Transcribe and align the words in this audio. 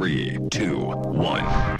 3, 0.00 0.40
2, 0.50 0.96
1. 1.06 1.76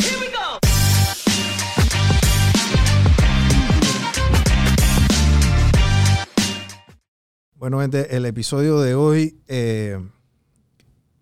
Bueno, 7.57 7.81
gente, 7.81 8.17
el 8.17 8.25
episodio 8.27 8.79
de 8.79 8.95
hoy 8.95 9.41
eh, 9.49 10.01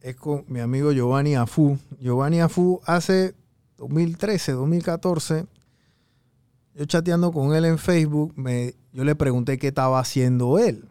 es 0.02 0.16
con 0.16 0.44
mi 0.48 0.60
amigo 0.60 0.92
Giovanni 0.92 1.34
Afu. 1.34 1.78
Giovanni 1.98 2.42
Afu 2.42 2.82
hace 2.84 3.34
2013, 3.78 4.52
2014, 4.52 5.46
yo 6.74 6.84
chateando 6.84 7.32
con 7.32 7.54
él 7.54 7.64
en 7.64 7.78
Facebook, 7.78 8.34
me, 8.36 8.74
yo 8.92 9.04
le 9.04 9.14
pregunté 9.14 9.58
qué 9.58 9.68
estaba 9.68 9.98
haciendo 9.98 10.58
él. 10.58 10.90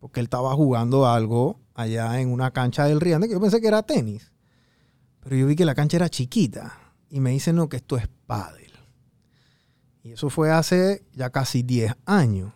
Porque 0.00 0.18
él 0.18 0.24
estaba 0.24 0.52
jugando 0.54 1.06
algo 1.06 1.60
allá 1.74 2.20
en 2.20 2.32
una 2.32 2.50
cancha 2.50 2.86
del 2.86 3.00
Riande, 3.00 3.28
que 3.28 3.34
yo 3.34 3.40
pensé 3.40 3.60
que 3.60 3.68
era 3.68 3.84
tenis. 3.84 4.33
Pero 5.24 5.36
yo 5.36 5.46
vi 5.46 5.56
que 5.56 5.64
la 5.64 5.74
cancha 5.74 5.96
era 5.96 6.08
chiquita. 6.08 6.78
Y 7.10 7.20
me 7.20 7.30
dicen, 7.30 7.56
no, 7.56 7.68
que 7.68 7.78
esto 7.78 7.96
es 7.96 8.08
pádel. 8.26 8.72
Y 10.02 10.12
eso 10.12 10.30
fue 10.30 10.52
hace 10.52 11.04
ya 11.12 11.30
casi 11.30 11.62
10 11.62 11.94
años 12.06 12.52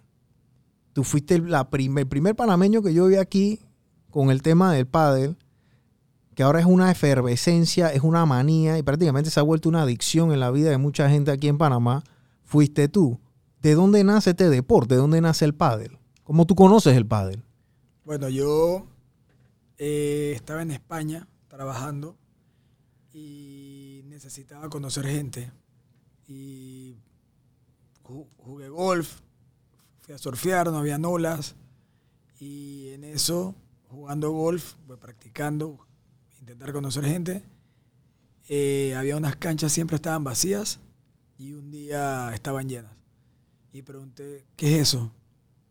tú 0.99 1.05
fuiste 1.05 1.37
el 1.37 1.47
primer 2.09 2.35
panameño 2.35 2.83
que 2.83 2.93
yo 2.93 3.07
vi 3.07 3.15
aquí 3.15 3.61
con 4.11 4.33
el 4.33 4.43
tema 4.43 4.73
del 4.73 4.89
pádel, 4.89 5.37
que 6.35 6.43
ahora 6.43 6.59
es 6.59 6.67
una 6.67 6.91
efervescencia, 6.91 7.93
es 7.93 8.03
una 8.03 8.27
manía 8.27 8.79
y 8.79 8.83
prácticamente 8.83 9.31
se 9.31 9.39
ha 9.39 9.45
vuelto 9.45 9.69
una 9.69 9.83
adicción 9.83 10.33
en 10.33 10.41
la 10.41 10.51
vida 10.51 10.71
de 10.71 10.77
mucha 10.77 11.09
gente 11.09 11.31
aquí 11.31 11.47
en 11.47 11.57
Panamá, 11.57 12.03
fuiste 12.43 12.89
tú. 12.89 13.21
¿De 13.63 13.77
dónde 13.77 14.03
nace 14.03 14.31
este 14.31 14.51
deporte? 14.51 14.97
¿De 14.97 15.01
dónde 15.01 15.21
nace 15.21 15.45
el 15.45 15.55
pádel? 15.55 15.99
¿Cómo 16.25 16.47
tú 16.47 16.57
conoces 16.57 16.97
el 16.97 17.07
pádel? 17.07 17.45
Bueno, 18.05 18.29
yo 18.29 18.85
eh, 19.77 20.33
estaba 20.35 20.63
en 20.63 20.73
España 20.73 21.29
trabajando 21.47 22.17
y 23.19 24.03
necesitaba 24.05 24.69
conocer 24.69 25.07
gente. 25.07 25.51
Y 26.27 26.95
ju- 28.05 28.29
jugué 28.39 28.69
golf, 28.69 29.21
fui 30.01 30.15
a 30.15 30.19
surfear, 30.19 30.71
no 30.71 30.79
había 30.79 30.97
olas. 30.99 31.55
Y 32.39 32.89
en 32.91 33.05
eso, 33.05 33.55
jugando 33.89 34.31
golf, 34.31 34.75
pues, 34.87 34.99
practicando, 35.01 35.85
intentar 36.41 36.73
conocer 36.73 37.05
gente, 37.05 37.43
eh, 38.49 38.95
había 38.97 39.17
unas 39.17 39.37
canchas, 39.37 39.73
siempre 39.73 39.97
estaban 39.97 40.25
vacías 40.25 40.79
y 41.37 41.53
un 41.53 41.71
día 41.71 42.33
estaban 42.35 42.69
llenas. 42.69 42.93
Y 43.73 43.83
pregunté, 43.83 44.47
¿qué 44.57 44.77
es 44.77 44.89
eso? 44.89 45.13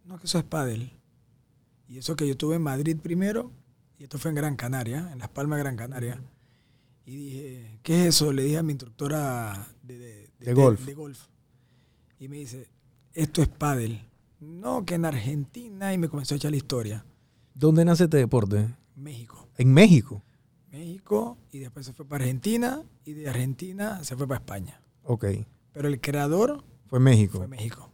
No, 0.05 0.17
que 0.19 0.25
eso 0.25 0.37
es 0.37 0.43
pádel. 0.43 0.91
Y 1.87 1.97
eso 1.97 2.15
que 2.15 2.25
yo 2.25 2.31
estuve 2.33 2.55
en 2.55 2.61
Madrid 2.61 2.97
primero, 3.01 3.51
y 3.97 4.03
esto 4.03 4.19
fue 4.19 4.29
en 4.29 4.35
Gran 4.35 4.55
Canaria, 4.55 5.09
en 5.11 5.19
Las 5.19 5.29
Palmas 5.29 5.59
Gran 5.59 5.75
Canaria. 5.77 6.21
Y 7.07 7.15
dije, 7.15 7.79
¿qué 7.83 8.01
es 8.01 8.07
eso? 8.15 8.33
Le 8.33 8.43
dije 8.43 8.57
a 8.57 8.63
mi 8.63 8.73
instructora 8.73 9.65
de, 9.81 9.97
de- 9.97 10.29
De 10.39 10.53
golf. 10.53 10.85
de 10.85 10.93
golf. 10.93 11.19
Y 12.19 12.27
me 12.27 12.35
dice, 12.37 12.67
esto 13.13 13.41
es 13.41 13.47
pádel. 13.47 14.01
No, 14.41 14.85
que 14.85 14.95
en 14.95 15.05
Argentina, 15.05 15.93
y 15.93 15.97
me 15.97 16.09
comenzó 16.09 16.35
a 16.35 16.37
echar 16.37 16.51
la 16.51 16.57
historia. 16.57 17.05
¿Dónde 17.53 17.85
nace 17.85 18.03
este 18.03 18.17
deporte? 18.17 18.75
México. 18.95 19.47
En 19.57 19.73
México. 19.73 20.21
México, 20.69 21.37
y 21.51 21.59
después 21.59 21.85
se 21.85 21.93
fue 21.93 22.05
para 22.05 22.25
Argentina, 22.25 22.83
y 23.05 23.13
de 23.13 23.29
Argentina 23.29 24.03
se 24.03 24.15
fue 24.17 24.27
para 24.27 24.39
España. 24.39 24.81
Ok. 25.03 25.25
Pero 25.71 25.87
el 25.87 26.01
creador 26.01 26.63
Fue 26.87 26.99
México. 26.99 27.37
fue 27.37 27.47
México, 27.47 27.89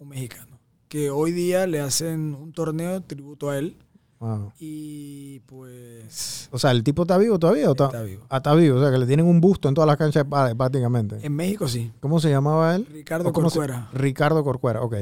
un 0.00 0.08
mexicano. 0.08 0.58
Que 0.88 1.10
hoy 1.10 1.30
día 1.32 1.66
le 1.68 1.80
hacen 1.80 2.34
un 2.34 2.52
torneo 2.52 3.00
tributo 3.02 3.48
a 3.48 3.58
él. 3.58 3.76
Wow. 4.18 4.52
Y 4.58 5.40
pues 5.40 6.48
O 6.50 6.58
sea, 6.58 6.70
¿el 6.70 6.82
tipo 6.82 7.02
está 7.02 7.18
vivo 7.18 7.38
todavía? 7.38 7.68
O 7.68 7.72
está, 7.72 7.86
está 7.86 8.02
vivo. 8.02 8.24
Ah, 8.30 8.38
está 8.38 8.54
vivo. 8.54 8.78
O 8.78 8.80
sea, 8.80 8.90
que 8.90 8.98
le 8.98 9.06
tienen 9.06 9.26
un 9.26 9.40
busto 9.42 9.68
en 9.68 9.74
todas 9.74 9.86
las 9.86 9.96
canchas 9.98 10.24
de 10.24 10.54
prácticamente. 10.56 11.18
En 11.22 11.34
México 11.34 11.68
sí. 11.68 11.92
¿Cómo 12.00 12.18
se 12.18 12.30
llamaba 12.30 12.74
él? 12.76 12.86
Ricardo 12.90 13.28
¿O 13.28 13.32
cómo 13.32 13.50
se- 13.50 13.58
Corcuera. 13.58 13.90
Ricardo 13.92 14.42
Corcuera, 14.42 14.82
ok. 14.82 14.94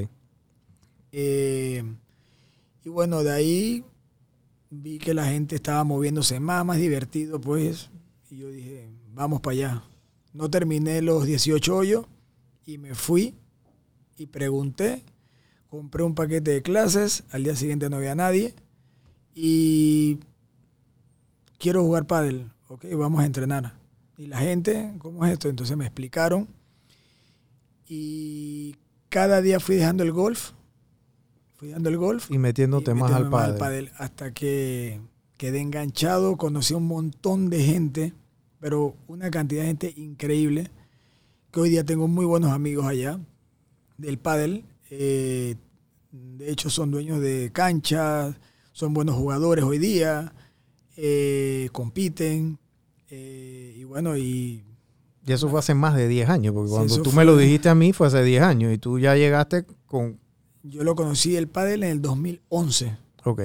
Eh, 1.12 1.84
y 2.84 2.88
bueno, 2.88 3.22
de 3.22 3.32
ahí 3.32 3.84
vi 4.70 4.98
que 4.98 5.14
la 5.14 5.26
gente 5.26 5.54
estaba 5.54 5.84
moviéndose 5.84 6.40
más, 6.40 6.64
más 6.64 6.78
divertido, 6.78 7.40
pues. 7.40 7.90
Y 8.30 8.38
yo 8.38 8.48
dije, 8.48 8.90
vamos 9.12 9.40
para 9.40 9.52
allá. 9.52 9.82
No 10.32 10.50
terminé 10.50 11.00
los 11.02 11.24
18 11.24 11.76
hoyos 11.76 12.06
y 12.66 12.78
me 12.78 12.94
fui 12.94 13.36
y 14.16 14.26
pregunté. 14.26 15.04
Compré 15.68 16.02
un 16.02 16.14
paquete 16.16 16.50
de 16.50 16.62
clases. 16.62 17.22
Al 17.30 17.44
día 17.44 17.54
siguiente 17.54 17.88
no 17.88 17.96
había 17.96 18.14
nadie. 18.16 18.54
Y 19.34 20.18
quiero 21.58 21.82
jugar 21.82 22.06
pádel. 22.06 22.50
Ok, 22.68 22.86
vamos 22.96 23.20
a 23.22 23.26
entrenar. 23.26 23.74
Y 24.16 24.26
la 24.26 24.38
gente, 24.38 24.94
¿cómo 24.98 25.24
es 25.24 25.32
esto? 25.32 25.48
Entonces 25.48 25.76
me 25.76 25.84
explicaron. 25.84 26.48
Y 27.86 28.76
cada 29.08 29.42
día 29.42 29.60
fui 29.60 29.76
dejando 29.76 30.02
el 30.02 30.12
golf. 30.12 30.52
Fui 31.54 31.68
dejando 31.68 31.88
el 31.88 31.98
golf. 31.98 32.30
Y 32.30 32.38
metiéndote 32.38 32.92
y 32.92 32.94
más 32.94 33.12
al 33.12 33.28
pádel. 33.28 33.90
hasta 33.96 34.32
que 34.32 35.00
quedé 35.36 35.60
enganchado, 35.60 36.36
conocí 36.36 36.74
a 36.74 36.78
un 36.78 36.86
montón 36.86 37.50
de 37.50 37.62
gente, 37.62 38.14
pero 38.60 38.96
una 39.08 39.30
cantidad 39.30 39.62
de 39.62 39.68
gente 39.68 39.94
increíble, 39.96 40.70
que 41.50 41.60
hoy 41.60 41.70
día 41.70 41.84
tengo 41.84 42.08
muy 42.08 42.24
buenos 42.24 42.52
amigos 42.52 42.86
allá 42.86 43.18
del 43.98 44.18
pádel. 44.18 44.64
Eh, 44.90 45.56
de 46.12 46.50
hecho, 46.50 46.70
son 46.70 46.90
dueños 46.90 47.20
de 47.20 47.50
canchas, 47.52 48.36
son 48.74 48.92
buenos 48.92 49.14
jugadores 49.16 49.64
hoy 49.64 49.78
día, 49.78 50.34
eh, 50.96 51.68
compiten. 51.72 52.58
eh, 53.08 53.74
y 53.78 53.84
bueno, 53.84 54.16
y 54.16 54.64
Y 55.26 55.32
eso 55.32 55.48
fue 55.48 55.60
hace 55.60 55.72
más 55.74 55.94
de 55.96 56.08
10 56.08 56.28
años, 56.28 56.52
porque 56.52 56.70
cuando 56.70 57.00
tú 57.02 57.12
me 57.12 57.24
lo 57.24 57.36
dijiste 57.36 57.68
a 57.70 57.74
mí 57.74 57.92
fue 57.94 58.08
hace 58.08 58.22
10 58.22 58.42
años 58.42 58.72
y 58.74 58.78
tú 58.78 58.98
ya 58.98 59.14
llegaste 59.14 59.64
con... 59.86 60.18
yo 60.62 60.82
lo 60.84 60.94
conocí 60.96 61.36
el 61.36 61.48
pádel 61.48 61.84
en 61.84 61.90
el 61.90 62.02
2011. 62.02 62.96
Ok, 63.24 63.40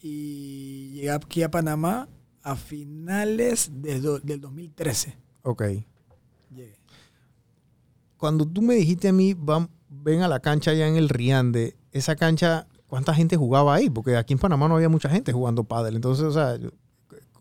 y 0.00 0.90
llegué 0.94 1.10
aquí 1.10 1.42
a 1.42 1.50
Panamá 1.50 2.08
a 2.42 2.56
finales 2.56 3.70
de 3.82 4.00
do- 4.00 4.18
del 4.20 4.40
2013. 4.40 5.16
ok. 5.42 5.62
Llegué. 6.50 6.78
Cuando 8.16 8.46
tú 8.46 8.62
me 8.62 8.74
dijiste 8.74 9.08
a 9.08 9.12
mí, 9.12 9.34
"Vam- 9.34 9.68
ven 9.88 10.22
a 10.22 10.28
la 10.28 10.40
cancha 10.40 10.70
allá 10.72 10.88
en 10.88 10.96
el 10.96 11.08
Riande, 11.08 11.76
esa 11.92 12.16
cancha, 12.16 12.66
¿cuánta 12.94 13.12
gente 13.12 13.36
jugaba 13.36 13.74
ahí? 13.74 13.90
Porque 13.90 14.16
aquí 14.16 14.34
en 14.34 14.38
Panamá 14.38 14.68
no 14.68 14.76
había 14.76 14.88
mucha 14.88 15.08
gente 15.08 15.32
jugando 15.32 15.64
pádel. 15.64 15.96
Entonces, 15.96 16.24
o 16.26 16.30
sea, 16.30 16.56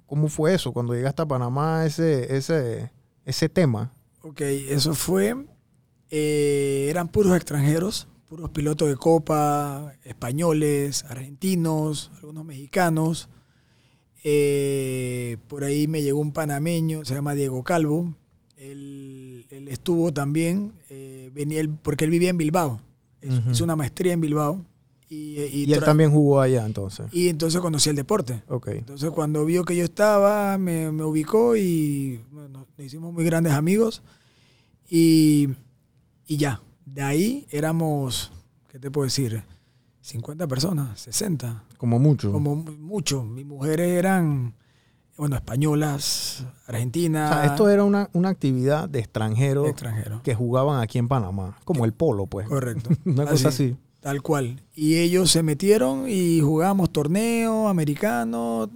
¿cómo 0.07 0.27
fue 0.27 0.55
eso? 0.55 0.71
Cuando 0.73 0.95
llegaste 0.95 1.21
a 1.21 1.27
Panamá, 1.27 1.85
ese, 1.85 2.35
ese, 2.35 2.91
ese 3.23 3.49
tema. 3.49 3.91
Ok, 4.23 4.41
eso 4.41 4.95
fue. 4.95 5.35
eh, 6.09 6.87
eran 6.89 7.07
puros 7.07 7.35
extranjeros, 7.35 8.07
puros 8.27 8.49
pilotos 8.49 8.89
de 8.89 8.95
copa, 8.95 9.93
españoles, 10.03 11.03
argentinos, 11.07 12.09
algunos 12.19 12.45
mexicanos. 12.45 13.29
Eh, 14.23 15.37
por 15.47 15.63
ahí 15.63 15.87
me 15.87 16.01
llegó 16.01 16.19
un 16.19 16.31
panameño, 16.31 17.05
se 17.05 17.13
llama 17.13 17.33
Diego 17.35 17.63
Calvo. 17.63 18.15
Él, 18.57 19.45
él 19.51 19.67
estuvo 19.67 20.13
también, 20.13 20.73
eh, 20.89 21.29
venía 21.33 21.59
él- 21.59 21.69
porque 21.69 22.05
él 22.05 22.11
vivía 22.11 22.29
en 22.29 22.37
Bilbao. 22.37 22.81
Ujú. 23.21 23.51
Hizo 23.51 23.63
una 23.65 23.75
maestría 23.75 24.13
en 24.13 24.21
Bilbao. 24.21 24.65
Y, 25.13 25.39
y 25.41 25.65
Y 25.69 25.73
él 25.73 25.83
también 25.83 26.11
jugó 26.11 26.41
allá 26.41 26.65
entonces. 26.65 27.05
y 27.11 27.27
entonces 27.29 27.61
conocí 27.61 27.89
el 27.89 27.95
deporte. 27.95 28.41
Ok, 28.47 28.67
Entonces 28.69 29.09
cuando 29.11 29.45
vio 29.45 29.63
que 29.63 29.75
yo 29.75 29.83
estaba, 29.83 30.57
me, 30.57 30.91
me 30.91 31.03
ubicó 31.03 31.55
y 31.55 32.21
bueno, 32.31 32.65
nos 32.77 32.85
hicimos 32.85 33.13
muy 33.13 33.23
grandes 33.25 33.53
amigos. 33.53 34.01
Y, 34.89 35.49
y 36.27 36.37
ya, 36.37 36.61
de 36.85 37.01
ahí 37.01 37.47
éramos, 37.51 38.31
¿qué 38.69 38.79
te 38.79 38.91
puedo 38.91 39.05
decir? 39.05 39.43
50 40.01 40.47
personas, 40.47 40.99
60, 40.99 41.63
como 41.77 41.97
mucho. 41.99 42.31
como 42.31 42.55
mu- 42.55 42.71
mucho. 42.77 43.23
Mis 43.23 43.45
mujeres 43.45 43.87
eran, 43.91 44.53
bueno, 45.17 45.35
españolas, 45.37 46.45
O 46.67 46.71
argentinas, 46.71 47.29
sea, 47.33 47.45
esto 47.45 47.69
era 47.69 47.83
una, 47.85 48.09
una 48.13 48.29
actividad 48.29 48.89
de 48.89 48.99
extranjeros 48.99 49.69
extranjeros. 49.69 50.21
que 50.21 50.35
jugaban 50.35 50.81
aquí 50.81 50.97
en 50.99 51.07
Panamá, 51.07 51.57
como 51.63 51.85
el 51.85 51.93
polo, 51.93 52.25
pues. 52.27 52.47
Correcto. 52.47 52.89
Una 53.05 53.25
cosa 53.25 53.47
así. 53.49 53.77
Tal 54.03 54.21
cual. 54.21 54.61
Y 54.75 54.97
ellos 54.97 55.31
se 55.31 55.41
metieron 55.43 56.09
y 56.09 56.41
jugábamos 56.41 56.91
torneos 56.91 57.69
americanos. 57.69 58.69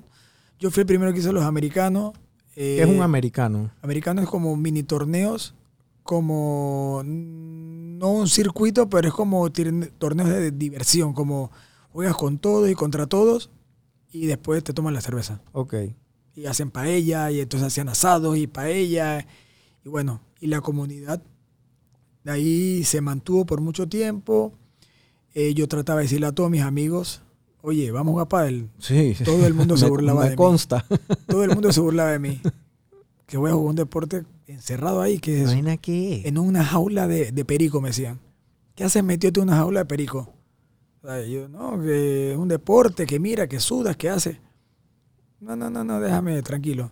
Yo 0.58 0.72
fui 0.72 0.82
el 0.82 0.88
primero 0.88 1.12
que 1.14 1.20
hice 1.20 1.34
los 1.34 1.44
americanos. 1.44 2.14
¿Qué 2.56 2.82
es 2.82 2.88
un 2.88 2.96
Eh, 2.96 3.02
americano? 3.02 3.70
Americanos 3.82 4.24
es 4.24 4.30
como 4.30 4.56
mini 4.56 4.84
torneos, 4.84 5.54
como 6.02 7.02
no 7.06 8.12
un 8.12 8.28
circuito, 8.28 8.90
pero 8.90 9.10
es 9.10 9.14
como 9.14 9.52
torneos 9.52 10.30
de 10.30 10.52
diversión, 10.52 11.14
como 11.14 11.52
juegas 11.92 12.16
con 12.16 12.40
todos 12.40 12.70
y 12.70 12.74
contra 12.74 13.06
todos 13.06 13.50
y 14.12 14.28
después 14.28 14.64
te 14.64 14.74
toman 14.74 14.94
la 14.94 15.02
cerveza. 15.02 15.42
Ok. 15.52 15.76
Y 16.36 16.46
hacen 16.46 16.72
paella 16.72 17.30
y 17.32 17.42
entonces 17.42 17.68
hacían 17.68 17.90
asados 17.90 18.38
y 18.38 18.48
paella 18.48 19.28
y 19.84 19.90
bueno, 19.90 20.22
y 20.40 20.48
la 20.48 20.62
comunidad 20.62 21.22
de 22.24 22.32
ahí 22.32 22.84
se 22.86 23.02
mantuvo 23.02 23.46
por 23.46 23.60
mucho 23.62 23.88
tiempo. 23.90 24.54
Eh, 25.40 25.54
yo 25.54 25.68
trataba 25.68 26.00
de 26.00 26.06
decirle 26.06 26.26
a 26.26 26.32
todos 26.32 26.50
mis 26.50 26.64
amigos, 26.64 27.22
oye, 27.62 27.92
vamos 27.92 28.10
a 28.10 28.14
jugar 28.14 28.28
pádel. 28.28 28.70
Sí. 28.80 29.14
sí. 29.14 29.24
Todo 29.24 29.46
el 29.46 29.54
mundo 29.54 29.78
se 29.78 29.88
burlaba 29.88 30.22
me 30.22 30.26
de 30.26 30.32
mí. 30.32 30.36
consta. 30.36 30.84
Todo 31.28 31.44
el 31.44 31.52
mundo 31.52 31.72
se 31.72 31.80
burlaba 31.80 32.10
de 32.10 32.18
mí. 32.18 32.42
que 33.28 33.38
voy 33.38 33.52
a 33.52 33.54
jugar 33.54 33.70
un 33.70 33.76
deporte 33.76 34.24
encerrado 34.48 35.00
ahí, 35.00 35.20
que 35.20 35.44
es 35.44 35.50
¿Vaina 35.50 35.78
qué? 35.78 36.24
en 36.26 36.40
una 36.40 36.66
jaula 36.66 37.08
de, 37.08 37.32
de 37.32 37.46
perico, 37.46 37.82
me 37.82 37.90
decían. 37.90 38.20
¿Qué 38.74 38.84
haces 38.84 39.04
metiéndote 39.04 39.42
en 39.42 39.50
una 39.50 39.58
jaula 39.58 39.82
de 39.82 39.86
perico? 39.86 40.34
O 41.04 41.08
sea, 41.08 41.24
yo, 41.24 41.48
no, 41.48 41.80
que 41.84 42.32
es 42.32 42.38
un 42.40 42.48
deporte, 42.48 43.06
que 43.06 43.20
mira, 43.20 43.46
que 43.48 43.60
sudas, 43.60 43.96
que 43.96 44.10
hace. 44.10 44.42
No, 45.40 45.56
no, 45.56 45.70
no, 45.70 45.84
no, 45.84 46.00
déjame 46.00 46.42
tranquilo. 46.42 46.92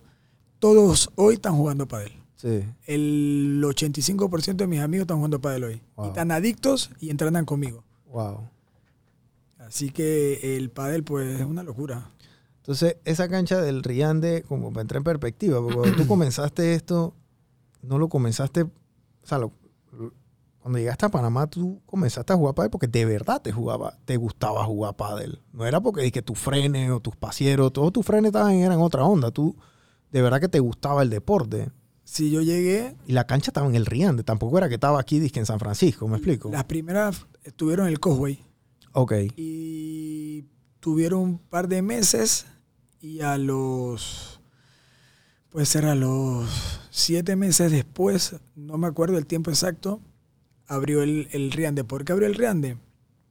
Todos 0.60 1.10
hoy 1.16 1.34
están 1.34 1.56
jugando 1.56 1.88
pádel. 1.88 2.12
Sí. 2.36 2.64
El 2.86 3.60
85% 3.66 4.56
de 4.58 4.68
mis 4.68 4.82
amigos 4.82 5.06
están 5.06 5.18
jugando 5.18 5.42
pádel 5.42 5.64
hoy. 5.64 5.82
Wow. 5.96 6.06
Y 6.06 6.10
están 6.10 6.30
adictos 6.30 6.92
y 7.00 7.10
entrenan 7.10 7.46
conmigo. 7.46 7.85
Wow. 8.16 8.48
Así 9.60 9.90
que 9.90 10.56
el 10.56 10.70
pádel, 10.70 11.04
pues, 11.04 11.42
es 11.42 11.46
una 11.46 11.64
locura. 11.64 12.12
Entonces, 12.58 12.96
esa 13.04 13.28
cancha 13.28 13.62
del 13.62 13.84
Riande, 13.84 14.44
como 14.48 14.72
para 14.72 14.84
entrar 14.84 15.00
en 15.00 15.04
perspectiva, 15.04 15.60
porque 15.60 15.76
cuando 15.76 15.98
tú 15.98 16.08
comenzaste 16.08 16.76
esto, 16.76 17.14
no 17.82 17.98
lo 18.00 18.08
comenzaste, 18.08 18.62
o 18.64 18.70
sea, 19.24 19.38
lo- 19.40 19.52
lo- 19.92 20.14
cuando 20.60 20.80
llegaste 20.80 21.06
a 21.06 21.10
Panamá, 21.10 21.46
tú 21.48 21.82
comenzaste 21.86 22.32
a 22.32 22.38
jugar 22.38 22.56
pádel 22.56 22.72
porque 22.72 22.88
de 22.88 23.04
verdad 23.06 23.42
te 23.42 23.52
jugaba, 23.52 23.98
te 24.06 24.16
gustaba 24.18 24.64
jugar 24.64 24.96
pádel. 24.96 25.42
No 25.52 25.66
era 25.66 25.82
porque 25.82 26.10
que 26.12 26.22
tus 26.22 26.40
frenes 26.40 26.90
o 26.92 27.02
tus 27.02 27.16
pasieros, 27.18 27.74
todos 27.74 27.92
tus 27.92 28.06
frenes 28.06 28.30
estaban 28.30 28.54
eran 28.56 28.80
otra 28.80 29.04
onda. 29.04 29.30
Tú, 29.30 29.56
de 30.12 30.22
verdad 30.22 30.40
que 30.40 30.48
te 30.48 30.60
gustaba 30.62 31.04
el 31.04 31.10
deporte. 31.10 31.70
Si 32.06 32.30
yo 32.32 32.42
llegué, 32.42 32.96
Y 33.08 33.14
la 33.14 33.26
cancha 33.28 33.50
estaba 33.50 33.68
en 33.68 33.76
el 33.76 33.86
Riande, 33.86 34.24
tampoco 34.24 34.58
era 34.58 34.70
que 34.70 34.76
estaba 34.76 35.00
aquí, 35.00 35.20
dizque 35.20 35.40
en 35.40 35.46
San 35.46 35.60
Francisco, 35.60 36.08
¿me 36.08 36.16
explico? 36.18 36.50
las 36.52 36.64
primeras 36.66 37.26
estuvieron 37.44 37.88
en 37.88 37.94
el 37.94 38.00
Causeway. 38.00 38.40
Ok. 38.94 39.14
y 39.36 40.46
tuvieron 40.80 41.20
un 41.20 41.38
par 41.40 41.68
de 41.68 41.82
meses 41.82 42.46
y 43.02 43.20
a 43.22 43.38
los 43.38 44.40
puede 45.50 45.66
ser 45.66 45.86
a 45.86 45.96
los 45.96 46.80
siete 46.92 47.36
meses 47.36 47.72
después 47.72 48.36
no 48.56 48.78
me 48.78 48.88
acuerdo 48.88 49.18
el 49.18 49.26
tiempo 49.26 49.50
exacto 49.50 50.00
abrió 50.68 51.02
el, 51.04 51.28
el 51.32 51.52
Riande 51.52 51.84
¿por 51.84 52.06
qué 52.06 52.14
abrió 52.14 52.28
el 52.28 52.36
Riande? 52.36 52.78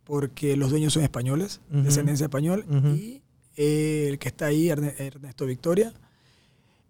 porque 0.05 0.57
los 0.57 0.69
dueños 0.71 0.93
son 0.93 1.03
españoles 1.03 1.61
descendencia 1.71 2.25
español 2.25 2.67
Ujú. 2.69 2.89
y 2.89 3.23
eh, 3.57 4.09
el 4.11 4.19
que 4.19 4.29
está 4.29 4.47
ahí 4.47 4.67
Erne- 4.69 4.95
Ernesto 4.99 5.47
Victoria 5.47 5.95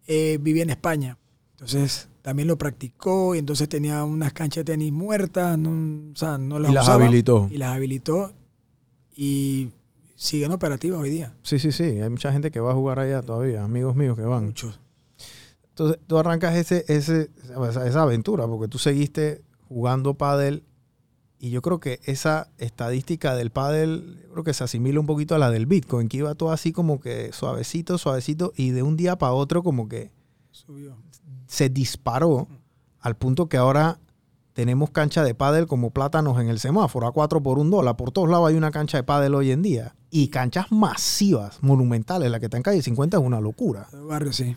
eh, 0.07 0.39
vivía 0.41 0.63
en 0.65 0.71
España 0.71 1.17
entonces 1.65 2.09
también 2.21 2.47
lo 2.47 2.59
practicó 2.59 3.35
y 3.35 3.39
entonces 3.39 3.69
tenía 3.69 4.05
unas 4.05 4.35
canchas 4.35 4.65
de 4.65 4.73
tenis 4.73 4.93
muertas 4.93 5.59
no, 5.59 6.13
o 6.13 6.17
sea, 6.17 6.37
no 6.37 6.59
las 6.59 6.71
Y 6.71 6.75
las 6.75 6.85
usaba 6.85 7.05
habilitó. 7.05 7.49
y 7.51 7.57
las 7.57 7.75
habilitó 7.75 8.33
y 9.17 9.71
siguen 10.15 10.53
operativas 10.53 11.01
hoy 11.01 11.11
día. 11.11 11.35
Sí, 11.43 11.59
sí, 11.59 11.73
sí. 11.73 11.85
Hay 11.85 12.11
mucha 12.11 12.33
gente 12.33 12.51
que 12.51 12.61
va 12.61 12.73
a 12.73 12.75
jugar 12.75 12.99
allá 12.99 13.23
todavía, 13.23 13.65
amigos 13.65 13.97
míos 13.97 14.17
que 14.17 14.25
van. 14.25 14.47
Muchos. 14.47 14.79
Entonces, 15.71 15.99
tú 16.07 16.19
arrancas 16.19 16.55
ese, 16.55 16.85
ese, 16.89 17.31
esa, 17.87 18.03
aventura 18.03 18.47
porque 18.47 18.69
tú 18.69 18.79
seguiste 18.79 19.43
jugando 19.69 20.15
pádel 20.15 20.65
y 21.39 21.51
yo 21.51 21.63
creo 21.63 21.81
que 21.81 22.01
esa 22.05 22.49
estadística 22.59 23.35
del 23.35 23.51
pádel 23.51 24.21
yo 24.23 24.33
creo 24.33 24.45
que 24.45 24.55
se 24.55 24.65
asimila 24.65 25.01
un 25.01 25.07
poquito 25.07 25.35
a 25.35 25.39
la 25.39 25.51
del 25.51 25.67
Bitcoin, 25.67 26.09
que 26.09 26.19
iba 26.19 26.35
todo 26.35 26.53
así 26.53 26.73
como 26.73 27.01
que 27.01 27.33
suavecito, 27.33 27.97
suavecito 27.97 28.53
y 28.55 28.71
de 28.71 28.83
un 28.83 28.97
día 28.97 29.17
para 29.17 29.33
otro 29.33 29.63
como 29.63 29.89
que 29.89 30.11
Subió. 30.55 30.97
se 31.47 31.69
disparó 31.69 32.47
al 33.01 33.17
punto 33.17 33.49
que 33.49 33.57
ahora 33.57 33.99
tenemos 34.53 34.91
cancha 34.91 35.25
de 35.25 35.35
pádel 35.35 35.67
como 35.67 35.91
plátanos 35.91 36.41
en 36.41 36.49
el 36.49 36.61
semáforo 36.61 37.09
a 37.09 37.13
4 37.13 37.43
por 37.43 37.59
un 37.59 37.71
dólar. 37.71 37.97
Por 37.97 38.13
todos 38.13 38.31
lados 38.31 38.49
hay 38.49 38.55
una 38.55 38.71
cancha 38.71 38.97
de 38.99 39.03
pádel 39.03 39.35
hoy 39.35 39.51
en 39.51 39.63
día. 39.63 39.97
Y 40.11 40.29
canchas 40.29 40.71
masivas, 40.71 41.59
monumentales. 41.61 42.31
La 42.31 42.39
que 42.39 42.47
está 42.47 42.57
en 42.57 42.63
calle 42.63 42.81
50 42.81 43.17
es 43.17 43.23
una 43.23 43.41
locura. 43.41 43.89
El 43.93 44.03
barrio, 44.03 44.33
sí. 44.33 44.57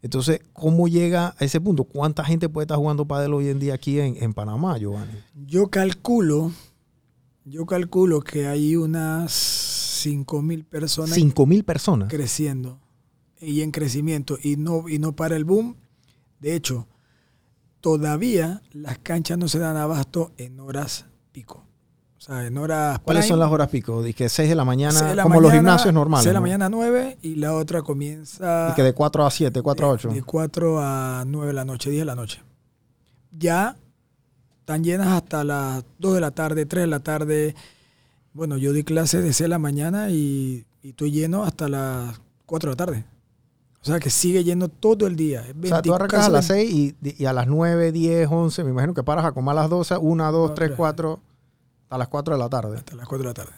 Entonces, 0.00 0.40
¿cómo 0.54 0.88
llega 0.88 1.34
a 1.38 1.44
ese 1.44 1.60
punto? 1.60 1.84
¿Cuánta 1.84 2.24
gente 2.24 2.48
puede 2.48 2.64
estar 2.64 2.78
jugando 2.78 3.06
pádel 3.06 3.34
hoy 3.34 3.48
en 3.48 3.58
día 3.58 3.74
aquí 3.74 4.00
en, 4.00 4.16
en 4.22 4.32
Panamá, 4.32 4.78
Giovanni? 4.78 5.12
Yo 5.34 5.68
calculo, 5.68 6.52
yo 7.44 7.66
calculo 7.66 8.22
que 8.22 8.46
hay 8.46 8.76
unas 8.76 9.32
5 9.32 10.42
mil 10.42 10.64
personas 10.64 11.14
5 11.14 11.46
mil 11.46 11.64
personas. 11.64 12.08
creciendo 12.08 12.78
y 13.46 13.62
en 13.62 13.70
crecimiento 13.70 14.38
y 14.42 14.56
no, 14.56 14.88
y 14.88 14.98
no 14.98 15.12
para 15.14 15.36
el 15.36 15.44
boom. 15.44 15.76
De 16.40 16.54
hecho, 16.56 16.88
todavía 17.80 18.60
las 18.72 18.98
canchas 18.98 19.38
no 19.38 19.46
se 19.46 19.60
dan 19.60 19.76
abasto 19.76 20.32
en 20.36 20.58
horas 20.58 21.06
pico. 21.30 21.62
O 22.18 22.20
sea, 22.20 22.44
en 22.44 22.58
horas 22.58 22.98
¿Cuáles 22.98 23.24
prime, 23.24 23.28
son 23.28 23.38
las 23.38 23.50
horas 23.52 23.68
pico? 23.68 24.02
Dice 24.02 24.28
6 24.28 24.48
de 24.48 24.54
la 24.56 24.64
mañana, 24.64 25.00
de 25.00 25.14
la 25.14 25.22
como 25.22 25.36
los 25.40 25.50
mañana, 25.50 25.60
gimnasios 25.70 25.94
normales. 25.94 26.24
seis 26.24 26.30
de 26.30 26.34
la 26.34 26.40
¿no? 26.40 26.46
mañana 26.46 26.66
a 26.66 26.68
9 26.70 27.18
y 27.22 27.36
la 27.36 27.54
otra 27.54 27.82
comienza 27.82 28.70
Y 28.72 28.74
que 28.74 28.82
de 28.82 28.92
4 28.92 29.26
a 29.26 29.30
7, 29.30 29.62
4 29.62 29.86
a 29.86 29.90
8. 29.90 30.08
De 30.08 30.22
4 30.24 30.80
a 30.80 31.24
9 31.24 31.46
de 31.46 31.52
la 31.52 31.64
noche, 31.64 31.90
10 31.90 32.00
de 32.00 32.04
la 32.06 32.14
noche. 32.16 32.42
Ya 33.30 33.76
están 34.58 34.82
llenas 34.82 35.08
hasta 35.08 35.44
las 35.44 35.84
2 36.00 36.14
de 36.14 36.20
la 36.20 36.32
tarde, 36.32 36.66
3 36.66 36.82
de 36.82 36.86
la 36.88 37.00
tarde. 37.00 37.54
Bueno, 38.32 38.56
yo 38.56 38.72
di 38.72 38.82
clases 38.82 39.22
de 39.22 39.32
6 39.32 39.38
de 39.44 39.48
la 39.48 39.60
mañana 39.60 40.10
y, 40.10 40.64
y 40.82 40.88
estoy 40.88 41.12
lleno 41.12 41.44
hasta 41.44 41.68
las 41.68 42.20
4 42.46 42.70
de 42.70 42.72
la 42.72 42.76
tarde. 42.76 43.04
O 43.86 43.92
sea 43.92 44.00
que 44.00 44.10
sigue 44.10 44.42
lleno 44.42 44.68
todo 44.68 45.06
el 45.06 45.14
día. 45.14 45.42
Es 45.42 45.54
O 45.56 45.66
sea, 45.68 45.80
tú 45.80 45.90
20 45.90 45.94
arrancas 45.94 46.26
a 46.26 46.28
las 46.28 46.48
20 46.48 46.66
6 46.68 46.96
y, 47.02 47.22
y 47.22 47.26
a 47.26 47.32
las 47.32 47.46
9, 47.46 47.92
10, 47.92 48.28
11, 48.28 48.64
me 48.64 48.70
imagino 48.70 48.94
que 48.94 49.04
paras 49.04 49.24
a 49.24 49.30
comer 49.30 49.52
a 49.52 49.62
las 49.62 49.70
12, 49.70 49.96
1, 49.98 50.32
2, 50.32 50.54
3, 50.54 50.66
Otra. 50.70 50.76
4, 50.76 51.20
a 51.90 51.98
las 51.98 52.08
4 52.08 52.34
de 52.34 52.38
la 52.38 52.48
tarde. 52.48 52.78
Hasta 52.78 52.96
las 52.96 53.06
4 53.06 53.22
de 53.22 53.28
la 53.28 53.34
tarde. 53.34 53.52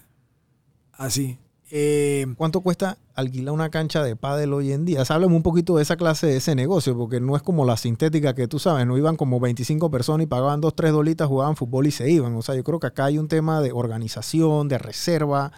Así. 0.93 1.39
Eh, 1.71 2.27
¿Cuánto 2.37 2.61
cuesta 2.61 2.99
alquilar 3.15 3.55
una 3.55 3.71
cancha 3.71 4.03
de 4.03 4.17
pádel 4.17 4.53
hoy 4.53 4.73
en 4.73 4.85
día? 4.85 5.03
Háblame 5.09 5.35
un 5.35 5.43
poquito 5.43 5.77
de 5.77 5.83
esa 5.83 5.97
clase, 5.97 6.27
de 6.27 6.37
ese 6.37 6.55
negocio, 6.55 6.97
porque 6.97 7.21
no 7.21 7.35
es 7.35 7.43
como 7.43 7.65
la 7.65 7.79
sintética 7.79 8.35
que 8.35 8.49
tú 8.49 8.59
sabes, 8.59 8.87
no 8.87 8.99
iban 8.99 9.17
como 9.17 9.41
25 9.41 9.91
personas 9.91 10.25
y 10.25 10.27
pagaban 10.27 10.61
2, 10.61 10.75
3 10.75 10.93
dolitas, 10.93 11.29
jugaban 11.29 11.57
fútbol 11.57 11.87
y 11.87 11.91
se 11.91 12.11
iban. 12.11 12.35
O 12.37 12.43
sea, 12.43 12.55
yo 12.55 12.65
creo 12.65 12.81
que 12.81 12.87
acá 12.89 13.07
hay 13.07 13.17
un 13.17 13.29
tema 13.29 13.63
de 13.63 13.73
organización, 13.73 14.69
de 14.69 14.77
reserva. 14.77 15.53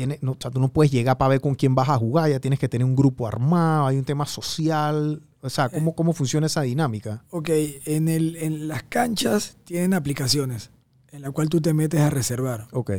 Tiene, 0.00 0.18
no, 0.22 0.32
o 0.32 0.36
sea, 0.40 0.50
tú 0.50 0.58
no 0.58 0.68
puedes 0.72 0.90
llegar 0.90 1.18
para 1.18 1.28
ver 1.28 1.42
con 1.42 1.54
quién 1.54 1.74
vas 1.74 1.90
a 1.90 1.98
jugar, 1.98 2.30
ya 2.30 2.40
tienes 2.40 2.58
que 2.58 2.70
tener 2.70 2.86
un 2.86 2.96
grupo 2.96 3.26
armado, 3.26 3.88
hay 3.88 3.98
un 3.98 4.04
tema 4.06 4.24
social. 4.24 5.20
O 5.42 5.50
sea, 5.50 5.68
¿cómo, 5.68 5.94
cómo 5.94 6.14
funciona 6.14 6.46
esa 6.46 6.62
dinámica? 6.62 7.22
ok, 7.28 7.50
en, 7.84 8.08
el, 8.08 8.36
en 8.36 8.66
las 8.66 8.82
canchas 8.84 9.58
tienen 9.64 9.92
aplicaciones 9.92 10.70
en 11.12 11.20
la 11.20 11.32
cual 11.32 11.50
tú 11.50 11.60
te 11.60 11.74
metes 11.74 12.00
a 12.00 12.08
reservar. 12.08 12.66
Ok, 12.72 12.92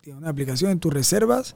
Tiene 0.00 0.18
una 0.18 0.30
aplicación 0.30 0.72
en 0.72 0.80
tus 0.80 0.92
reservas 0.92 1.54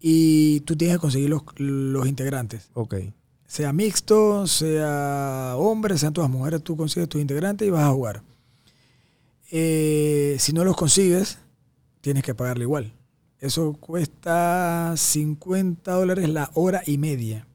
y 0.00 0.60
tú 0.60 0.74
tienes 0.74 0.96
que 0.96 1.00
conseguir 1.02 1.28
los, 1.28 1.42
los 1.58 2.06
integrantes. 2.08 2.70
ok. 2.72 2.94
Sea 3.46 3.74
mixto, 3.74 4.46
sea 4.46 5.52
hombre, 5.58 5.98
sean 5.98 6.14
todas 6.14 6.30
mujeres, 6.30 6.62
tú 6.62 6.78
consigues 6.78 7.10
tus 7.10 7.20
integrantes 7.20 7.68
y 7.68 7.70
vas 7.70 7.84
a 7.84 7.92
jugar. 7.92 8.22
Eh, 9.50 10.36
si 10.38 10.54
no 10.54 10.64
los 10.64 10.76
consigues, 10.76 11.40
tienes 12.00 12.22
que 12.22 12.34
pagarle 12.34 12.64
igual. 12.64 12.94
Eso 13.40 13.74
cuesta 13.78 14.94
50 14.96 15.92
dólares 15.92 16.28
la 16.28 16.50
hora 16.54 16.82
y 16.86 16.98
media. 16.98 17.46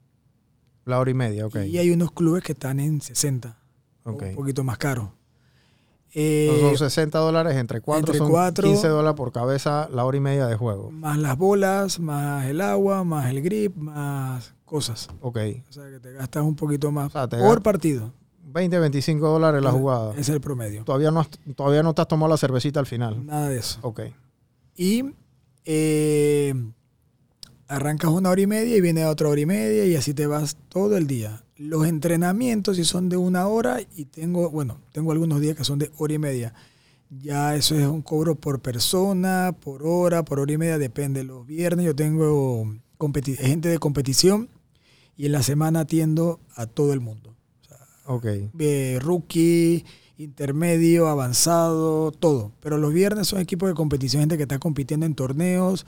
La 0.86 1.00
hora 1.00 1.12
y 1.12 1.14
media, 1.14 1.46
ok. 1.46 1.58
Y 1.68 1.78
hay 1.78 1.92
unos 1.92 2.12
clubes 2.12 2.44
que 2.44 2.54
están 2.54 2.80
en 2.80 3.02
60, 3.02 3.58
o 4.04 4.12
Ok. 4.12 4.24
un 4.30 4.36
poquito 4.36 4.64
más 4.64 4.78
caro. 4.78 5.02
Son- 5.04 5.14
Eh, 6.16 6.60
son 6.62 6.78
60 6.78 7.18
dólares 7.20 7.56
entre 7.58 7.82
4, 7.82 8.00
entre 8.14 8.18
son 8.20 8.30
cuatro. 8.30 8.68
15 8.68 8.88
dólares 8.88 9.18
por 9.18 9.32
cabeza 9.32 9.90
la 9.92 10.06
hora 10.06 10.16
y 10.18 10.20
media 10.20 10.46
de 10.46 10.56
juego. 10.56 10.92
más 10.92 11.18
las 11.18 11.36
bolas, 11.38 12.00
más 12.00 12.46
el 12.46 12.62
agua, 12.62 13.04
más 13.04 13.30
el 13.32 13.42
grip, 13.42 13.76
más 13.76 14.54
cosas. 14.64 15.10
Ok. 15.22 15.38
O 15.70 15.74
sea 15.74 15.90
que 15.90 16.00
te 16.00 16.14
gastas 16.14 16.44
un 16.44 16.56
poquito 16.56 16.92
más 16.92 17.08
O 17.08 17.10
sea, 17.12 17.28
te 17.28 17.38
por 17.38 17.64
partido. 17.64 18.14
20, 18.46 18.78
25 18.78 19.28
dólares 19.28 19.64
la 19.64 19.72
jugada. 19.72 20.12
Ese 20.12 20.22
es 20.22 20.30
el 20.30 20.42
promedio. 20.42 20.84
Todavía 20.84 21.10
no, 21.10 21.26
todavía 21.56 21.82
no 21.82 21.96
te 21.96 22.04
has 22.04 22.08
tomado 22.08 22.30
la 22.30 22.38
cervecita 22.38 22.80
al 22.80 22.86
final. 22.86 23.26
Nada 23.26 23.50
de 23.50 23.58
eso. 23.58 23.80
Ok. 23.82 24.02
Y 24.76 25.06
eh, 25.66 26.54
arrancas 27.68 28.12
una 28.12 28.30
hora 28.30 28.42
y 28.42 28.48
media 28.48 28.76
y 28.78 28.82
viene 28.82 29.06
otra 29.06 29.30
hora 29.30 29.42
y 29.42 29.46
media 29.46 29.86
y 29.86 29.96
así 29.96 30.14
te 30.14 30.28
vas 30.28 30.58
todo 30.70 30.98
el 30.98 31.08
día. 31.08 31.44
Los 31.58 31.88
entrenamientos 31.88 32.78
si 32.78 32.84
son 32.84 33.10
de 33.10 33.18
una 33.18 33.48
hora 33.48 33.80
y 33.96 34.06
tengo, 34.06 34.50
bueno, 34.50 34.80
tengo 34.92 35.12
algunos 35.12 35.40
días 35.42 35.56
que 35.56 35.64
son 35.64 35.80
de 35.80 35.92
hora 35.98 36.14
y 36.14 36.20
media. 36.20 36.54
Ya 37.10 37.56
eso 37.56 37.78
es 37.78 37.86
un 37.86 38.02
cobro 38.02 38.36
por 38.36 38.60
persona, 38.60 39.56
por 39.60 39.84
hora, 39.86 40.26
por 40.26 40.40
hora 40.40 40.52
y 40.52 40.58
media, 40.58 40.78
depende. 40.78 41.24
Los 41.24 41.46
viernes 41.46 41.86
yo 41.86 41.96
tengo 41.96 42.68
gente 43.38 43.70
de 43.70 43.78
competición 43.78 44.50
y 45.16 45.28
en 45.28 45.32
la 45.32 45.44
semana 45.44 45.82
atiendo 45.82 46.40
a 46.56 46.66
todo 46.66 46.94
el 46.94 47.00
mundo. 47.00 47.36
Ok. 48.06 48.26
Eh, 48.60 49.00
rookie, 49.02 49.86
intermedio, 50.18 51.08
avanzado, 51.08 52.12
todo. 52.12 52.52
Pero 52.60 52.78
los 52.78 52.94
viernes 52.94 53.28
son 53.28 53.40
equipos 53.40 53.70
de 53.70 53.76
competición, 53.76 54.22
gente 54.22 54.38
que 54.38 54.44
está 54.44 54.60
compitiendo 54.60 55.06
en 55.06 55.16
torneos 55.16 55.86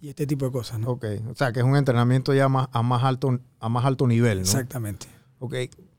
y 0.00 0.08
este 0.08 0.26
tipo 0.26 0.44
de 0.46 0.52
cosas, 0.52 0.78
¿no? 0.78 0.90
Ok. 0.90 1.04
O 1.30 1.34
sea, 1.34 1.52
que 1.52 1.60
es 1.60 1.64
un 1.64 1.76
entrenamiento 1.76 2.32
ya 2.34 2.48
más, 2.48 2.68
a, 2.72 2.82
más 2.82 3.04
alto, 3.04 3.38
a 3.60 3.68
más 3.68 3.84
alto 3.84 4.06
nivel, 4.06 4.38
¿no? 4.38 4.42
Exactamente. 4.42 5.06
Ok. 5.38 5.54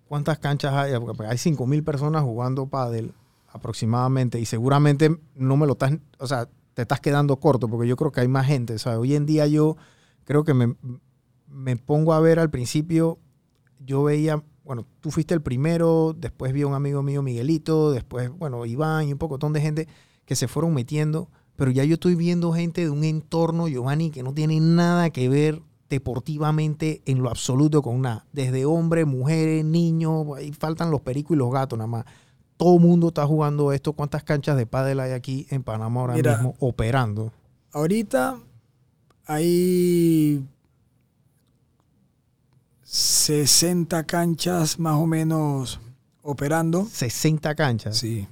¿Cuántas 0.07 0.39
canchas 0.39 0.73
hay? 0.73 0.93
Porque 0.99 1.25
hay 1.25 1.37
5.000 1.37 1.83
personas 1.83 2.23
jugando 2.23 2.67
pádel 2.67 3.13
aproximadamente 3.51 4.39
y 4.39 4.45
seguramente 4.45 5.19
no 5.35 5.57
me 5.57 5.65
lo 5.67 5.73
estás... 5.73 5.93
O 6.17 6.27
sea, 6.27 6.47
te 6.73 6.83
estás 6.83 6.99
quedando 6.99 7.37
corto 7.39 7.67
porque 7.67 7.87
yo 7.87 7.95
creo 7.95 8.11
que 8.11 8.21
hay 8.21 8.27
más 8.27 8.47
gente. 8.47 8.73
O 8.73 8.79
sea, 8.79 8.97
hoy 8.97 9.15
en 9.15 9.25
día 9.25 9.45
yo 9.47 9.75
creo 10.23 10.43
que 10.43 10.53
me, 10.53 10.75
me 11.47 11.75
pongo 11.75 12.13
a 12.13 12.19
ver 12.19 12.39
al 12.39 12.49
principio, 12.49 13.19
yo 13.79 14.03
veía 14.03 14.43
bueno, 14.69 14.85
tú 15.01 15.09
fuiste 15.09 15.33
el 15.33 15.41
primero, 15.41 16.15
después 16.15 16.53
vi 16.53 16.61
a 16.61 16.67
un 16.67 16.75
amigo 16.75 17.01
mío, 17.01 17.23
Miguelito, 17.23 17.91
después, 17.91 18.29
bueno, 18.29 18.67
Iván 18.67 19.07
y 19.07 19.13
un 19.13 19.17
pocotón 19.17 19.51
de 19.51 19.61
gente 19.61 19.87
que 20.25 20.35
se 20.35 20.47
fueron 20.47 20.75
metiendo, 20.75 21.27
pero 21.55 21.71
ya 21.71 21.83
yo 21.85 21.95
estoy 21.95 22.13
viendo 22.13 22.53
gente 22.53 22.81
de 22.81 22.91
un 22.91 23.03
entorno, 23.03 23.67
Giovanni, 23.67 24.11
que 24.11 24.21
no 24.21 24.31
tiene 24.31 24.59
nada 24.59 25.09
que 25.09 25.27
ver 25.27 25.63
deportivamente 25.89 27.01
en 27.07 27.23
lo 27.23 27.31
absoluto 27.31 27.81
con 27.81 28.01
nada. 28.01 28.27
Desde 28.31 28.65
hombres, 28.65 29.07
mujeres, 29.07 29.65
niños, 29.65 30.27
ahí 30.37 30.51
faltan 30.51 30.91
los 30.91 31.01
pericos 31.01 31.35
y 31.35 31.39
los 31.39 31.51
gatos 31.51 31.79
nada 31.79 31.87
más. 31.87 32.05
Todo 32.55 32.75
el 32.75 32.81
mundo 32.81 33.07
está 33.07 33.25
jugando 33.25 33.73
esto. 33.73 33.93
¿Cuántas 33.93 34.23
canchas 34.23 34.55
de 34.55 34.67
pádel 34.67 34.99
hay 34.99 35.13
aquí 35.13 35.47
en 35.49 35.63
Panamá 35.63 36.01
ahora 36.01 36.13
Mira. 36.13 36.35
mismo 36.35 36.53
operando? 36.59 37.33
Ahorita 37.71 38.37
hay 39.25 40.45
60 42.91 44.03
canchas 44.05 44.79
más 44.79 44.95
o 44.95 45.05
menos 45.05 45.79
operando. 46.23 46.87
60 46.91 47.53
canchas. 47.53 47.97
Sí. 47.97 48.27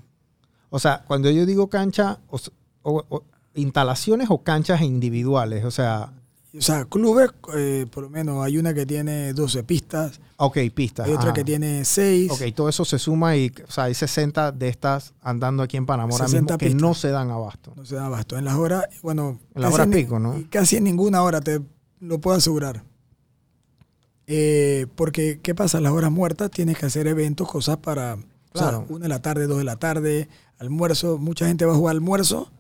O 0.72 0.80
sea, 0.80 1.04
cuando 1.08 1.30
yo 1.30 1.46
digo 1.46 1.68
cancha, 1.70 2.18
o 2.30 2.38
s- 2.38 2.50
o- 2.82 3.06
o- 3.08 3.24
instalaciones 3.54 4.28
o 4.32 4.40
canchas 4.44 4.82
individuales. 4.82 5.64
O 5.64 5.70
sea, 5.72 6.12
O 6.58 6.62
sea, 6.62 6.86
clubes, 6.86 7.30
eh, 7.56 7.86
por 7.92 8.04
lo 8.06 8.10
menos 8.10 8.44
hay 8.44 8.58
una 8.58 8.74
que 8.74 8.86
tiene 8.88 9.32
12 9.34 9.64
pistas, 9.64 10.20
ok, 10.38 10.58
pistas. 10.74 11.06
hay 11.06 11.12
otra 11.14 11.26
ajá. 11.26 11.34
que 11.34 11.44
tiene 11.44 11.86
6. 11.86 12.32
Ok, 12.32 12.42
todo 12.56 12.68
eso 12.68 12.84
se 12.84 12.98
suma 12.98 13.36
y 13.38 13.52
o 13.68 13.70
sea, 13.72 13.84
hay 13.84 13.94
60 13.94 14.52
de 14.54 14.70
estas 14.70 15.14
andando 15.22 15.62
aquí 15.62 15.78
en 15.78 15.86
Panamá 15.86 16.14
ahora 16.14 16.26
60 16.26 16.54
mismo 16.54 16.58
que 16.58 16.66
pistas. 16.66 16.82
no 16.82 16.94
se 16.96 17.10
dan 17.10 17.30
abasto. 17.30 17.74
No 17.76 17.86
se 17.86 17.94
da 17.96 18.08
abasto. 18.08 18.38
En 18.40 18.46
las 18.46 18.56
horas, 18.56 18.86
bueno. 19.04 19.40
En 19.54 19.62
las 19.62 19.72
horas 19.74 19.88
pico, 19.88 20.18
¿no? 20.18 20.36
Casi 20.50 20.78
en 20.78 20.86
ninguna 20.86 21.22
hora, 21.22 21.42
te 21.42 21.62
lo 22.00 22.20
puedo 22.20 22.36
asegurar. 22.38 22.84
Eh, 24.28 24.88
porque, 24.96 25.40
¿qué 25.42 25.56
pasa? 25.56 25.80
Las 25.80 25.94
horas 25.94 26.12
muertas 26.12 26.52
tienes 26.52 26.78
que 26.78 26.86
hacer 26.86 27.08
eventos, 27.08 27.50
cosas 27.50 27.78
para. 27.78 28.16
O 28.16 28.18
sea, 28.60 28.70
Claro. 28.70 28.86
una 28.90 29.04
de 29.04 29.10
la 29.10 29.22
tarde, 29.22 29.48
dos 29.48 29.58
de 29.60 29.64
la 29.64 29.78
tarde, 29.78 30.28
almuerzo. 30.60 31.18
Mucha 31.18 31.48
gente 31.48 31.66
va 31.66 31.74
a 31.74 31.78
jugar 31.78 31.96
almuerzo, 31.96 32.52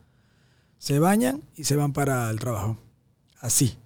se 0.77 0.99
bañan 0.99 1.43
y 1.55 1.65
se 1.65 1.75
van 1.75 1.91
para 1.93 2.29
el 2.29 2.39
trabajo. 2.39 2.77
Así. 3.39 3.77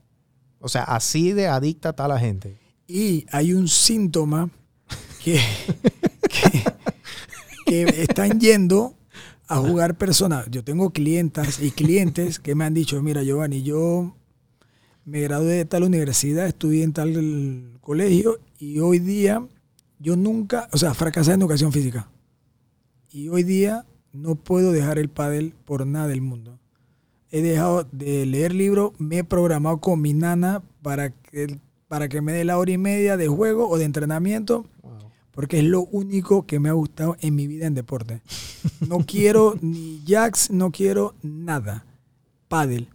O 0.60 0.70
sea, 0.70 0.84
así 0.84 1.34
de 1.34 1.48
adicta 1.48 1.90
está 1.90 2.08
la 2.08 2.20
gente. 2.20 2.58
Y 2.88 3.26
hay 3.32 3.54
un 3.54 3.68
síntoma 3.68 4.50
que, 5.24 5.40
que, 6.30 6.64
que 7.66 8.02
están 8.04 8.40
yendo 8.40 8.94
a 9.48 9.58
jugar 9.58 9.98
personas. 9.98 10.46
Yo 10.52 10.64
tengo 10.64 10.92
clientas 10.92 11.60
y 11.62 11.72
clientes 11.72 12.40
que 12.40 12.54
me 12.56 12.66
han 12.66 12.74
dicho, 12.74 13.02
mira 13.02 13.24
Giovanni, 13.24 13.64
yo 13.64 14.16
me 15.05 15.22
gradué 15.22 15.53
de 15.55 15.65
tal 15.65 15.84
universidad, 15.84 16.48
estudié 16.48 16.84
en 16.84 16.93
tal 16.93 17.77
colegio 17.81 18.39
y 18.58 18.79
hoy 18.79 19.00
día 19.00 19.46
yo 20.00 20.15
nunca, 20.15 20.67
o 20.72 20.77
sea, 20.77 20.93
fracasé 20.93 21.34
en 21.34 21.41
educación 21.41 21.72
física. 21.72 22.10
Y 23.10 23.29
hoy 23.29 23.43
día 23.43 23.86
no 24.13 24.36
puedo 24.36 24.72
dejar 24.72 24.98
el 24.98 25.10
pádel 25.10 25.53
por 25.65 25.86
nada 25.86 26.08
del 26.08 26.22
mundo. 26.22 26.60
He 27.29 27.41
dejado 27.41 27.88
de 27.91 28.25
leer 28.25 28.53
libros, 28.53 28.91
me 28.98 29.20
he 29.20 29.24
programado 29.24 29.79
con 29.79 30.01
mi 30.01 30.13
nana 30.13 30.63
para 30.81 31.12
que, 31.12 31.60
para 31.88 32.10
que 32.10 32.22
me 32.22 32.34
dé 32.34 32.43
la 32.43 32.58
hora 32.58 32.72
y 32.72 32.77
media 32.77 33.15
de 33.17 33.27
juego 33.27 33.70
o 33.70 33.77
de 33.77 33.86
entrenamiento, 33.86 34.65
porque 35.31 35.60
es 35.60 35.63
lo 35.63 35.81
único 35.84 36.46
que 36.46 36.60
me 36.60 36.70
ha 36.70 36.74
gustado 36.74 37.15
en 37.22 37.36
mi 37.36 37.48
vida 37.48 37.67
en 37.67 37.74
deporte. 37.74 38.22
No 38.88 39.00
quiero 39.00 39.55
ni 39.62 40.01
jacks, 40.05 40.51
no 40.51 40.72
quiero 40.72 41.15
nada. 41.22 41.86
Pádel. 42.50 42.89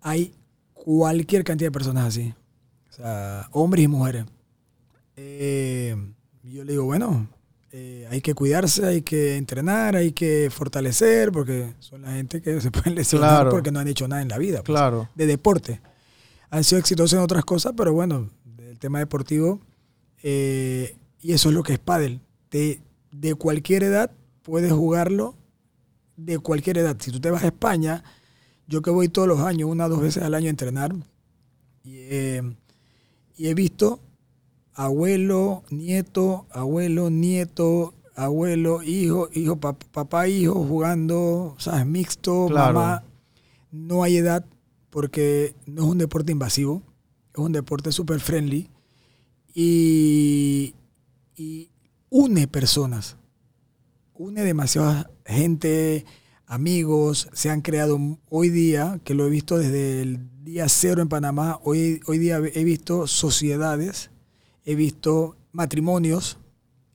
Hay 0.00 0.34
cualquier 0.96 1.44
cantidad 1.44 1.66
de 1.68 1.72
personas 1.72 2.06
así. 2.06 2.32
O 2.88 2.92
sea, 2.92 3.46
hombres 3.52 3.84
y 3.84 3.88
mujeres. 3.88 4.24
Eh, 5.16 5.94
yo 6.44 6.64
le 6.64 6.72
digo, 6.72 6.84
bueno, 6.84 7.28
eh, 7.72 8.06
hay 8.10 8.22
que 8.22 8.32
cuidarse, 8.34 8.86
hay 8.86 9.02
que 9.02 9.36
entrenar, 9.36 9.96
hay 9.96 10.12
que 10.12 10.48
fortalecer, 10.50 11.30
porque 11.30 11.74
son 11.78 12.02
la 12.02 12.12
gente 12.12 12.40
que 12.40 12.58
se 12.62 12.70
pueden 12.70 12.94
lesionar 12.94 13.28
Claro. 13.30 13.50
porque 13.50 13.70
no 13.70 13.80
han 13.80 13.88
hecho 13.88 14.08
nada 14.08 14.22
en 14.22 14.28
la 14.28 14.38
vida. 14.38 14.58
pues, 14.62 14.66
Claro. 14.66 15.10
de 15.14 15.26
deporte. 15.26 15.80
Han 16.50 16.64
sido 16.64 16.78
exitosos 16.78 17.18
en 17.18 17.22
otras 17.22 17.44
cosas, 17.44 17.74
pero 17.76 17.92
bueno, 17.92 18.30
del 18.56 18.78
tema 18.78 18.98
deportivo, 19.00 19.60
eh, 20.22 20.96
y 21.20 21.32
eso 21.32 21.50
es 21.50 21.54
lo 21.54 21.62
que 21.62 21.74
es 21.74 21.78
pádel. 21.78 22.20
De, 22.50 22.80
de 23.12 23.34
cualquier 23.34 23.82
edad 23.82 24.10
puedes 24.42 24.72
jugarlo, 24.72 25.34
de 26.16 26.38
cualquier 26.38 26.78
edad. 26.78 26.96
Si 26.98 27.10
tú 27.12 27.20
te 27.20 27.30
vas 27.30 27.42
a 27.44 27.48
España, 27.48 28.02
yo 28.68 28.82
que 28.82 28.90
voy 28.90 29.08
todos 29.08 29.26
los 29.26 29.40
años, 29.40 29.68
una 29.68 29.86
o 29.86 29.88
dos 29.88 30.00
veces 30.00 30.22
al 30.22 30.34
año 30.34 30.46
a 30.46 30.50
entrenar, 30.50 30.94
y, 31.82 31.96
eh, 31.96 32.42
y 33.36 33.48
he 33.48 33.54
visto 33.54 33.98
abuelo, 34.74 35.64
nieto, 35.70 36.46
abuelo, 36.50 37.10
nieto, 37.10 37.94
abuelo, 38.14 38.82
hijo, 38.82 39.28
hijo, 39.32 39.56
pap- 39.56 39.84
papá, 39.90 40.28
hijo, 40.28 40.54
jugando, 40.64 41.56
¿sabes? 41.58 41.86
Mixto, 41.86 42.46
Claro. 42.48 42.74
mamá. 42.74 43.04
No 43.72 44.02
hay 44.02 44.16
edad 44.18 44.44
porque 44.90 45.54
no 45.66 45.82
es 45.84 45.88
un 45.90 45.98
deporte 45.98 46.32
invasivo, 46.32 46.82
es 47.32 47.38
un 47.38 47.52
deporte 47.52 47.90
super 47.92 48.20
friendly 48.20 48.68
y, 49.54 50.74
y 51.36 51.70
une 52.10 52.46
personas, 52.48 53.16
une 54.14 54.42
demasiada 54.42 55.10
gente, 55.26 56.04
amigos, 56.48 57.28
se 57.34 57.50
han 57.50 57.60
creado 57.60 57.98
hoy 58.30 58.48
día, 58.48 59.00
que 59.04 59.14
lo 59.14 59.26
he 59.26 59.30
visto 59.30 59.58
desde 59.58 60.00
el 60.00 60.28
día 60.42 60.68
cero 60.68 61.02
en 61.02 61.08
Panamá, 61.08 61.60
hoy, 61.62 62.00
hoy 62.06 62.18
día 62.18 62.38
he 62.38 62.64
visto 62.64 63.06
sociedades, 63.06 64.10
he 64.64 64.74
visto 64.74 65.36
matrimonios, 65.52 66.38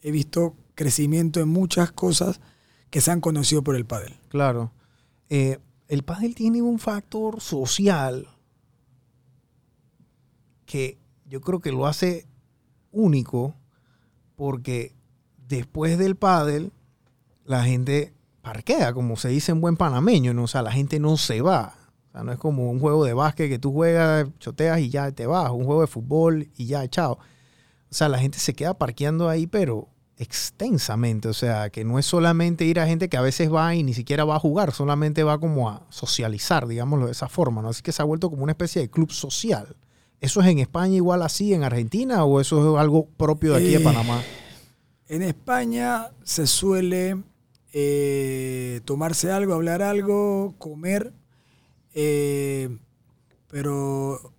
he 0.02 0.12
visto 0.12 0.56
crecimiento 0.74 1.40
en 1.40 1.50
muchas 1.50 1.92
cosas 1.92 2.42
que 2.90 3.00
se 3.00 3.12
han 3.12 3.22
conocido 3.22 3.64
por 3.64 3.76
el 3.76 3.86
pádel. 3.86 4.16
Claro. 4.28 4.72
Eh, 5.30 5.60
el 5.88 6.04
pádel 6.04 6.34
tiene 6.34 6.64
un 6.64 6.80
factor 6.80 7.40
social 7.40 8.28
que 10.66 10.98
yo 11.26 11.42
creo 11.42 11.60
que 11.60 11.72
lo 11.72 11.86
hace 11.86 12.26
único 12.92 13.56
porque 14.36 14.96
después 15.48 16.00
del 16.00 16.16
pádel 16.16 16.72
la 17.46 17.64
gente 17.64 18.13
parquea, 18.44 18.94
como 18.94 19.16
se 19.16 19.30
dice 19.30 19.52
en 19.54 19.62
buen 19.62 19.78
panameño, 19.78 20.34
¿no? 20.34 20.44
O 20.44 20.48
sea, 20.48 20.62
la 20.62 20.72
gente 20.72 21.00
no 21.00 21.18
se 21.18 21.42
va. 21.42 21.74
O 22.10 22.12
sea, 22.12 22.24
no 22.24 22.32
es 22.34 22.38
como 22.38 22.70
un 22.70 22.80
juego 22.80 23.06
de 23.06 23.14
básquet 23.14 23.50
que 23.50 23.58
tú 23.58 23.72
juegas, 23.72 24.28
choteas 24.38 24.80
y 24.82 24.90
ya 24.90 25.12
te 25.12 25.26
vas, 25.26 25.50
un 25.50 25.64
juego 25.66 25.82
de 25.82 25.88
fútbol 25.88 26.50
y 26.56 26.68
ya, 26.68 26.88
chao. 26.88 27.14
O 27.14 27.96
sea, 27.96 28.10
la 28.10 28.20
gente 28.20 28.38
se 28.38 28.54
queda 28.54 28.74
parqueando 28.78 29.30
ahí, 29.30 29.48
pero 29.48 29.88
extensamente. 30.18 31.30
O 31.30 31.34
sea, 31.34 31.70
que 31.70 31.86
no 31.86 31.98
es 31.98 32.06
solamente 32.06 32.66
ir 32.66 32.80
a 32.80 32.86
gente 32.86 33.08
que 33.08 33.18
a 33.18 33.22
veces 33.22 33.52
va 33.52 33.74
y 33.76 33.84
ni 33.84 33.94
siquiera 33.94 34.26
va 34.26 34.36
a 34.36 34.40
jugar, 34.40 34.74
solamente 34.74 35.24
va 35.24 35.40
como 35.40 35.70
a 35.70 35.84
socializar, 35.90 36.68
digámoslo 36.68 37.06
de 37.06 37.14
esa 37.14 37.30
forma, 37.30 37.62
¿no? 37.62 37.70
Así 37.70 37.82
que 37.82 37.92
se 37.94 38.02
ha 38.02 38.06
vuelto 38.06 38.30
como 38.30 38.44
una 38.44 38.52
especie 38.52 38.82
de 38.82 38.90
club 38.90 39.12
social. 39.12 39.76
¿Eso 40.20 40.42
es 40.42 40.48
en 40.48 40.60
España 40.60 40.96
igual 40.96 41.22
así, 41.22 41.54
en 41.54 41.64
Argentina, 41.64 42.26
o 42.26 42.42
eso 42.42 42.76
es 42.76 42.82
algo 42.82 43.08
propio 43.18 43.54
de 43.54 43.58
aquí 43.60 43.72
de 43.72 43.78
Eh, 43.78 43.84
Panamá? 43.84 44.22
En 45.08 45.22
España 45.22 46.12
se 46.24 46.48
suele 46.48 47.22
eh, 47.74 48.80
tomarse 48.86 49.32
algo, 49.32 49.54
hablar 49.54 49.82
algo, 49.82 50.56
comer, 50.58 51.12
eh, 51.94 52.70
pero 53.50 54.34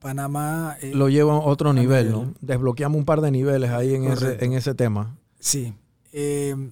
Panamá... 0.00 0.76
eh, 0.82 0.92
Lo 0.94 1.08
lleva 1.08 1.34
a 1.34 1.38
otro 1.38 1.72
nivel, 1.72 2.08
nivel. 2.08 2.26
¿no? 2.26 2.34
Desbloqueamos 2.40 2.98
un 2.98 3.04
par 3.04 3.20
de 3.20 3.30
niveles 3.30 3.70
ahí 3.70 3.94
en, 3.94 4.04
ese, 4.04 4.44
en 4.44 4.54
ese 4.54 4.74
tema. 4.74 5.16
Sí. 5.38 5.74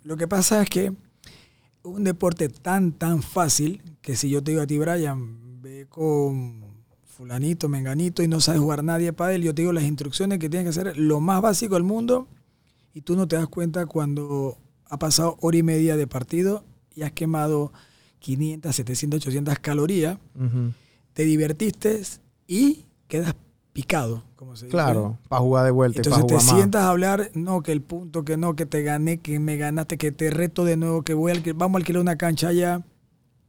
Lo 0.02 0.16
que 0.16 0.26
pasa 0.26 0.62
es 0.62 0.68
que 0.68 0.92
un 1.82 2.04
deporte 2.04 2.48
tan, 2.48 2.92
tan 2.92 3.22
fácil 3.22 3.82
que 4.02 4.16
si 4.16 4.28
yo 4.28 4.42
te 4.42 4.50
digo 4.50 4.62
a 4.62 4.66
ti, 4.66 4.78
Brian, 4.78 5.62
ve 5.62 5.86
con 5.88 6.64
fulanito, 7.06 7.68
menganito 7.68 8.22
y 8.22 8.28
no 8.28 8.40
sabes 8.40 8.60
jugar 8.60 8.82
nadie 8.82 9.12
para 9.12 9.34
él, 9.34 9.42
yo 9.42 9.54
te 9.54 9.62
digo 9.62 9.72
las 9.72 9.84
instrucciones 9.84 10.38
que 10.38 10.48
tienes 10.48 10.64
que 10.74 10.80
hacer, 10.80 10.98
lo 10.98 11.20
más 11.20 11.40
básico 11.42 11.74
del 11.74 11.84
mundo, 11.84 12.26
y 12.94 13.02
tú 13.02 13.14
no 13.16 13.28
te 13.28 13.36
das 13.36 13.46
cuenta 13.46 13.86
cuando 13.86 14.58
ha 14.90 14.98
pasado 14.98 15.36
hora 15.40 15.56
y 15.56 15.62
media 15.62 15.96
de 15.96 16.06
partido 16.06 16.64
y 16.94 17.02
has 17.02 17.12
quemado 17.12 17.72
500, 18.18 18.74
700, 18.74 19.16
800 19.18 19.58
calorías, 19.60 20.18
te 21.14 21.24
divertiste 21.24 22.02
y 22.46 22.84
quedas 23.08 23.34
picado, 23.72 24.24
como 24.36 24.56
se 24.56 24.66
dice. 24.66 24.72
Claro, 24.72 25.18
para 25.28 25.40
jugar 25.40 25.64
de 25.64 25.70
vuelta, 25.70 26.00
Entonces 26.00 26.26
te 26.26 26.40
sientas 26.40 26.82
a 26.82 26.90
hablar, 26.90 27.30
no, 27.34 27.62
que 27.62 27.72
el 27.72 27.82
punto, 27.82 28.24
que 28.24 28.36
no, 28.36 28.56
que 28.56 28.66
te 28.66 28.82
gané, 28.82 29.18
que 29.18 29.38
me 29.38 29.56
ganaste, 29.56 29.96
que 29.96 30.10
te 30.12 30.30
reto 30.30 30.64
de 30.64 30.76
nuevo, 30.76 31.02
que 31.02 31.14
voy 31.14 31.32
a 31.32 31.42
vamos 31.54 31.76
a 31.76 31.78
alquilar 31.78 32.02
una 32.02 32.16
cancha 32.16 32.48
allá. 32.48 32.84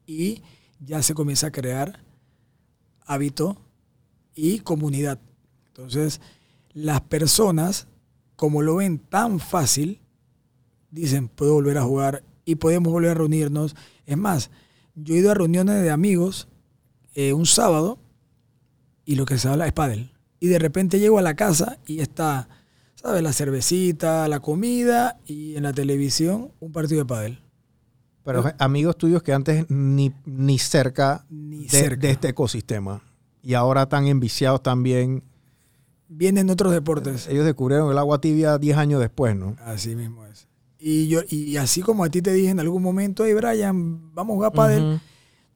Y 0.05 0.43
ya 0.79 1.01
se 1.01 1.13
comienza 1.13 1.47
a 1.47 1.51
crear 1.51 2.03
hábito 3.05 3.57
y 4.35 4.59
comunidad. 4.59 5.19
Entonces, 5.67 6.21
las 6.73 7.01
personas, 7.01 7.87
como 8.35 8.61
lo 8.61 8.75
ven 8.75 8.99
tan 8.99 9.39
fácil, 9.39 10.00
dicen, 10.91 11.27
puedo 11.27 11.53
volver 11.53 11.77
a 11.77 11.83
jugar 11.83 12.23
y 12.45 12.55
podemos 12.55 12.91
volver 12.93 13.11
a 13.11 13.15
reunirnos. 13.15 13.75
Es 14.05 14.17
más, 14.17 14.51
yo 14.95 15.15
he 15.15 15.17
ido 15.17 15.31
a 15.31 15.35
reuniones 15.35 15.81
de 15.81 15.89
amigos 15.89 16.47
eh, 17.15 17.33
un 17.33 17.45
sábado 17.45 17.99
y 19.05 19.15
lo 19.15 19.25
que 19.25 19.37
se 19.37 19.47
habla 19.47 19.67
es 19.67 19.73
pádel. 19.73 20.11
Y 20.39 20.47
de 20.47 20.59
repente 20.59 20.99
llego 20.99 21.17
a 21.19 21.21
la 21.21 21.35
casa 21.35 21.79
y 21.85 21.99
está 21.99 22.47
¿sabes? 23.01 23.23
La 23.23 23.33
cervecita, 23.33 24.27
la 24.27 24.39
comida 24.39 25.19
y 25.25 25.55
en 25.55 25.63
la 25.63 25.73
televisión 25.73 26.51
un 26.59 26.71
partido 26.71 26.99
de 26.99 27.05
pádel. 27.05 27.41
Pero 28.23 28.43
amigos 28.59 28.97
tuyos 28.97 29.23
que 29.23 29.33
antes 29.33 29.65
ni, 29.69 30.13
ni 30.25 30.59
cerca, 30.59 31.25
Ni 31.29 31.63
de, 31.63 31.69
cerca. 31.69 32.07
de 32.07 32.11
este 32.11 32.29
ecosistema. 32.29 33.03
Y 33.41 33.55
ahora 33.55 33.83
están 33.83 34.05
enviciados 34.05 34.61
también. 34.61 35.23
Vienen 36.07 36.51
otros 36.51 36.71
deportes. 36.71 37.27
Ellos 37.27 37.45
descubrieron 37.45 37.91
el 37.91 37.97
agua 37.97 38.21
tibia 38.21 38.59
10 38.59 38.77
años 38.77 38.99
después, 38.99 39.35
¿no? 39.35 39.55
Así 39.65 39.95
mismo 39.95 40.23
es. 40.27 40.47
Y 40.83 41.07
yo 41.07 41.19
y 41.29 41.57
así 41.57 41.81
como 41.81 42.03
a 42.03 42.09
ti 42.09 42.21
te 42.23 42.33
dije 42.33 42.49
en 42.49 42.59
algún 42.59 42.81
momento, 42.81 43.23
hey 43.23 43.33
Brian, 43.35 44.13
vamos 44.15 44.33
a 44.33 44.35
jugar 44.35 44.51
pádel. 44.53 44.83
Ujú. 44.83 44.99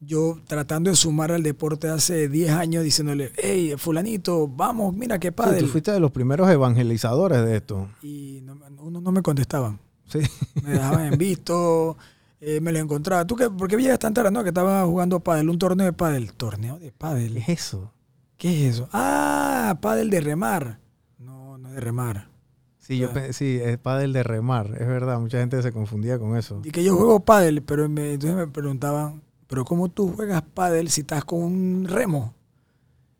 Yo 0.01 0.37
tratando 0.45 0.91
de 0.91 0.95
sumar 0.95 1.31
al 1.31 1.41
deporte 1.41 1.87
hace 1.87 2.29
10 2.29 2.51
años 2.51 2.83
diciéndole, 2.83 3.31
hey, 3.37 3.73
fulanito, 3.77 4.47
vamos, 4.47 4.93
mira 4.93 5.17
qué 5.19 5.29
Sí, 5.29 5.33
pádel. 5.33 5.63
tú 5.63 5.67
fuiste 5.71 5.91
de 5.91 5.99
los 5.99 6.11
primeros 6.11 6.47
evangelizadores 6.51 7.43
de 7.43 7.55
esto. 7.57 7.87
y 8.03 8.41
no, 8.43 8.55
uno 8.79 9.01
no 9.01 9.11
me 9.11 9.21
contestaban. 9.23 9.79
Sí. 10.07 10.19
Me 10.63 10.71
dejaban 10.73 11.13
en 11.13 11.17
visto, 11.17 11.97
eh, 12.39 12.59
me 12.61 12.71
lo 12.71 12.77
encontraba. 12.77 13.25
¿Tú 13.25 13.35
qué, 13.35 13.49
por 13.49 13.67
qué 13.67 13.77
llegas 13.77 13.97
tan 13.97 14.13
tarde? 14.13 14.29
No, 14.29 14.43
que 14.43 14.49
estaba 14.49 14.85
jugando 14.85 15.19
pádel, 15.21 15.49
un 15.49 15.57
torneo 15.57 15.87
de 15.87 15.93
pádel. 15.93 16.33
¿Torneo 16.33 16.77
de 16.77 16.87
¿Qué 16.87 16.91
pádel? 16.91 17.37
es 17.37 17.49
eso? 17.49 17.91
¿Qué 18.37 18.67
es 18.67 18.75
eso? 18.75 18.89
Ah, 18.93 19.79
pádel 19.81 20.11
de 20.11 20.21
remar. 20.21 20.77
No, 21.17 21.57
no 21.57 21.69
es 21.69 21.73
de 21.75 21.81
remar. 21.81 22.27
Sí, 22.85 22.97
yo 22.99 23.09
Ah. 23.15 23.33
sí, 23.33 23.59
es 23.61 23.77
pádel 23.79 24.13
de 24.13 24.21
remar, 24.23 24.67
es 24.79 24.87
verdad, 24.87 25.19
mucha 25.19 25.39
gente 25.39 25.61
se 25.61 25.71
confundía 25.71 26.19
con 26.19 26.37
eso. 26.37 26.61
Y 26.63 26.71
que 26.71 26.83
yo 26.83 26.95
juego 26.95 27.19
pádel, 27.19 27.63
pero 27.63 27.89
me, 27.89 28.13
entonces 28.13 28.37
me 28.37 28.47
preguntaban, 28.47 29.21
¿pero 29.47 29.65
cómo 29.65 29.89
tú 29.89 30.13
juegas 30.15 30.43
pádel 30.53 30.89
si 30.89 31.01
estás 31.01 31.25
con 31.25 31.41
un 31.43 31.85
remo? 31.89 32.33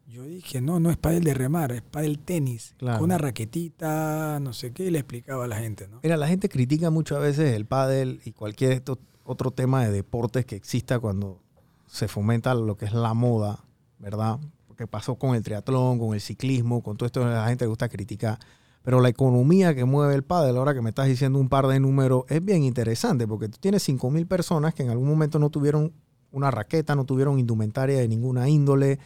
Yo 0.08 0.24
dije, 0.24 0.62
no, 0.62 0.80
no 0.80 0.92
es 0.92 0.98
pádel 0.98 1.24
de 1.24 1.34
remar, 1.34 1.72
es 1.72 1.82
pádel 1.82 2.20
tenis. 2.20 2.74
Claro. 2.78 3.00
Con 3.00 3.06
una 3.06 3.18
raquetita, 3.18 4.40
no 4.40 4.54
sé 4.54 4.72
qué, 4.72 4.86
y 4.86 4.92
le 4.92 5.00
explicaba 5.00 5.46
a 5.46 5.48
la 5.48 5.58
gente, 5.58 5.88
¿no? 5.88 6.00
Mira, 6.04 6.16
la 6.16 6.28
gente 6.28 6.48
critica 6.48 6.90
mucho 6.90 7.16
a 7.16 7.20
veces 7.20 7.54
el 7.56 7.66
pádel 7.66 8.22
y 8.24 8.32
cualquier 8.32 8.72
esto- 8.72 9.00
otro 9.24 9.52
tema 9.52 9.84
de 9.84 9.92
deportes 9.92 10.46
que 10.46 10.56
exista 10.56 11.00
cuando 11.00 11.42
se 11.88 12.08
fomenta 12.08 12.54
lo 12.54 12.78
que 12.78 12.86
es 12.86 12.94
la 12.94 13.14
moda, 13.16 13.66
¿verdad? 14.00 14.40
Porque 14.68 14.86
pasó 14.88 15.16
con 15.16 15.36
el 15.36 15.42
triatlón, 15.44 15.98
con 16.00 16.14
el 16.14 16.22
ciclismo, 16.22 16.84
con 16.84 16.96
todo 16.98 17.08
esto, 17.08 17.26
la 17.28 17.48
gente 17.48 17.66
le 17.66 17.70
gusta 17.70 17.90
criticar. 17.90 18.38
Pero 18.86 19.02
la 19.02 19.10
economía 19.10 19.74
que 19.74 19.84
mueve 19.84 20.14
el 20.14 20.24
pádel, 20.24 20.58
ahora 20.58 20.76
que 20.76 20.82
me 20.82 20.90
estás 20.90 21.08
diciendo 21.08 21.40
un 21.40 21.50
par 21.50 21.66
de 21.66 21.80
números, 21.80 22.24
es 22.30 22.46
bien 22.46 22.64
interesante 22.64 23.28
porque 23.28 23.50
tú 23.50 23.58
tienes 23.60 23.90
5.000 23.90 24.28
personas 24.28 24.76
que 24.76 24.84
en 24.84 24.92
algún 24.92 25.10
momento 25.10 25.40
no 25.40 25.50
tuvieron 25.50 25.92
una 26.32 26.52
raqueta, 26.52 26.96
no 26.96 27.04
tuvieron 27.04 27.40
indumentaria 27.40 27.98
de 27.98 28.08
ninguna 28.08 28.48
índole. 28.48 29.00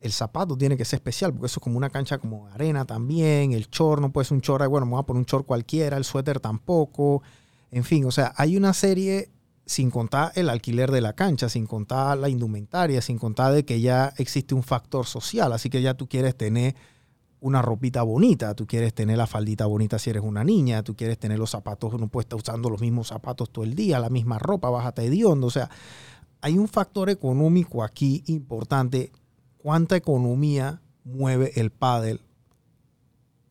El 0.00 0.12
zapato 0.12 0.56
tiene 0.56 0.78
que 0.78 0.86
ser 0.86 0.96
especial 0.96 1.32
porque 1.34 1.44
eso 1.44 1.60
es 1.60 1.62
como 1.62 1.76
una 1.76 1.90
cancha 1.90 2.16
como 2.16 2.46
arena 2.48 2.86
también. 2.86 3.52
El 3.52 3.68
short 3.68 4.00
no 4.00 4.10
puede 4.10 4.24
ser 4.24 4.36
un 4.36 4.40
short, 4.40 4.66
bueno, 4.66 4.86
voy 4.86 4.98
a 4.98 5.02
poner 5.02 5.18
un 5.18 5.26
short 5.26 5.44
cualquiera, 5.44 5.98
el 5.98 6.04
suéter 6.04 6.40
tampoco. 6.40 7.22
En 7.70 7.84
fin, 7.84 8.06
o 8.06 8.10
sea, 8.10 8.32
hay 8.34 8.56
una 8.56 8.72
serie 8.72 9.30
sin 9.66 9.90
contar 9.90 10.32
el 10.36 10.48
alquiler 10.48 10.90
de 10.90 11.02
la 11.02 11.12
cancha, 11.12 11.50
sin 11.50 11.66
contar 11.66 12.16
la 12.16 12.30
indumentaria, 12.30 13.02
sin 13.02 13.18
contar 13.18 13.52
de 13.52 13.66
que 13.66 13.82
ya 13.82 14.14
existe 14.16 14.54
un 14.54 14.62
factor 14.62 15.04
social. 15.04 15.52
Así 15.52 15.68
que 15.68 15.82
ya 15.82 15.92
tú 15.92 16.08
quieres 16.08 16.34
tener 16.34 16.74
una 17.40 17.62
ropita 17.62 18.02
bonita, 18.02 18.54
tú 18.54 18.66
quieres 18.66 18.92
tener 18.94 19.16
la 19.16 19.26
faldita 19.26 19.66
bonita 19.66 19.98
si 19.98 20.10
eres 20.10 20.22
una 20.22 20.44
niña, 20.44 20.82
tú 20.82 20.96
quieres 20.96 21.18
tener 21.18 21.38
los 21.38 21.50
zapatos, 21.50 21.98
no 21.98 22.08
puedes 22.08 22.24
estar 22.24 22.38
usando 22.38 22.70
los 22.70 22.80
mismos 22.80 23.08
zapatos 23.08 23.50
todo 23.50 23.64
el 23.64 23.74
día, 23.74 24.00
la 24.00 24.10
misma 24.10 24.38
ropa, 24.38 24.70
bájate 24.70 25.04
hediondo. 25.04 25.46
O 25.46 25.50
sea, 25.50 25.70
hay 26.40 26.58
un 26.58 26.68
factor 26.68 27.10
económico 27.10 27.82
aquí 27.82 28.22
importante. 28.26 29.12
¿Cuánta 29.56 29.96
economía 29.96 30.80
mueve 31.04 31.52
el 31.56 31.70
pádel 31.70 32.20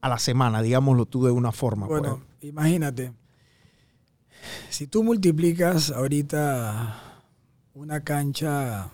a 0.01 0.09
la 0.09 0.19
semana? 0.19 0.61
Digámoslo 0.61 1.05
tú 1.05 1.25
de 1.25 1.31
una 1.31 1.51
forma. 1.51 1.87
pues. 1.87 2.01
Bueno, 2.01 2.21
imagínate, 2.41 3.13
si 4.69 4.87
tú 4.87 5.03
multiplicas 5.03 5.91
ahorita 5.91 7.23
una 7.73 8.03
cancha 8.03 8.89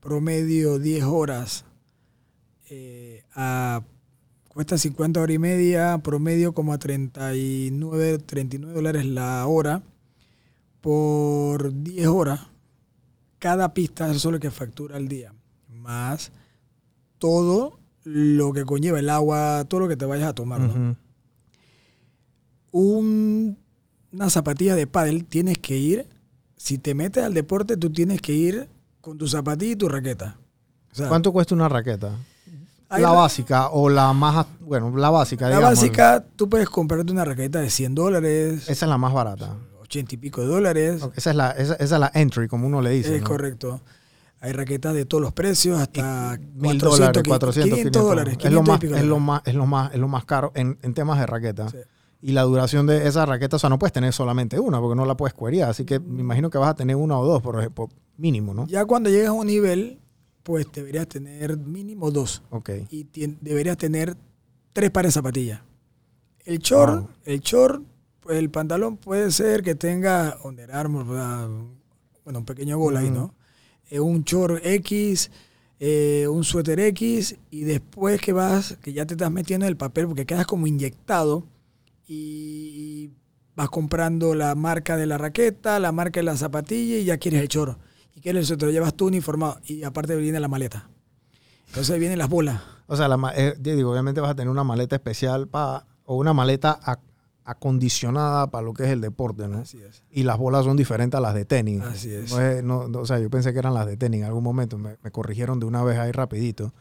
promedio 0.00 0.78
10 0.78 1.04
horas 1.04 1.64
eh, 2.70 3.07
a 3.40 3.82
cuesta 4.48 4.76
50 4.76 5.20
horas 5.20 5.34
y 5.34 5.38
media, 5.38 5.98
promedio 5.98 6.52
como 6.52 6.72
a 6.72 6.78
39, 6.78 8.18
39 8.18 8.74
dólares 8.74 9.06
la 9.06 9.46
hora 9.46 9.82
por 10.80 11.72
10 11.82 12.06
horas. 12.08 12.40
Cada 13.38 13.72
pista, 13.72 14.10
eso 14.10 14.28
es 14.30 14.32
lo 14.32 14.40
que 14.40 14.50
factura 14.50 14.96
al 14.96 15.06
día, 15.06 15.32
más 15.68 16.32
todo 17.18 17.78
lo 18.02 18.52
que 18.52 18.64
conlleva 18.64 18.98
el 18.98 19.08
agua, 19.10 19.64
todo 19.68 19.80
lo 19.80 19.88
que 19.88 19.96
te 19.96 20.04
vayas 20.06 20.28
a 20.28 20.34
tomar. 20.34 20.60
¿no? 20.60 20.96
Un- 22.72 23.56
una 24.10 24.30
zapatilla 24.30 24.74
de 24.74 24.86
pádel 24.86 25.24
tienes 25.26 25.58
que 25.58 25.76
ir, 25.76 26.06
si 26.56 26.78
te 26.78 26.94
metes 26.94 27.22
al 27.22 27.34
deporte, 27.34 27.76
tú 27.76 27.90
tienes 27.90 28.20
que 28.22 28.32
ir 28.32 28.68
con 29.00 29.18
tu 29.18 29.28
zapatilla 29.28 29.72
y 29.72 29.76
tu 29.76 29.88
raqueta. 29.88 30.38
O 30.90 30.94
sea, 30.94 31.08
¿Cuánto 31.08 31.30
cuesta 31.32 31.54
una 31.54 31.68
raqueta? 31.68 32.16
La 32.90 33.10
básica 33.12 33.68
o 33.68 33.88
la 33.88 34.12
más, 34.12 34.46
bueno, 34.60 34.96
la 34.96 35.10
básica, 35.10 35.48
La 35.48 35.56
digamos. 35.56 35.78
básica, 35.78 36.24
tú 36.36 36.48
puedes 36.48 36.68
comprarte 36.70 37.12
una 37.12 37.24
raqueta 37.24 37.60
de 37.60 37.68
100 37.70 37.94
dólares, 37.94 38.68
Esa 38.68 38.86
es 38.86 38.88
la 38.88 38.96
más 38.98 39.12
barata. 39.12 39.56
80 39.82 40.14
y 40.14 40.18
pico 40.18 40.40
de 40.40 40.46
dólares. 40.46 41.02
Esa 41.16 41.30
es 41.30 41.36
la, 41.36 41.50
esa, 41.52 41.74
esa 41.74 41.94
es 41.96 42.00
la 42.00 42.10
entry, 42.14 42.48
como 42.48 42.66
uno 42.66 42.80
le 42.80 42.90
dice. 42.90 43.16
es 43.16 43.22
¿no? 43.22 43.28
correcto. 43.28 43.80
Hay 44.40 44.52
raquetas 44.52 44.94
de 44.94 45.04
todos 45.04 45.20
los 45.20 45.32
precios, 45.32 45.80
hasta 45.80 46.38
Mil 46.54 46.80
400, 46.80 46.98
dólares, 46.98 47.22
400, 47.26 47.78
500 47.78 48.02
dólares. 48.02 48.36
Es 48.40 48.52
lo 48.52 48.62
500 48.62 48.68
más, 48.68 49.00
es 49.00 49.04
lo 49.04 49.18
más, 49.18 49.42
es 49.44 49.54
lo 49.54 49.66
más, 49.66 49.94
es 49.94 49.98
lo 50.00 50.08
más 50.08 50.24
caro 50.24 50.52
en, 50.54 50.78
en 50.82 50.94
temas 50.94 51.18
de 51.18 51.26
raqueta. 51.26 51.68
Sí. 51.70 51.78
Y 52.20 52.32
la 52.32 52.42
duración 52.42 52.86
de 52.86 53.06
esa 53.06 53.26
raqueta, 53.26 53.56
o 53.56 53.58
sea, 53.58 53.70
no 53.70 53.78
puedes 53.78 53.92
tener 53.92 54.12
solamente 54.12 54.58
una, 54.58 54.80
porque 54.80 54.96
no 54.96 55.04
la 55.04 55.16
puedes 55.16 55.34
cuerear. 55.34 55.70
Así 55.70 55.84
que 55.84 56.00
me 56.00 56.20
imagino 56.20 56.50
que 56.50 56.58
vas 56.58 56.70
a 56.70 56.74
tener 56.74 56.96
una 56.96 57.18
o 57.18 57.24
dos, 57.24 57.42
por 57.42 57.58
ejemplo, 57.58 57.88
mínimo, 58.16 58.54
¿no? 58.54 58.66
Ya 58.66 58.84
cuando 58.84 59.08
llegas 59.10 59.28
a 59.28 59.32
un 59.32 59.46
nivel, 59.46 60.00
pues 60.48 60.66
deberías 60.72 61.06
tener 61.06 61.58
mínimo 61.58 62.10
dos. 62.10 62.42
Y 62.88 63.04
deberías 63.42 63.76
tener 63.76 64.16
tres 64.72 64.90
pares 64.90 65.10
de 65.10 65.18
zapatillas. 65.18 65.60
El 66.42 66.60
short, 66.60 67.00
Wow. 67.02 67.10
el 67.26 67.40
short, 67.40 67.82
pues 68.20 68.38
el 68.38 68.48
pantalón 68.48 68.96
puede 68.96 69.30
ser 69.30 69.62
que 69.62 69.74
tenga 69.74 70.38
Under 70.42 70.70
bueno, 72.24 72.38
un 72.38 72.44
pequeño 72.46 72.78
gol 72.78 72.96
ahí. 72.96 73.10
¿no? 73.10 73.34
Eh, 73.90 74.00
un 74.00 74.22
short 74.22 74.64
X, 74.64 75.30
eh, 75.80 76.26
un 76.30 76.44
suéter 76.44 76.80
X, 76.80 77.36
y 77.50 77.64
después 77.64 78.18
que 78.18 78.32
vas, 78.32 78.78
que 78.80 78.94
ya 78.94 79.04
te 79.04 79.12
estás 79.12 79.30
metiendo 79.30 79.66
en 79.66 79.72
el 79.72 79.76
papel 79.76 80.06
porque 80.06 80.24
quedas 80.24 80.46
como 80.46 80.66
inyectado 80.66 81.44
y 82.06 83.10
vas 83.54 83.68
comprando 83.68 84.34
la 84.34 84.54
marca 84.54 84.96
de 84.96 85.04
la 85.04 85.18
raqueta, 85.18 85.78
la 85.78 85.92
marca 85.92 86.20
de 86.20 86.24
la 86.24 86.38
zapatilla 86.38 86.96
y 86.96 87.04
ya 87.04 87.18
quieres 87.18 87.42
el 87.42 87.48
short. 87.48 87.78
Y 88.18 88.20
quieres 88.20 88.40
el 88.40 88.46
suéter, 88.46 88.66
lo 88.66 88.72
llevas 88.72 88.94
tú 88.94 89.06
uniformado 89.06 89.60
y 89.64 89.84
aparte 89.84 90.16
viene 90.16 90.40
la 90.40 90.48
maleta. 90.48 90.88
Entonces 91.68 92.00
vienen 92.00 92.18
las 92.18 92.28
bolas. 92.28 92.60
O 92.88 92.96
sea, 92.96 93.06
la 93.06 93.32
eh, 93.36 93.54
digo, 93.60 93.92
obviamente 93.92 94.20
vas 94.20 94.30
a 94.30 94.34
tener 94.34 94.48
una 94.50 94.64
maleta 94.64 94.96
especial 94.96 95.46
para, 95.46 95.86
o 96.04 96.16
una 96.16 96.32
maleta 96.32 96.80
ac- 96.80 96.98
acondicionada 97.44 98.50
para 98.50 98.64
lo 98.64 98.72
que 98.74 98.84
es 98.84 98.90
el 98.90 99.00
deporte, 99.00 99.46
¿no? 99.46 99.58
Así 99.58 99.80
es. 99.80 100.02
Y 100.10 100.24
las 100.24 100.36
bolas 100.36 100.64
son 100.64 100.76
diferentes 100.76 101.16
a 101.16 101.20
las 101.20 101.32
de 101.34 101.44
tenis. 101.44 101.80
Así 101.82 102.12
es. 102.12 102.30
No 102.32 102.40
es- 102.40 102.64
no- 102.64 102.88
no, 102.88 102.98
o 103.00 103.06
sea, 103.06 103.18
yo 103.20 103.30
pensé 103.30 103.52
que 103.52 103.58
eran 103.60 103.74
las 103.74 103.86
de 103.86 103.96
tenis 103.96 104.20
en 104.22 104.26
algún 104.26 104.42
momento. 104.42 104.78
Me, 104.78 104.96
me 105.02 105.10
corrigieron 105.12 105.60
de 105.60 105.66
una 105.66 105.84
vez 105.84 105.98
ahí 105.98 106.10
rapidito. 106.10 106.74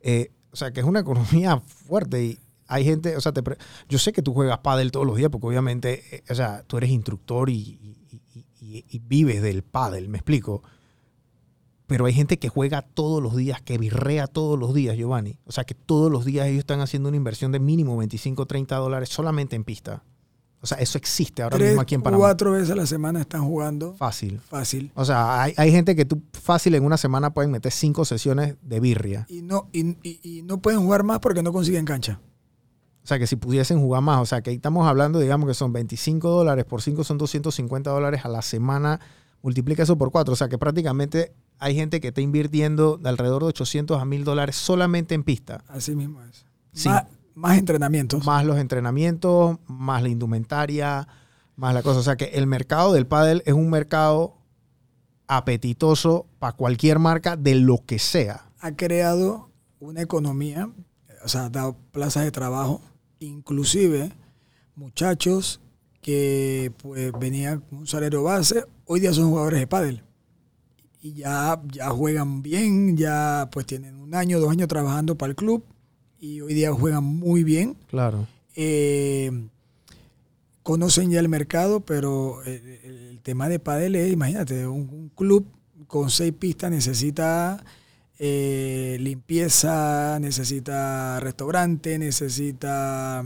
Eh, 0.00 0.30
o 0.52 0.56
sea, 0.56 0.70
que 0.72 0.80
es 0.80 0.86
una 0.86 1.00
economía 1.00 1.58
fuerte 1.60 2.22
y 2.24 2.38
hay 2.68 2.84
gente, 2.84 3.16
o 3.16 3.20
sea, 3.20 3.32
te 3.32 3.42
yo 3.88 3.98
sé 3.98 4.12
que 4.12 4.22
tú 4.22 4.34
juegas 4.34 4.58
pádel 4.58 4.92
todos 4.92 5.06
los 5.06 5.16
días 5.16 5.30
porque 5.30 5.46
obviamente, 5.48 6.04
eh, 6.16 6.22
o 6.30 6.34
sea, 6.34 6.62
tú 6.66 6.76
eres 6.76 6.90
instructor 6.90 7.48
y, 7.50 7.54
y- 7.54 7.97
y- 8.88 8.98
vives 9.00 9.42
del 9.42 9.62
pádel, 9.62 10.08
me 10.08 10.18
explico. 10.18 10.62
Pero 11.86 12.04
hay 12.04 12.12
gente 12.12 12.38
que 12.38 12.50
juega 12.50 12.82
todos 12.82 13.22
los 13.22 13.34
días, 13.34 13.62
que 13.62 13.78
birrea 13.78 14.26
todos 14.26 14.58
los 14.58 14.74
días, 14.74 14.96
Giovanni. 14.96 15.38
O 15.46 15.52
sea, 15.52 15.64
que 15.64 15.74
todos 15.74 16.12
los 16.12 16.24
días 16.26 16.46
ellos 16.46 16.58
están 16.60 16.80
haciendo 16.80 17.08
una 17.08 17.16
inversión 17.16 17.50
de 17.50 17.60
mínimo 17.60 17.96
25, 17.96 18.44
30 18.44 18.76
dólares 18.76 19.08
solamente 19.08 19.56
en 19.56 19.64
pista. 19.64 20.04
O 20.60 20.66
sea, 20.66 20.76
eso 20.78 20.98
existe 20.98 21.40
ahora 21.42 21.56
Tres, 21.56 21.68
mismo 21.70 21.80
aquí 21.82 21.94
en 21.94 22.02
Panamá. 22.02 22.20
cuatro 22.24 22.50
veces 22.52 22.70
a 22.70 22.74
la 22.74 22.84
semana 22.84 23.20
están 23.20 23.44
jugando. 23.46 23.94
Fácil. 23.94 24.40
Fácil. 24.40 24.90
O 24.96 25.04
sea, 25.04 25.40
hay, 25.42 25.54
hay 25.56 25.70
gente 25.70 25.94
que 25.96 26.04
tú 26.04 26.20
fácil 26.32 26.74
en 26.74 26.84
una 26.84 26.96
semana 26.98 27.32
pueden 27.32 27.52
meter 27.52 27.70
cinco 27.72 28.04
sesiones 28.04 28.56
de 28.60 28.80
birria. 28.80 29.24
Y 29.30 29.40
no, 29.42 29.68
y, 29.72 29.96
y- 30.02 30.20
y 30.22 30.42
no 30.42 30.58
pueden 30.60 30.80
jugar 30.80 31.04
más 31.04 31.20
porque 31.20 31.42
no 31.44 31.52
consiguen 31.52 31.84
cancha. 31.86 32.20
O 33.08 33.10
sea, 33.10 33.18
que 33.18 33.26
si 33.26 33.36
pudiesen 33.36 33.80
jugar 33.80 34.02
más, 34.02 34.20
o 34.20 34.26
sea, 34.26 34.42
que 34.42 34.50
ahí 34.50 34.56
estamos 34.56 34.86
hablando, 34.86 35.18
digamos 35.18 35.48
que 35.48 35.54
son 35.54 35.72
25 35.72 36.28
dólares, 36.28 36.66
por 36.66 36.82
5 36.82 37.04
son 37.04 37.16
250 37.16 37.90
dólares 37.90 38.20
a 38.26 38.28
la 38.28 38.42
semana, 38.42 39.00
multiplica 39.40 39.82
eso 39.82 39.96
por 39.96 40.10
4, 40.10 40.34
o 40.34 40.36
sea, 40.36 40.50
que 40.50 40.58
prácticamente 40.58 41.32
hay 41.58 41.74
gente 41.74 42.02
que 42.02 42.08
está 42.08 42.20
invirtiendo 42.20 42.98
de 42.98 43.08
alrededor 43.08 43.44
de 43.44 43.48
800 43.48 43.98
a 43.98 44.04
1000 44.04 44.24
dólares 44.24 44.56
solamente 44.56 45.14
en 45.14 45.22
pista, 45.22 45.64
Así 45.68 45.96
mismo 45.96 46.20
es. 46.22 46.44
Sí. 46.74 46.90
Más, 46.90 47.04
más 47.34 47.56
entrenamientos. 47.56 48.26
más 48.26 48.44
los 48.44 48.58
entrenamientos, 48.58 49.56
más 49.66 50.02
la 50.02 50.10
indumentaria, 50.10 51.08
más 51.56 51.72
la 51.72 51.82
cosa. 51.82 52.00
O 52.00 52.02
sea, 52.02 52.16
que 52.16 52.26
el 52.26 52.46
mercado 52.46 52.92
del 52.92 53.06
pádel 53.06 53.42
es 53.46 53.54
un 53.54 53.70
mercado 53.70 54.36
apetitoso 55.28 56.26
para 56.38 56.52
cualquier 56.52 56.98
marca 56.98 57.38
de 57.38 57.54
lo 57.54 57.86
que 57.86 57.98
sea. 57.98 58.50
Ha 58.60 58.76
creado 58.76 59.48
una 59.80 60.02
economía, 60.02 60.68
o 61.24 61.28
sea, 61.28 61.46
ha 61.46 61.48
dado 61.48 61.74
plazas 61.90 62.24
de 62.24 62.32
trabajo 62.32 62.82
inclusive 63.20 64.12
muchachos 64.74 65.60
que 66.00 66.72
pues 66.78 67.12
venían 67.18 67.60
con 67.60 67.80
un 67.80 67.86
salario 67.86 68.22
base, 68.22 68.64
hoy 68.84 69.00
día 69.00 69.12
son 69.12 69.30
jugadores 69.30 69.60
de 69.60 69.66
pádel. 69.66 70.02
Y 71.00 71.14
ya, 71.14 71.60
ya 71.72 71.90
juegan 71.90 72.42
bien, 72.42 72.96
ya 72.96 73.48
pues 73.52 73.66
tienen 73.66 73.96
un 73.96 74.14
año, 74.14 74.40
dos 74.40 74.50
años 74.50 74.68
trabajando 74.68 75.16
para 75.16 75.30
el 75.30 75.36
club 75.36 75.64
y 76.20 76.40
hoy 76.40 76.54
día 76.54 76.72
juegan 76.72 77.04
muy 77.04 77.44
bien. 77.44 77.76
Claro. 77.88 78.26
Eh, 78.56 79.30
conocen 80.62 81.10
ya 81.10 81.20
el 81.20 81.28
mercado, 81.28 81.80
pero 81.80 82.42
el, 82.44 82.62
el 82.84 83.20
tema 83.22 83.48
de 83.48 83.58
pádel 83.58 83.94
es, 83.96 84.12
imagínate, 84.12 84.66
un, 84.66 84.88
un 84.90 85.08
club 85.14 85.46
con 85.86 86.10
seis 86.10 86.32
pistas 86.32 86.70
necesita 86.70 87.64
eh, 88.18 88.96
limpieza, 89.00 90.18
necesita 90.20 91.20
restaurante, 91.20 91.98
necesita 91.98 93.24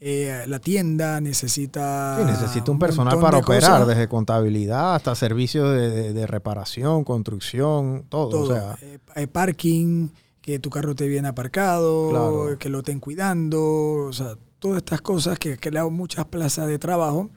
eh, 0.00 0.44
la 0.46 0.58
tienda, 0.60 1.20
necesita... 1.20 2.18
Sí, 2.20 2.24
necesita 2.24 2.70
un 2.70 2.78
personal 2.78 3.18
para 3.20 3.38
de 3.38 3.42
operar, 3.42 3.70
cosas. 3.80 3.88
desde 3.88 4.08
contabilidad 4.08 4.94
hasta 4.94 5.14
servicios 5.16 5.72
de, 5.74 5.90
de- 5.90 6.12
de 6.12 6.26
reparación, 6.26 7.02
construcción, 7.04 8.04
todo. 8.08 8.28
todo. 8.28 8.42
O 8.42 8.46
sea, 8.54 8.78
Eh, 8.80 8.98
hay 9.14 9.26
parking, 9.26 10.08
que 10.40 10.58
tu 10.60 10.70
carro 10.70 10.94
te 10.94 11.08
viene 11.08 11.28
aparcado, 11.28 12.10
Claro. 12.10 12.58
que 12.58 12.68
lo 12.68 12.78
estén 12.78 13.00
cuidando, 13.00 13.60
o 14.08 14.12
sea, 14.12 14.36
todas 14.60 14.78
estas 14.78 15.00
cosas 15.02 15.38
que 15.38 15.56
creado 15.58 15.90
muchas 15.90 16.24
plazas 16.26 16.68
de 16.68 16.78
trabajo 16.78 17.28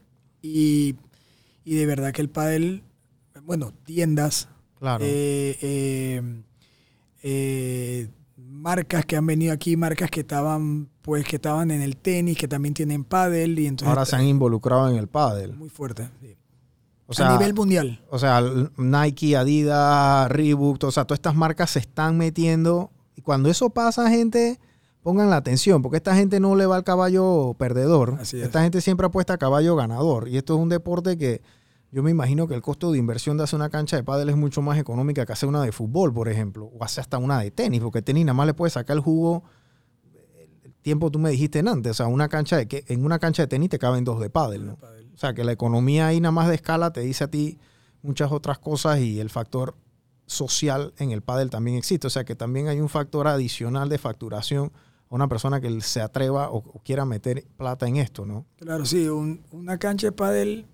y, 0.41 0.95
y 1.65 1.75
de 1.75 1.85
verdad 1.87 2.13
que 2.13 2.21
el 2.21 2.29
pádel, 2.29 2.83
bueno, 3.43 3.73
tiendas, 3.85 4.47
claro. 4.79 5.03
eh, 5.07 6.21
eh, 7.21 8.09
marcas 8.37 9.05
que 9.05 9.15
han 9.15 9.25
venido 9.25 9.53
aquí, 9.53 9.75
marcas 9.77 10.09
que 10.09 10.21
estaban, 10.21 10.89
pues, 11.01 11.25
que 11.25 11.37
estaban 11.37 11.71
en 11.71 11.81
el 11.81 11.97
tenis, 11.97 12.37
que 12.37 12.47
también 12.47 12.73
tienen 12.73 13.03
pádel 13.03 13.57
y 13.59 13.67
entonces 13.67 13.89
Ahora 13.89 14.05
se 14.05 14.15
han 14.15 14.25
involucrado 14.25 14.89
en 14.89 14.97
el 14.97 15.07
pádel. 15.07 15.55
muy 15.55 15.69
fuerte. 15.69 16.09
sí. 16.21 16.35
O 17.07 17.13
sea, 17.13 17.27
a 17.27 17.37
nivel 17.37 17.53
mundial. 17.53 18.01
o 18.09 18.17
sea, 18.17 18.41
Nike, 18.77 19.35
Adidas, 19.35 20.31
Reebok, 20.31 20.81
o 20.85 20.91
sea, 20.91 21.03
todas 21.03 21.17
estas 21.17 21.35
marcas 21.35 21.71
se 21.71 21.79
están 21.79 22.17
metiendo. 22.17 22.89
Y 23.17 23.21
cuando 23.21 23.49
eso 23.49 23.69
pasa, 23.69 24.09
gente, 24.09 24.61
pongan 25.03 25.29
la 25.29 25.35
atención, 25.35 25.81
porque 25.81 25.97
esta 25.97 26.15
gente 26.15 26.39
no 26.39 26.55
le 26.55 26.65
va 26.65 26.77
al 26.77 26.85
caballo 26.85 27.53
perdedor. 27.59 28.15
Así 28.17 28.37
es. 28.37 28.45
Esta 28.45 28.63
gente 28.63 28.79
siempre 28.79 29.07
apuesta 29.07 29.33
a 29.33 29.37
caballo 29.37 29.75
ganador. 29.75 30.29
Y 30.29 30.37
esto 30.37 30.55
es 30.55 30.61
un 30.61 30.69
deporte 30.69 31.17
que 31.17 31.41
yo 31.91 32.03
me 32.03 32.11
imagino 32.11 32.47
que 32.47 32.53
el 32.55 32.61
costo 32.61 32.91
de 32.91 32.97
inversión 32.97 33.37
de 33.37 33.43
hacer 33.43 33.57
una 33.57 33.69
cancha 33.69 33.97
de 33.97 34.03
pádel 34.03 34.29
es 34.29 34.37
mucho 34.37 34.61
más 34.61 34.77
económica 34.79 35.25
que 35.25 35.33
hacer 35.33 35.49
una 35.49 35.61
de 35.61 35.71
fútbol, 35.71 36.13
por 36.13 36.29
ejemplo, 36.29 36.65
o 36.65 36.83
hacer 36.83 37.01
hasta 37.01 37.17
una 37.17 37.39
de 37.39 37.51
tenis, 37.51 37.81
porque 37.81 38.01
tenis 38.01 38.25
nada 38.25 38.33
más 38.33 38.47
le 38.47 38.53
puedes 38.53 38.73
sacar 38.73 38.95
el 38.97 39.01
jugo 39.03 39.43
el 40.63 40.73
tiempo 40.81 41.11
tú 41.11 41.19
me 41.19 41.29
dijiste 41.31 41.59
en 41.59 41.67
antes, 41.67 41.91
o 41.91 41.93
sea, 41.95 42.07
una 42.07 42.27
cancha 42.29 42.57
de 42.57 42.67
que 42.67 42.83
en 42.87 43.03
una 43.05 43.19
cancha 43.19 43.43
de 43.43 43.47
tenis 43.47 43.69
te 43.69 43.79
caben 43.79 44.03
dos 44.03 44.19
de 44.19 44.29
pádel, 44.29 44.65
¿no? 44.67 44.73
O 45.13 45.17
sea, 45.17 45.33
que 45.33 45.43
la 45.43 45.51
economía 45.51 46.07
ahí 46.07 46.19
nada 46.19 46.31
más 46.31 46.47
de 46.47 46.55
escala 46.55 46.91
te 46.91 47.01
dice 47.01 47.23
a 47.25 47.27
ti 47.29 47.59
muchas 48.01 48.31
otras 48.31 48.57
cosas 48.59 48.99
y 48.99 49.19
el 49.19 49.29
factor 49.29 49.75
social 50.25 50.93
en 50.97 51.11
el 51.11 51.21
pádel 51.21 51.49
también 51.49 51.77
existe. 51.77 52.07
O 52.07 52.09
sea, 52.09 52.23
que 52.23 52.35
también 52.35 52.67
hay 52.69 52.79
un 52.79 52.89
factor 52.89 53.27
adicional 53.27 53.89
de 53.89 53.97
facturación 53.97 54.71
a 55.09 55.15
una 55.15 55.27
persona 55.27 55.59
que 55.61 55.81
se 55.81 56.01
atreva 56.01 56.49
o, 56.49 56.57
o 56.57 56.81
quiera 56.83 57.05
meter 57.05 57.45
plata 57.57 57.87
en 57.87 57.97
esto, 57.97 58.25
¿no? 58.25 58.45
Claro, 58.57 58.85
sí, 58.85 59.07
un- 59.09 59.43
una 59.51 59.77
cancha 59.77 60.07
de 60.07 60.11
pádel 60.13 60.65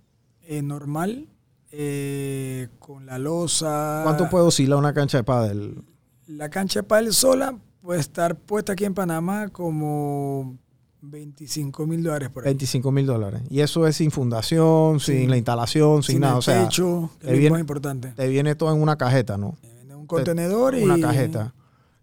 eh, 0.47 0.61
normal, 0.61 1.27
eh, 1.71 2.69
con 2.79 3.05
la 3.05 3.17
losa. 3.19 4.01
¿Cuánto 4.03 4.29
puede 4.29 4.45
oscilar 4.45 4.79
una 4.79 4.93
cancha 4.93 5.17
de 5.17 5.23
pádel? 5.23 5.83
La 6.27 6.49
cancha 6.49 6.79
de 6.79 6.83
pádel 6.83 7.13
sola 7.13 7.57
puede 7.81 7.99
estar 7.99 8.35
puesta 8.37 8.73
aquí 8.73 8.85
en 8.85 8.93
Panamá 8.93 9.49
como 9.49 10.57
25 11.01 11.85
mil 11.85 12.03
dólares 12.03 12.29
por 12.29 12.43
ahí. 12.43 12.49
25 12.49 12.91
mil 12.91 13.05
dólares. 13.05 13.41
Y 13.49 13.59
eso 13.61 13.85
es 13.87 13.95
sin 13.97 14.11
fundación, 14.11 14.99
sin 14.99 15.29
la 15.29 15.37
instalación, 15.37 16.03
sin, 16.03 16.19
nada. 16.21 16.33
el 16.33 16.39
O 16.39 16.41
sea, 16.41 16.63
techo, 16.63 17.09
que 17.19 17.27
te 17.27 17.33
es 17.33 17.39
viene- 17.39 17.51
más 17.51 17.59
importante. 17.61 18.13
te 18.15 18.27
viene 18.27 18.55
todo 18.55 18.73
en 18.73 18.81
una 18.81 18.97
cajeta, 18.97 19.37
¿no? 19.37 19.57
En 19.63 19.93
un 19.95 20.07
contenedor 20.07 20.75
y 20.75 20.83
una 20.83 20.99
cajeta. 20.99 21.53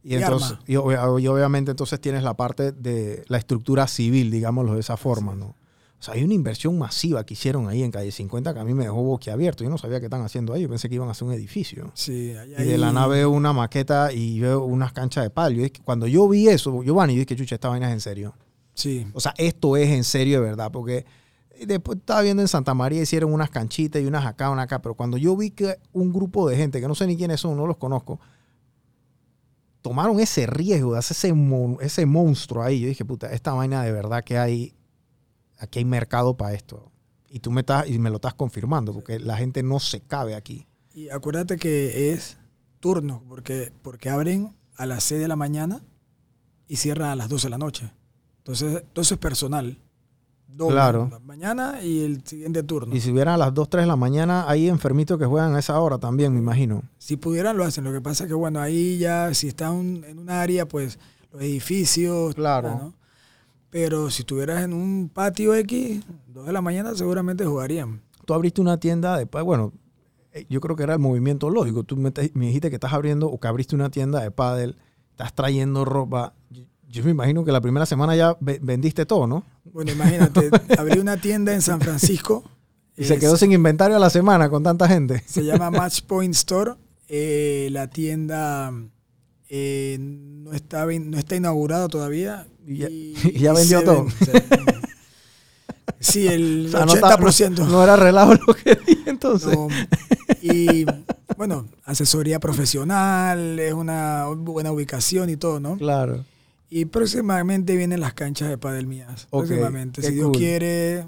Y, 0.03 0.13
y 0.13 0.15
entonces, 0.17 0.51
arma. 0.53 0.63
y, 0.67 0.75
obvia- 0.77 1.21
y 1.23 1.27
obviamente 1.29 1.71
entonces 1.71 1.99
tienes 2.01 2.23
la 2.23 2.35
parte 2.35 2.73
de 2.73 3.25
la 3.29 3.39
estructura 3.39 3.87
civil, 3.89 4.31
digámoslo 4.31 4.75
de 4.75 4.81
esa 4.81 4.97
forma, 4.99 5.35
¿no? 5.35 5.55
O 6.05 6.07
sea, 6.07 6.15
hay 6.15 6.23
una 6.25 6.35
inversión 6.35 6.77
masiva 6.79 7.25
que 7.25 7.33
hicieron 7.33 7.67
ahí 7.67 7.83
en 7.83 7.91
calle 7.91 8.13
50 8.13 8.53
que 8.53 8.61
a 8.61 8.65
mí 8.65 8.75
me 8.75 8.85
dejó 8.85 9.03
boquiabierto. 9.03 9.65
Yo 9.65 9.71
no 9.71 9.79
sabía 9.79 10.01
qué 10.01 10.07
están 10.07 10.21
haciendo 10.21 10.53
ahí. 10.53 10.61
Yo 10.61 10.69
pensé 10.69 10.91
que 10.91 10.97
iban 10.97 11.09
a 11.09 11.13
hacer 11.13 11.27
un 11.27 11.33
edificio. 11.33 11.91
Sí, 11.95 12.35
ahí- 12.37 12.53
Y 12.59 12.65
de 12.65 12.77
la 12.79 12.93
nada 12.93 13.07
veo 13.07 13.31
una 13.31 13.55
maqueta 13.55 14.13
y 14.13 14.39
veo 14.39 14.65
unas 14.67 14.93
canchas 14.93 15.25
de 15.25 15.31
palo. 15.31 15.61
Y 15.61 15.65
es 15.65 15.71
que 15.73 15.81
cuando 15.81 16.07
yo 16.07 16.29
vi 16.29 16.49
eso, 16.49 16.83
Giovanni, 16.83 17.15
yo 17.15 17.21
dije, 17.21 17.35
chucha, 17.37 17.55
esta 17.55 17.71
vaina 17.71 17.89
es 17.89 17.95
en 17.95 18.01
serio. 18.01 18.35
Sí, 18.75 19.07
O 19.15 19.21
sea, 19.21 19.33
esto 19.39 19.77
es 19.79 19.89
en 19.89 20.05
serio 20.05 20.41
de 20.41 20.45
verdad, 20.47 20.71
porque 20.71 21.07
después 21.67 21.99
estaba 22.01 22.21
viendo 22.21 22.43
en 22.43 22.49
Santa 22.49 22.75
María, 22.75 23.01
hicieron 23.01 23.33
unas 23.33 23.49
canchitas 23.49 24.03
y 24.03 24.05
unas 24.05 24.27
acá, 24.27 24.51
unas 24.51 24.65
acá, 24.65 24.83
pero 24.83 24.95
cuando 24.95 25.17
yo 25.17 25.35
vi 25.37 25.53
que 25.53 25.79
un 25.93 26.13
grupo 26.13 26.47
de 26.49 26.57
gente, 26.57 26.81
que 26.83 26.89
no 26.89 26.95
sé 26.95 27.07
ni 27.07 27.17
quiénes 27.17 27.41
son, 27.41 27.57
no 27.57 27.67
los 27.67 27.79
conozco, 27.79 28.21
tomaron 29.83 30.19
ese 30.21 30.47
riesgo 30.47 30.93
de 30.95 30.99
hacer 30.99 31.17
ese, 31.17 31.33
mon- 31.33 31.79
ese 31.81 32.07
monstruo 32.07 32.63
ahí, 32.63 32.81
yo 32.81 32.89
dije, 32.89 33.05
puta, 33.05 33.33
esta 33.33 33.53
vaina 33.53 33.83
de 33.83 33.93
verdad 33.93 34.25
que 34.25 34.39
hay, 34.39 34.75
aquí 35.59 35.81
hay 35.81 35.85
mercado 35.85 36.37
para 36.37 36.55
esto. 36.55 36.91
Y 37.29 37.41
tú 37.41 37.51
me, 37.51 37.61
estás, 37.63 37.89
y 37.89 37.99
me 37.99 38.11
lo 38.11 38.17
estás 38.17 38.35
confirmando, 38.35 38.93
porque 38.93 39.19
la 39.19 39.37
gente 39.37 39.63
no 39.63 39.81
se 39.81 40.01
cabe 40.01 40.35
aquí. 40.35 40.67
y 40.95 41.09
acuérdate 41.09 41.57
que 41.57 42.13
es 42.13 42.37
turno, 42.81 43.23
porque, 43.29 43.73
porque 43.83 44.09
abren 44.11 44.55
a 44.77 44.87
las 44.87 45.03
6 45.05 45.21
de 45.21 45.29
la 45.29 45.37
mañana 45.37 45.83
y 46.69 46.77
cierran 46.77 47.11
a 47.11 47.17
las 47.17 47.29
12 47.29 47.47
de 47.47 47.51
la 47.51 47.59
noche. 47.59 47.91
Entonces, 48.39 48.83
entonces 48.83 49.13
es 49.13 49.19
personal. 49.19 49.79
Doble, 50.47 50.75
Claro. 50.75 51.09
la 51.11 51.19
mañana 51.19 51.83
y 51.83 52.05
el 52.05 52.25
siguiente 52.25 52.63
turno. 52.63 52.95
Y 52.95 53.01
si 53.01 53.11
hubieran 53.11 53.35
a 53.35 53.39
las 53.39 53.53
2, 53.55 53.69
3 53.71 53.83
de 53.83 53.87
la 53.89 53.97
mañana, 53.97 54.45
hay 54.49 54.69
enfermitos 54.69 55.19
que 55.19 55.25
juegan 55.27 55.57
a 55.57 55.59
esa 55.59 55.81
hora 55.81 55.99
también, 55.99 56.33
me 56.33 56.39
imagino. 56.39 56.83
Si 56.99 57.17
pudieran, 57.17 57.57
lo 57.57 57.65
hacen. 57.65 57.83
Lo 57.83 57.93
que 57.93 58.01
pasa 58.01 58.25
es 58.25 58.29
que, 58.29 58.35
bueno, 58.35 58.61
ahí 58.61 58.99
ya, 58.99 59.35
si 59.35 59.49
están 59.49 60.05
en 60.05 60.19
un 60.21 60.31
área, 60.31 60.69
pues 60.69 60.99
los 61.33 61.43
edificios. 61.43 62.37
Claro. 62.37 62.69
¿no? 62.71 62.95
Pero 63.75 64.09
si 64.09 64.23
estuvieras 64.23 64.63
en 64.63 64.73
un 64.73 65.11
patio 65.13 65.53
X, 65.53 66.01
2 66.29 66.47
de 66.47 66.53
la 66.53 66.61
mañana 66.63 66.95
seguramente 66.95 67.45
jugarían. 67.45 68.01
tú 68.25 68.33
abriste 68.33 68.61
una 68.61 68.79
tienda 68.79 69.19
de 69.19 69.27
pa- 69.27 69.43
bueno, 69.43 69.73
eh, 70.33 70.47
yo 70.49 70.61
creo 70.61 70.77
que 70.77 70.85
era 70.85 70.93
el 70.93 71.01
movimiento 71.01 71.51
lógico. 71.51 71.83
Tú 71.83 71.97
me, 71.97 72.13
te- 72.13 72.31
me 72.35 72.47
dijiste 72.47 72.71
que 72.71 72.77
estás 72.77 72.93
abriendo 72.93 73.27
o 73.29 73.41
que 73.41 73.49
abriste 73.49 73.75
una 73.75 73.91
tienda 73.91 74.21
de 74.21 74.31
pádel, 74.31 74.77
estás 75.11 75.35
trayendo 75.35 75.85
ropa. 75.85 76.35
Yo, 76.51 76.63
yo 76.89 77.03
me 77.03 77.11
imagino 77.11 77.45
que 77.45 77.51
la 77.51 77.61
primera 77.61 77.85
semana 77.85 78.15
ya 78.15 78.37
ve- 78.39 78.61
vendiste 78.63 79.07
todo, 79.07 79.27
¿no? 79.27 79.43
Bueno, 79.73 79.91
imagínate, 79.91 80.51
abrí 80.79 81.01
una 81.01 81.17
tienda 81.17 81.53
en 81.53 81.61
San 81.61 81.81
Francisco. 81.81 82.45
Y 82.97 83.03
se 83.03 83.19
quedó 83.19 83.37
sin 83.37 83.51
inventario 83.51 83.97
a 83.97 83.99
la 83.99 84.09
semana 84.09 84.49
con 84.51 84.63
tanta 84.63 84.87
gente. 84.87 85.21
Se 85.27 85.45
llama 85.45 85.71
Match 85.73 86.03
Point 86.03 86.33
Store. 86.37 86.75
Eh, 87.09 87.71
la 87.73 87.89
tienda 87.89 88.73
eh, 89.57 89.99
no, 90.01 90.53
está, 90.53 90.85
no 90.87 91.17
está 91.17 91.37
inaugurada 91.37 91.87
todavía. 91.89 92.47
Y 92.67 92.79
ya- 92.79 92.89
y 92.91 93.15
ya 93.39 93.53
vendió 93.53 93.85
todo. 93.85 94.05
ven- 94.07 94.13
se- 94.19 94.43
sí, 96.01 96.27
el 96.27 96.67
O 96.69 96.71
sea, 96.71 96.87
no, 96.87 96.95
ta- 96.97 97.17
80%. 97.19 97.59
no- 97.59 97.67
no 97.69 97.83
era 97.85 97.95
relajo 97.97 98.35
lo 98.35 98.55
que 98.55 98.75
dije 98.87 99.11
entonces. 99.11 99.57
No, 99.57 99.69
y 100.43 100.85
bueno, 101.37 101.69
asesoría 101.85 102.41
profesional, 102.41 103.59
es 103.59 103.73
una 103.75 104.27
buena 104.27 104.73
ubicación 104.73 105.31
y 105.31 105.37
todo, 105.37 105.61
¿no? 105.61 105.77
Claro. 105.77 106.25
Y 106.71 106.87
próximamente 106.87 107.77
vienen 107.77 108.01
las 108.01 108.15
canchas 108.15 108.49
de 108.49 108.59
pádel 108.59 108.87
mías. 108.87 109.29
Ok, 109.31 109.47
próximamente. 109.47 110.03
Si 110.03 110.13
Dios 110.13 110.27
cool. 110.29 110.37
quiere, 110.39 111.07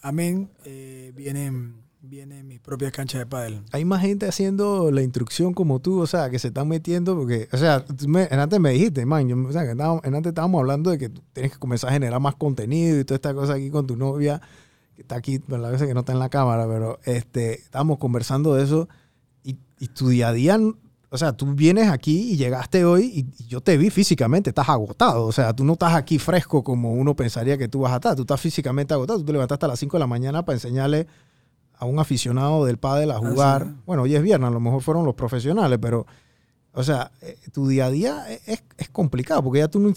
amén, 0.00 0.50
eh, 0.64 1.12
vienen, 1.14 1.81
vienen 2.12 2.46
mis 2.46 2.60
propias 2.60 2.92
canchas 2.92 3.20
de 3.20 3.24
pádel. 3.26 3.62
Hay 3.72 3.86
más 3.86 4.02
gente 4.02 4.28
haciendo 4.28 4.90
la 4.90 5.00
instrucción 5.00 5.54
como 5.54 5.80
tú, 5.80 5.98
o 6.02 6.06
sea, 6.06 6.28
que 6.28 6.38
se 6.38 6.48
están 6.48 6.68
metiendo, 6.68 7.16
porque, 7.16 7.48
o 7.50 7.56
sea, 7.56 7.86
me- 8.06 8.28
en 8.30 8.38
antes 8.38 8.60
me 8.60 8.68
dijiste, 8.72 9.06
man, 9.06 9.26
yo- 9.26 9.48
o 9.48 9.50
sea, 9.50 9.62
que 9.64 9.70
estábamos- 9.70 10.04
en 10.04 10.14
antes 10.14 10.28
estábamos 10.32 10.58
hablando 10.58 10.90
de 10.90 10.98
que 10.98 11.08
tú 11.08 11.22
tienes 11.32 11.52
que 11.52 11.58
comenzar 11.58 11.88
a 11.88 11.94
generar 11.94 12.20
más 12.20 12.34
contenido 12.34 13.00
y 13.00 13.04
toda 13.06 13.14
esta 13.16 13.32
cosa 13.32 13.54
aquí 13.54 13.70
con 13.70 13.86
tu 13.86 13.96
novia, 13.96 14.42
que 14.94 15.00
está 15.00 15.16
aquí, 15.16 15.40
bueno, 15.48 15.64
a 15.64 15.70
veces 15.70 15.88
que 15.88 15.94
no 15.94 16.00
está 16.00 16.12
en 16.12 16.18
la 16.18 16.28
cámara, 16.28 16.66
pero 16.68 16.98
este, 17.06 17.54
estábamos 17.62 17.96
conversando 17.96 18.56
de 18.56 18.64
eso 18.64 18.90
y, 19.42 19.56
y 19.78 19.86
tu 19.88 20.10
día 20.10 20.28
a 20.28 20.32
día, 20.34 20.58
o 21.08 21.16
sea, 21.16 21.32
tú 21.32 21.46
vienes 21.54 21.88
aquí 21.88 22.32
y 22.32 22.36
llegaste 22.36 22.84
hoy 22.84 23.26
y 23.38 23.46
yo 23.46 23.62
te 23.62 23.78
vi 23.78 23.88
físicamente, 23.88 24.50
estás 24.50 24.68
agotado, 24.68 25.24
o 25.24 25.32
sea, 25.32 25.54
tú 25.56 25.64
no 25.64 25.72
estás 25.72 25.94
aquí 25.94 26.18
fresco 26.18 26.62
como 26.62 26.92
uno 26.92 27.16
pensaría 27.16 27.56
que 27.56 27.68
tú 27.68 27.80
vas 27.80 27.92
a 27.92 27.94
estar, 27.94 28.14
tú 28.16 28.20
estás 28.24 28.38
físicamente 28.38 28.92
agotado, 28.92 29.18
tú 29.20 29.24
te 29.24 29.32
levantaste 29.32 29.64
a 29.64 29.68
las 29.68 29.78
5 29.78 29.96
de 29.96 30.00
la 30.00 30.06
mañana 30.06 30.44
para 30.44 30.56
enseñarle 30.56 31.06
a 31.82 31.84
un 31.84 31.98
aficionado 31.98 32.64
del 32.64 32.78
pádel 32.78 33.10
a 33.10 33.18
jugar. 33.18 33.62
Así 33.62 33.72
es. 33.72 33.84
Bueno, 33.86 34.04
hoy 34.04 34.14
es 34.14 34.22
viernes, 34.22 34.46
a 34.46 34.52
lo 34.52 34.60
mejor 34.60 34.82
fueron 34.82 35.04
los 35.04 35.16
profesionales, 35.16 35.80
pero, 35.82 36.06
o 36.72 36.84
sea, 36.84 37.10
eh, 37.22 37.36
tu 37.52 37.66
día 37.66 37.86
a 37.86 37.90
día 37.90 38.24
es, 38.46 38.62
es 38.78 38.88
complicado 38.90 39.42
porque 39.42 39.58
ya 39.58 39.66
tú 39.68 39.80
no, 39.80 39.92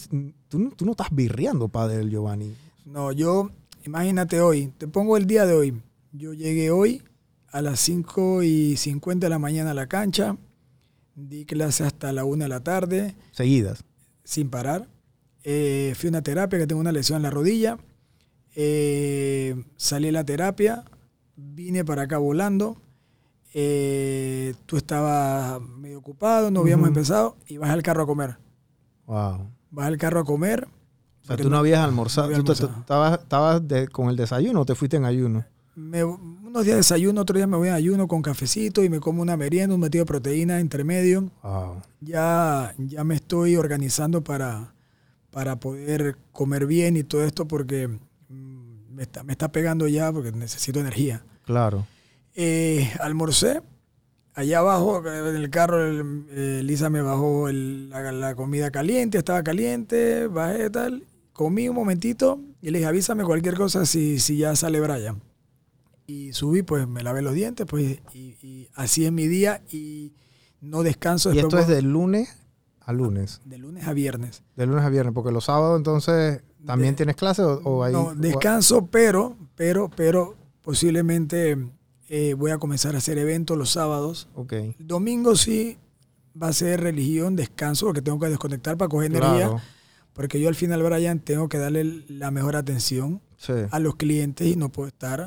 tú, 0.48 0.70
tú 0.70 0.84
no 0.84 0.90
estás 0.90 1.08
birreando 1.12 1.68
pádel, 1.68 2.10
Giovanni. 2.10 2.52
No, 2.84 3.12
yo, 3.12 3.50
imagínate 3.84 4.40
hoy, 4.40 4.72
te 4.76 4.88
pongo 4.88 5.16
el 5.16 5.28
día 5.28 5.46
de 5.46 5.54
hoy. 5.54 5.80
Yo 6.10 6.34
llegué 6.34 6.72
hoy 6.72 7.04
a 7.52 7.62
las 7.62 7.78
5 7.78 8.42
y 8.42 8.76
50 8.76 9.26
de 9.26 9.30
la 9.30 9.38
mañana 9.38 9.70
a 9.70 9.74
la 9.74 9.86
cancha, 9.86 10.36
di 11.14 11.44
clase 11.44 11.84
hasta 11.84 12.12
la 12.12 12.24
1 12.24 12.46
de 12.46 12.48
la 12.48 12.64
tarde, 12.64 13.14
Seguidas. 13.30 13.84
sin 14.24 14.50
parar. 14.50 14.88
Eh, 15.44 15.94
fui 15.96 16.08
a 16.08 16.10
una 16.10 16.22
terapia 16.22 16.58
que 16.58 16.66
tengo 16.66 16.80
una 16.80 16.90
lesión 16.90 17.18
en 17.18 17.22
la 17.22 17.30
rodilla. 17.30 17.78
Eh, 18.56 19.54
salí 19.76 20.06
de 20.06 20.12
la 20.12 20.24
terapia, 20.24 20.84
vine 21.36 21.84
para 21.84 22.02
acá 22.02 22.18
volando. 22.18 22.76
Eh, 23.54 24.54
tú 24.66 24.76
estabas 24.76 25.60
medio 25.62 25.98
ocupado, 25.98 26.50
no 26.50 26.60
habíamos 26.60 26.88
empezado 26.88 27.36
y 27.46 27.56
vas 27.56 27.70
al 27.70 27.82
carro 27.82 28.02
a 28.02 28.06
comer. 28.06 28.36
Wow. 29.06 29.48
Vas 29.70 29.86
al 29.86 29.96
carro 29.96 30.20
a 30.20 30.24
comer. 30.24 30.68
O 31.22 31.26
sea, 31.26 31.36
tú 31.36 31.48
no 31.48 31.56
habías 31.56 31.80
almorzado. 31.80 32.26
había 32.26 32.42
¿Tú 32.42 32.52
estabas 32.52 33.18
estabas 33.20 33.66
de- 33.66 33.88
con 33.88 34.08
el 34.10 34.16
desayuno 34.16 34.60
o 34.60 34.64
te 34.66 34.74
fuiste 34.74 34.96
en 34.96 35.04
ayuno? 35.04 35.44
me- 35.74 36.04
unos 36.04 36.64
días 36.64 36.76
desayuno, 36.78 37.20
otros 37.20 37.36
días 37.36 37.48
me 37.48 37.56
voy 37.58 37.68
en 37.68 37.74
ayuno 37.74 38.08
con 38.08 38.22
cafecito 38.22 38.82
y 38.82 38.88
me 38.88 38.98
como 39.00 39.20
una 39.20 39.36
merienda, 39.36 39.74
un 39.74 39.80
metido 39.80 40.02
de 40.04 40.06
proteína 40.06 40.58
entre 40.60 40.84
medio. 40.84 41.30
Wow. 41.42 41.82
ya, 42.00 42.74
ya 42.78 43.04
me 43.04 43.14
estoy 43.14 43.56
organizando 43.56 44.22
para, 44.24 44.72
para 45.30 45.56
poder 45.56 46.16
comer 46.32 46.66
bien 46.66 46.96
y 46.96 47.04
todo 47.04 47.24
esto 47.24 47.46
porque 47.46 47.98
me 48.96 49.02
está, 49.02 49.22
me 49.22 49.32
está 49.32 49.52
pegando 49.52 49.86
ya 49.86 50.10
porque 50.10 50.32
necesito 50.32 50.80
energía. 50.80 51.22
Claro. 51.44 51.86
Eh, 52.34 52.90
almorcé. 53.00 53.62
Allá 54.34 54.58
abajo, 54.58 55.02
en 55.06 55.36
el 55.36 55.48
carro, 55.50 55.86
el- 55.86 56.26
eh, 56.30 56.60
Lisa 56.64 56.90
me 56.90 57.00
bajó 57.00 57.48
el- 57.48 57.88
la, 57.90 58.10
la 58.12 58.34
comida 58.34 58.70
caliente, 58.70 59.16
estaba 59.18 59.42
caliente, 59.42 60.26
bajé 60.26 60.68
tal. 60.70 61.04
Comí 61.32 61.68
un 61.68 61.74
momentito 61.76 62.40
y 62.60 62.70
le 62.70 62.78
dije, 62.78 62.88
avísame 62.88 63.24
cualquier 63.24 63.54
cosa 63.54 63.86
si, 63.86 64.18
si 64.18 64.36
ya 64.38 64.56
sale 64.56 64.80
Brian. 64.80 65.22
Y 66.06 66.32
subí, 66.32 66.62
pues 66.62 66.86
me 66.86 67.02
lavé 67.02 67.20
los 67.22 67.34
dientes, 67.34 67.66
pues 67.68 67.98
y, 68.14 68.18
y 68.42 68.68
así 68.74 69.04
es 69.06 69.12
mi 69.12 69.26
día 69.26 69.62
y 69.72 70.12
no 70.60 70.82
descanso. 70.82 71.32
Y 71.34 71.38
esto 71.38 71.58
es 71.58 71.66
de 71.66 71.82
lunes 71.82 72.36
a 72.80 72.92
lunes. 72.92 73.40
de 73.44 73.58
lunes 73.58 73.86
a 73.86 73.92
viernes. 73.92 74.42
De 74.54 74.66
lunes 74.66 74.84
a 74.84 74.88
viernes, 74.90 75.12
porque 75.14 75.32
los 75.32 75.44
sábados 75.46 75.76
entonces 75.78 76.42
también 76.66 76.92
De- 76.92 76.96
tienes 76.98 77.16
clase 77.16 77.42
o, 77.42 77.60
o 77.64 77.82
ahí. 77.84 77.92
no, 77.92 78.14
descanso, 78.14 78.86
pero, 78.86 79.36
pero, 79.54 79.88
pero 79.94 80.34
posiblemente 80.62 81.56
eh, 82.08 82.34
voy 82.34 82.50
a 82.50 82.58
comenzar 82.58 82.94
a 82.94 82.98
hacer 82.98 83.18
eventos 83.18 83.56
los 83.56 83.70
sábados. 83.70 84.28
Ok. 84.34 84.52
Domingo 84.78 85.34
sí 85.36 85.78
va 86.40 86.48
a 86.48 86.52
ser 86.52 86.80
religión, 86.80 87.34
descanso, 87.36 87.86
porque 87.86 88.02
tengo 88.02 88.18
que 88.20 88.28
desconectar 88.28 88.76
para 88.76 88.88
coger 88.88 89.10
energía. 89.10 89.50
Porque 90.12 90.40
yo 90.40 90.48
al 90.48 90.54
final, 90.54 90.82
Brian, 90.82 91.20
tengo 91.20 91.48
que 91.48 91.58
darle 91.58 92.04
la 92.08 92.30
mejor 92.30 92.56
atención 92.56 93.20
Sí. 93.38 93.52
a 93.70 93.78
los 93.80 93.96
clientes 93.96 94.46
y 94.46 94.56
no 94.56 94.70
puedo 94.70 94.88
estar. 94.88 95.20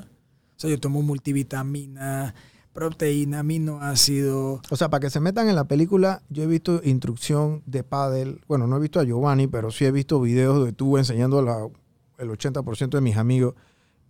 O 0.55 0.59
sea, 0.59 0.69
yo 0.69 0.79
tomo 0.79 1.01
multivitamina, 1.01 2.33
proteína, 2.73 3.39
aminoácidos. 3.39 4.61
O 4.69 4.75
sea, 4.75 4.89
para 4.89 5.01
que 5.01 5.09
se 5.09 5.19
metan 5.19 5.49
en 5.49 5.55
la 5.55 5.65
película, 5.65 6.21
yo 6.29 6.43
he 6.43 6.47
visto 6.47 6.81
instrucción 6.83 7.63
de 7.65 7.83
pádel. 7.83 8.41
Bueno, 8.47 8.67
no 8.67 8.77
he 8.77 8.79
visto 8.79 8.99
a 8.99 9.03
Giovanni, 9.03 9.47
pero 9.47 9.71
sí 9.71 9.85
he 9.85 9.91
visto 9.91 10.21
videos 10.21 10.65
de 10.65 10.71
tú 10.73 10.97
enseñando 10.97 11.39
a 11.39 11.41
la- 11.43 11.67
el 12.17 12.29
80% 12.29 12.97
de 12.97 13.01
mis 13.01 13.17
amigos. 13.17 13.55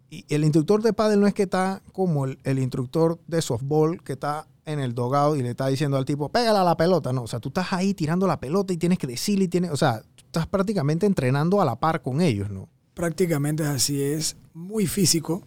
Y 0.09 0.25
el 0.29 0.43
instructor 0.43 0.81
de 0.81 0.93
pádel 0.93 1.19
no 1.21 1.27
es 1.27 1.33
que 1.33 1.43
está 1.43 1.81
como 1.93 2.25
el, 2.25 2.39
el 2.43 2.59
instructor 2.59 3.19
de 3.27 3.41
softball 3.41 4.01
que 4.03 4.13
está 4.13 4.47
en 4.65 4.79
el 4.79 4.93
dogado 4.93 5.35
y 5.35 5.41
le 5.43 5.51
está 5.51 5.67
diciendo 5.67 5.97
al 5.97 6.05
tipo, 6.05 6.29
pégala 6.29 6.61
a 6.61 6.63
la 6.63 6.77
pelota. 6.77 7.13
No, 7.13 7.23
o 7.23 7.27
sea, 7.27 7.39
tú 7.39 7.49
estás 7.49 7.71
ahí 7.73 7.93
tirando 7.93 8.27
la 8.27 8.39
pelota 8.39 8.73
y 8.73 8.77
tienes 8.77 8.97
que 8.97 9.07
decirle 9.07 9.45
y 9.45 9.47
tienes, 9.47 9.71
o 9.71 9.77
sea, 9.77 10.01
tú 10.15 10.23
estás 10.25 10.47
prácticamente 10.47 11.05
entrenando 11.05 11.61
a 11.61 11.65
la 11.65 11.75
par 11.79 12.01
con 12.01 12.21
ellos, 12.21 12.49
¿no? 12.49 12.67
Prácticamente 12.95 13.63
así 13.63 14.01
es, 14.01 14.35
muy 14.53 14.85
físico. 14.87 15.43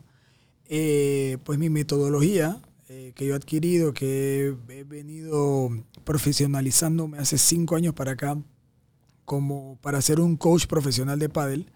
Eh, 0.67 1.39
pues 1.45 1.59
mi 1.59 1.69
metodología 1.69 2.61
eh, 2.95 3.13
que 3.15 3.25
yo 3.27 3.33
he 3.33 3.37
adquirido, 3.37 3.95
que 3.95 4.55
he 4.69 4.85
venido 4.85 5.71
profesionalizándome 6.05 7.17
hace 7.17 7.39
cinco 7.39 7.75
años 7.75 7.95
para 7.95 8.13
acá, 8.13 8.37
como 9.25 9.79
para 9.81 10.03
ser 10.03 10.21
un 10.21 10.37
coach 10.37 10.67
profesional 10.67 11.19
de 11.19 11.31
pádel, 11.31 11.71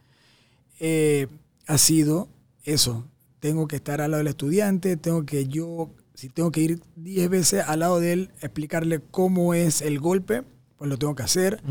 eh, 0.78 1.26
ha 1.66 1.78
sido 1.78 2.28
eso. 2.64 3.06
Tengo 3.40 3.66
que 3.66 3.76
estar 3.76 4.02
al 4.02 4.10
lado 4.10 4.18
del 4.18 4.26
estudiante, 4.28 4.98
tengo 4.98 5.24
que 5.24 5.46
yo, 5.46 5.90
si 6.14 6.28
tengo 6.28 6.50
que 6.52 6.60
ir 6.60 6.80
10 6.96 7.30
veces 7.30 7.64
al 7.66 7.78
lado 7.80 7.98
de 7.98 8.12
él, 8.12 8.30
explicarle 8.42 9.00
cómo 9.10 9.54
es 9.54 9.80
el 9.80 9.98
golpe, 10.00 10.42
pues 10.76 10.90
lo 10.90 10.98
tengo 10.98 11.14
que 11.14 11.22
hacer. 11.22 11.62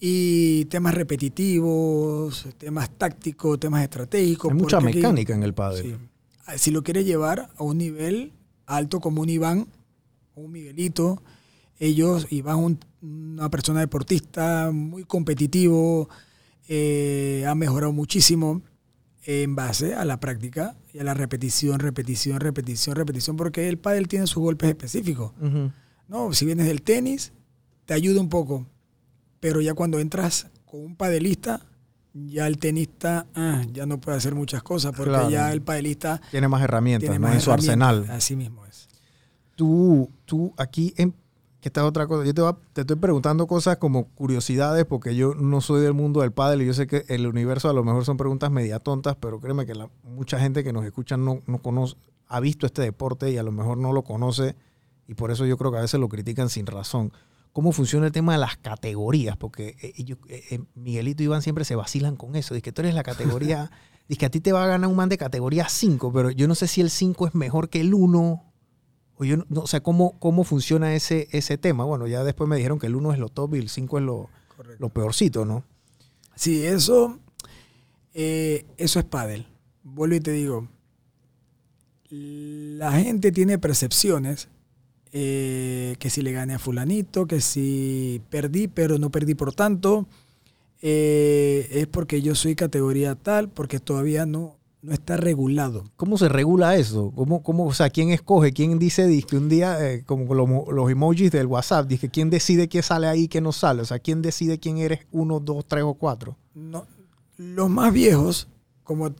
Y 0.00 0.64
temas 0.66 0.94
repetitivos, 0.94 2.46
temas 2.56 2.90
tácticos, 2.96 3.60
temas 3.60 3.82
estratégicos. 3.82 4.50
Hay 4.52 4.56
mucha 4.58 4.78
porque 4.78 4.88
aquí- 4.90 4.98
mecánica 4.98 5.34
en 5.34 5.42
el 5.42 5.52
pádel. 5.52 5.82
Sí. 6.46 6.58
Si 6.58 6.70
lo 6.70 6.82
quieres 6.82 7.04
llevar 7.06 7.50
a 7.56 7.62
un 7.62 7.76
nivel 7.78 8.32
alto 8.66 9.00
como 9.00 9.22
un 9.22 9.28
Iván, 9.28 9.66
un 10.34 10.52
Miguelito, 10.52 11.22
ellos, 11.78 12.26
Iván 12.30 12.58
un- 12.58 12.78
una 13.02 13.50
persona 13.50 13.80
deportista 13.80 14.70
muy 14.72 15.04
competitivo, 15.04 16.08
eh, 16.68 17.44
ha 17.46 17.54
mejorado 17.54 17.92
muchísimo 17.92 18.62
en 19.26 19.54
base 19.54 19.94
a 19.94 20.04
la 20.04 20.20
práctica 20.20 20.76
y 20.92 20.98
a 20.98 21.04
la 21.04 21.14
repetición, 21.14 21.80
repetición, 21.80 22.40
repetición, 22.40 22.96
repetición, 22.96 23.36
porque 23.36 23.68
el 23.68 23.78
pádel 23.78 24.08
tiene 24.08 24.26
sus 24.26 24.42
golpes 24.42 24.68
específicos. 24.70 25.32
¿no? 26.08 26.32
Si 26.32 26.44
vienes 26.46 26.66
del 26.66 26.82
tenis, 26.82 27.32
te 27.86 27.94
ayuda 27.94 28.20
un 28.20 28.28
poco, 28.28 28.66
pero 29.40 29.60
ya 29.60 29.74
cuando 29.74 29.98
entras 29.98 30.46
con 30.64 30.80
un 30.80 30.96
padelista, 30.96 31.64
ya 32.14 32.46
el 32.46 32.58
tenista 32.58 33.26
ah, 33.34 33.62
ya 33.72 33.86
no 33.86 34.00
puede 34.00 34.16
hacer 34.16 34.34
muchas 34.34 34.62
cosas, 34.62 34.92
porque 34.96 35.10
Claro. 35.10 35.30
ya 35.30 35.52
el 35.52 35.62
padelista 35.62 36.20
Tiene 36.30 36.48
más 36.48 36.62
herramientas, 36.62 37.02
tiene 37.10 37.18
¿no? 37.18 37.26
más 37.26 37.34
En 37.36 37.40
su 37.42 37.50
arsenal. 37.52 38.06
Así 38.10 38.36
mismo 38.36 38.64
es. 38.66 38.88
tú, 39.56 40.10
tú 40.24 40.52
aquí, 40.56 40.94
en, 40.96 41.12
que 41.60 41.68
esta 41.68 41.80
es 41.80 41.86
otra 41.86 42.06
cosa, 42.06 42.24
yo 42.24 42.34
te, 42.34 42.40
voy 42.42 42.50
a- 42.52 42.56
te 42.72 42.82
estoy 42.82 42.96
preguntando 42.96 43.46
cosas 43.46 43.78
como 43.78 44.04
curiosidades 44.08 44.84
porque 44.84 45.16
yo 45.16 45.34
no 45.34 45.60
soy 45.60 45.80
del 45.82 45.94
mundo 45.94 46.20
del 46.20 46.32
pádel 46.32 46.62
y 46.62 46.66
yo 46.66 46.74
sé 46.74 46.86
que 46.86 47.04
el 47.08 47.26
universo 47.26 47.68
a 47.68 47.72
lo 47.72 47.82
mejor 47.84 48.04
son 48.04 48.16
preguntas 48.16 48.50
media 48.50 48.78
tontas, 48.80 49.16
pero 49.18 49.40
créeme 49.40 49.64
que 49.66 49.74
la, 49.74 49.88
mucha 50.04 50.38
gente 50.38 50.62
que 50.62 50.72
nos 50.72 50.84
escucha 50.84 51.16
no, 51.16 51.40
no 51.46 51.58
conoce, 51.58 51.96
ha 52.28 52.40
visto 52.40 52.66
este 52.66 52.82
deporte 52.82 53.30
y 53.30 53.38
a 53.38 53.42
lo 53.42 53.50
mejor 53.52 53.78
no 53.78 53.92
lo 53.92 54.02
conoce 54.02 54.54
y 55.08 55.14
por 55.14 55.30
eso 55.30 55.46
yo 55.46 55.56
creo 55.56 55.70
que 55.72 55.78
a 55.78 55.82
veces 55.82 55.98
lo 56.00 56.08
critican 56.08 56.48
sin 56.48 56.66
razón. 56.66 57.12
¿Cómo 57.54 57.72
funciona 57.72 58.04
el 58.06 58.12
tema 58.12 58.32
de 58.32 58.38
las 58.40 58.58
categorías? 58.58 59.36
Porque 59.38 59.76
eh, 59.80 59.94
ellos- 59.96 60.18
eh, 60.28 60.42
eh, 60.50 60.60
Miguelito 60.74 61.22
y 61.22 61.26
Iván 61.26 61.40
siempre 61.40 61.64
se 61.64 61.76
vacilan 61.76 62.16
con 62.16 62.36
eso. 62.36 62.52
Dice 62.52 62.60
que 62.62 62.72
tú 62.72 62.82
eres 62.82 62.94
la 62.94 63.02
categoría, 63.02 63.70
dice 64.08 64.18
que 64.18 64.26
a 64.26 64.30
ti 64.30 64.40
te 64.40 64.52
va 64.52 64.64
a 64.64 64.66
ganar 64.66 64.90
un 64.90 64.96
man 64.96 65.08
de 65.08 65.16
categoría 65.16 65.68
5, 65.68 66.12
pero 66.12 66.30
yo 66.30 66.46
no 66.48 66.54
sé 66.54 66.66
si 66.66 66.82
el 66.82 66.90
5 66.90 67.28
es 67.28 67.34
mejor 67.34 67.70
que 67.70 67.80
el 67.80 67.94
1 67.94 68.44
o 69.16 69.24
yo 69.24 69.36
no, 69.36 69.46
no, 69.48 69.60
o 69.60 69.66
sea, 69.68 69.80
¿cómo, 69.80 70.18
cómo 70.18 70.42
funciona 70.44 70.94
ese, 70.94 71.28
ese 71.30 71.56
tema? 71.56 71.84
Bueno, 71.84 72.06
ya 72.08 72.24
después 72.24 72.50
me 72.50 72.56
dijeron 72.56 72.78
que 72.80 72.88
el 72.88 72.96
1 72.96 73.12
es 73.12 73.18
lo 73.20 73.28
top 73.30 73.54
y 73.54 73.58
el 73.58 73.68
5 73.68 73.98
es 73.98 74.04
lo, 74.04 74.28
Correcto. 74.56 74.76
lo 74.80 74.88
peorcito, 74.88 75.44
¿no? 75.44 75.62
Sí, 76.34 76.66
eso, 76.66 77.20
eh, 78.12 78.66
eso 78.76 78.98
es 78.98 79.04
pádel. 79.04 79.46
Vuelvo 79.84 80.16
y 80.16 80.20
te 80.20 80.32
digo, 80.32 80.66
la 82.10 82.92
gente 82.92 83.30
tiene 83.32 83.58
percepciones 83.58 84.48
eh, 85.16 85.94
que 86.00 86.10
si 86.10 86.22
le 86.22 86.32
gané 86.32 86.54
a 86.54 86.58
fulanito, 86.58 87.26
que 87.26 87.40
si 87.40 88.20
perdí, 88.30 88.66
pero 88.66 88.98
no 88.98 89.10
perdí 89.10 89.34
por 89.36 89.54
tanto, 89.54 90.06
eh, 90.82 91.68
es 91.70 91.86
porque 91.86 92.20
yo 92.20 92.34
soy 92.34 92.56
categoría 92.56 93.14
tal, 93.14 93.48
porque 93.48 93.78
todavía 93.78 94.26
no, 94.26 94.56
no 94.82 94.92
está 94.92 95.16
regulado. 95.16 95.84
¿Cómo 95.96 96.18
se 96.18 96.28
regula 96.28 96.76
eso? 96.76 97.12
¿Cómo, 97.14 97.44
cómo, 97.44 97.64
o 97.66 97.72
sea, 97.72 97.90
¿quién 97.90 98.10
escoge? 98.10 98.52
¿Quién 98.52 98.76
dice 98.80 99.24
que 99.26 99.36
un 99.36 99.48
día, 99.48 99.78
eh, 99.88 100.02
como 100.04 100.34
lo- 100.34 100.70
los 100.72 100.90
emojis 100.90 101.30
del 101.30 101.46
WhatsApp, 101.46 101.86
dice 101.86 102.08
quién 102.08 102.28
decide 102.28 102.68
qué 102.68 102.82
sale 102.82 103.06
ahí 103.06 103.22
y 103.22 103.28
qué 103.28 103.40
no 103.40 103.52
sale? 103.52 103.82
O 103.82 103.84
sea, 103.84 104.00
¿quién 104.00 104.20
decide 104.20 104.58
quién 104.58 104.78
eres 104.78 105.06
uno, 105.12 105.38
dos, 105.38 105.64
tres 105.64 105.84
o 105.84 105.94
cuatro? 105.94 106.36
No, 106.54 106.86
los 107.38 107.70
más 107.70 107.92
viejos, 107.92 108.48
como 108.82 109.12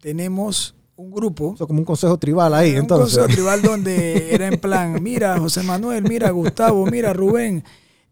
tenemos 0.00 0.74
un 1.00 1.10
grupo, 1.10 1.54
Eso 1.54 1.64
es 1.64 1.68
como 1.68 1.80
un 1.80 1.84
consejo 1.84 2.18
tribal 2.18 2.52
ahí, 2.54 2.72
un 2.72 2.78
entonces. 2.78 3.16
consejo 3.18 3.34
tribal 3.34 3.62
donde 3.62 4.34
era 4.34 4.46
en 4.46 4.60
plan, 4.60 5.02
mira 5.02 5.38
José 5.38 5.62
Manuel, 5.62 6.04
mira 6.04 6.30
Gustavo, 6.30 6.84
mira 6.86 7.12
Rubén, 7.12 7.64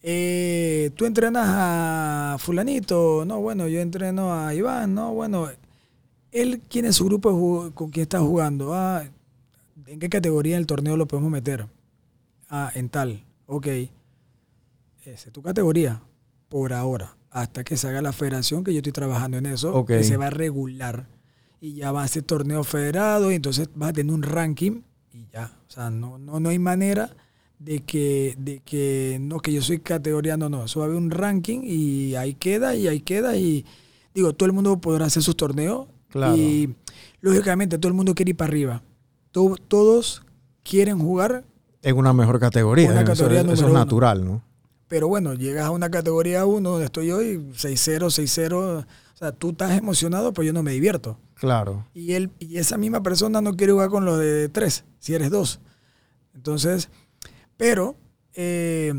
eh, 0.02 0.90
tú 0.96 1.04
entrenas 1.04 1.44
a 1.46 2.36
fulanito, 2.38 3.24
no, 3.26 3.40
bueno, 3.40 3.68
yo 3.68 3.80
entreno 3.80 4.32
a 4.32 4.54
Iván, 4.54 4.94
no, 4.94 5.12
bueno, 5.12 5.48
él, 6.32 6.62
¿quién 6.68 6.86
es 6.86 6.96
su 6.96 7.04
grupo 7.04 7.70
con 7.74 7.90
quién 7.90 8.02
está 8.02 8.20
jugando? 8.20 8.72
Ah, 8.74 9.04
¿en 9.86 9.98
qué 9.98 10.08
categoría 10.08 10.56
del 10.56 10.66
torneo 10.66 10.96
lo 10.96 11.06
podemos 11.06 11.30
meter? 11.30 11.66
Ah, 12.48 12.70
en 12.74 12.88
tal, 12.88 13.22
ok. 13.46 13.66
Esa 15.04 15.28
es 15.28 15.32
tu 15.32 15.42
categoría, 15.42 16.00
por 16.48 16.72
ahora, 16.72 17.16
hasta 17.30 17.64
que 17.64 17.76
se 17.76 17.88
haga 17.88 18.00
la 18.02 18.12
federación, 18.12 18.64
que 18.64 18.72
yo 18.72 18.78
estoy 18.78 18.92
trabajando 18.92 19.36
en 19.36 19.46
eso, 19.46 19.84
que 19.84 20.04
se 20.04 20.16
va 20.16 20.26
a 20.26 20.30
regular 20.30 21.06
y 21.60 21.74
ya 21.74 21.92
va 21.92 22.02
a 22.04 22.08
ser 22.08 22.22
torneo 22.22 22.62
federado 22.64 23.32
y 23.32 23.34
entonces 23.36 23.68
vas 23.74 23.90
a 23.90 23.92
tener 23.92 24.12
un 24.14 24.22
ranking 24.22 24.82
y 25.12 25.26
ya. 25.32 25.52
O 25.68 25.70
sea, 25.70 25.90
no, 25.90 26.18
no, 26.18 26.40
no 26.40 26.48
hay 26.48 26.58
manera 26.58 27.10
de 27.58 27.80
que, 27.80 28.34
de 28.38 28.60
que 28.60 29.18
no, 29.20 29.40
que 29.40 29.52
yo 29.52 29.62
soy 29.62 29.80
categoría, 29.80 30.36
no, 30.36 30.48
no. 30.48 30.64
Eso 30.64 30.80
va 30.80 30.86
a 30.86 30.88
haber 30.88 30.98
un 31.00 31.10
ranking 31.10 31.60
y 31.64 32.14
ahí 32.14 32.34
queda 32.34 32.74
y 32.76 32.86
ahí 32.88 33.00
queda 33.00 33.36
y 33.36 33.64
digo, 34.14 34.32
todo 34.32 34.46
el 34.46 34.52
mundo 34.52 34.80
podrá 34.80 35.06
hacer 35.06 35.22
sus 35.22 35.36
torneos 35.36 35.86
Claro. 36.10 36.36
y 36.36 36.74
lógicamente 37.20 37.76
todo 37.78 37.88
el 37.88 37.94
mundo 37.94 38.14
quiere 38.14 38.30
ir 38.30 38.36
para 38.36 38.48
arriba. 38.50 38.82
To- 39.32 39.56
todos 39.68 40.22
quieren 40.62 40.98
jugar, 40.98 41.44
En 41.82 41.96
una 41.96 42.12
mejor 42.12 42.40
categoría. 42.40 42.90
Una 42.90 43.02
eso, 43.02 43.06
categoría 43.12 43.40
eso 43.40 43.52
es 43.52 43.60
número 43.60 43.72
uno. 43.74 43.84
natural, 43.84 44.24
¿no? 44.24 44.42
Pero 44.88 45.06
bueno, 45.08 45.34
llegas 45.34 45.66
a 45.66 45.70
una 45.70 45.90
categoría 45.90 46.46
1 46.46 46.70
donde 46.70 46.86
estoy 46.86 47.10
hoy, 47.10 47.36
6-0, 47.54 48.08
6-0. 48.10 48.84
O 48.84 48.86
sea, 49.16 49.32
tú 49.32 49.50
estás 49.50 49.76
emocionado, 49.76 50.32
pero 50.32 50.46
yo 50.46 50.52
no 50.54 50.62
me 50.62 50.72
divierto. 50.72 51.18
Claro. 51.38 51.86
Y, 51.94 52.12
él, 52.14 52.30
y 52.38 52.58
esa 52.58 52.76
misma 52.76 53.02
persona 53.02 53.40
no 53.40 53.56
quiere 53.56 53.72
jugar 53.72 53.90
con 53.90 54.04
los 54.04 54.18
de 54.18 54.48
3, 54.48 54.84
si 54.98 55.14
eres 55.14 55.30
2. 55.30 55.60
Entonces, 56.34 56.88
pero 57.56 57.96
eh, 58.34 58.92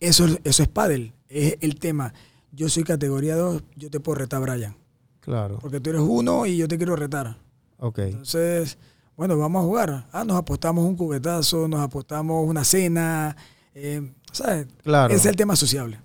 eso, 0.00 0.26
es- 0.26 0.40
eso 0.44 0.62
es 0.62 0.68
pádel, 0.68 1.12
es 1.28 1.56
el 1.60 1.78
tema. 1.78 2.12
Yo 2.52 2.68
soy 2.68 2.84
categoría 2.84 3.36
2, 3.36 3.62
yo 3.76 3.90
te 3.90 4.00
puedo 4.00 4.16
retar, 4.18 4.40
Brian. 4.40 4.76
Claro. 5.20 5.58
Porque 5.60 5.80
tú 5.80 5.90
eres 5.90 6.02
uno 6.02 6.46
y 6.46 6.56
yo 6.56 6.68
te 6.68 6.76
quiero 6.76 6.96
retar. 6.96 7.36
Ok. 7.78 7.98
Entonces, 8.00 8.78
bueno, 9.16 9.36
vamos 9.38 9.62
a 9.62 9.64
jugar. 9.66 10.06
Ah, 10.12 10.24
nos 10.24 10.36
apostamos 10.36 10.84
un 10.84 10.96
cubetazo, 10.96 11.66
nos 11.68 11.80
apostamos 11.80 12.46
una 12.48 12.62
cena. 12.64 13.36
eh, 13.74 14.12
¿Sabes? 14.32 14.66
Claro. 14.82 15.12
Ese 15.14 15.20
es 15.22 15.26
el 15.26 15.36
tema 15.36 15.56
sociable. 15.56 15.98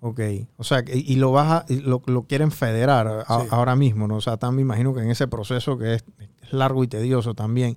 Ok. 0.00 0.20
O 0.56 0.64
sea, 0.64 0.82
que- 0.84 0.96
y 0.96 1.16
lo 1.16 1.30
vas 1.32 1.50
a- 1.68 1.72
y 1.72 1.80
lo, 1.80 2.02
lo 2.06 2.22
quieren 2.22 2.50
federar 2.50 3.06
a- 3.26 3.40
Sí. 3.42 3.46
ahora 3.50 3.76
mismo, 3.76 4.08
¿no? 4.08 4.16
O 4.16 4.20
sea, 4.20 4.36
también 4.38 4.66
me 4.66 4.72
imagino 4.72 4.94
que 4.94 5.02
en 5.02 5.10
ese 5.10 5.28
proceso 5.28 5.76
que 5.78 5.94
es, 5.96 6.04
largo 6.50 6.82
y 6.82 6.88
tedioso 6.88 7.34
también. 7.34 7.76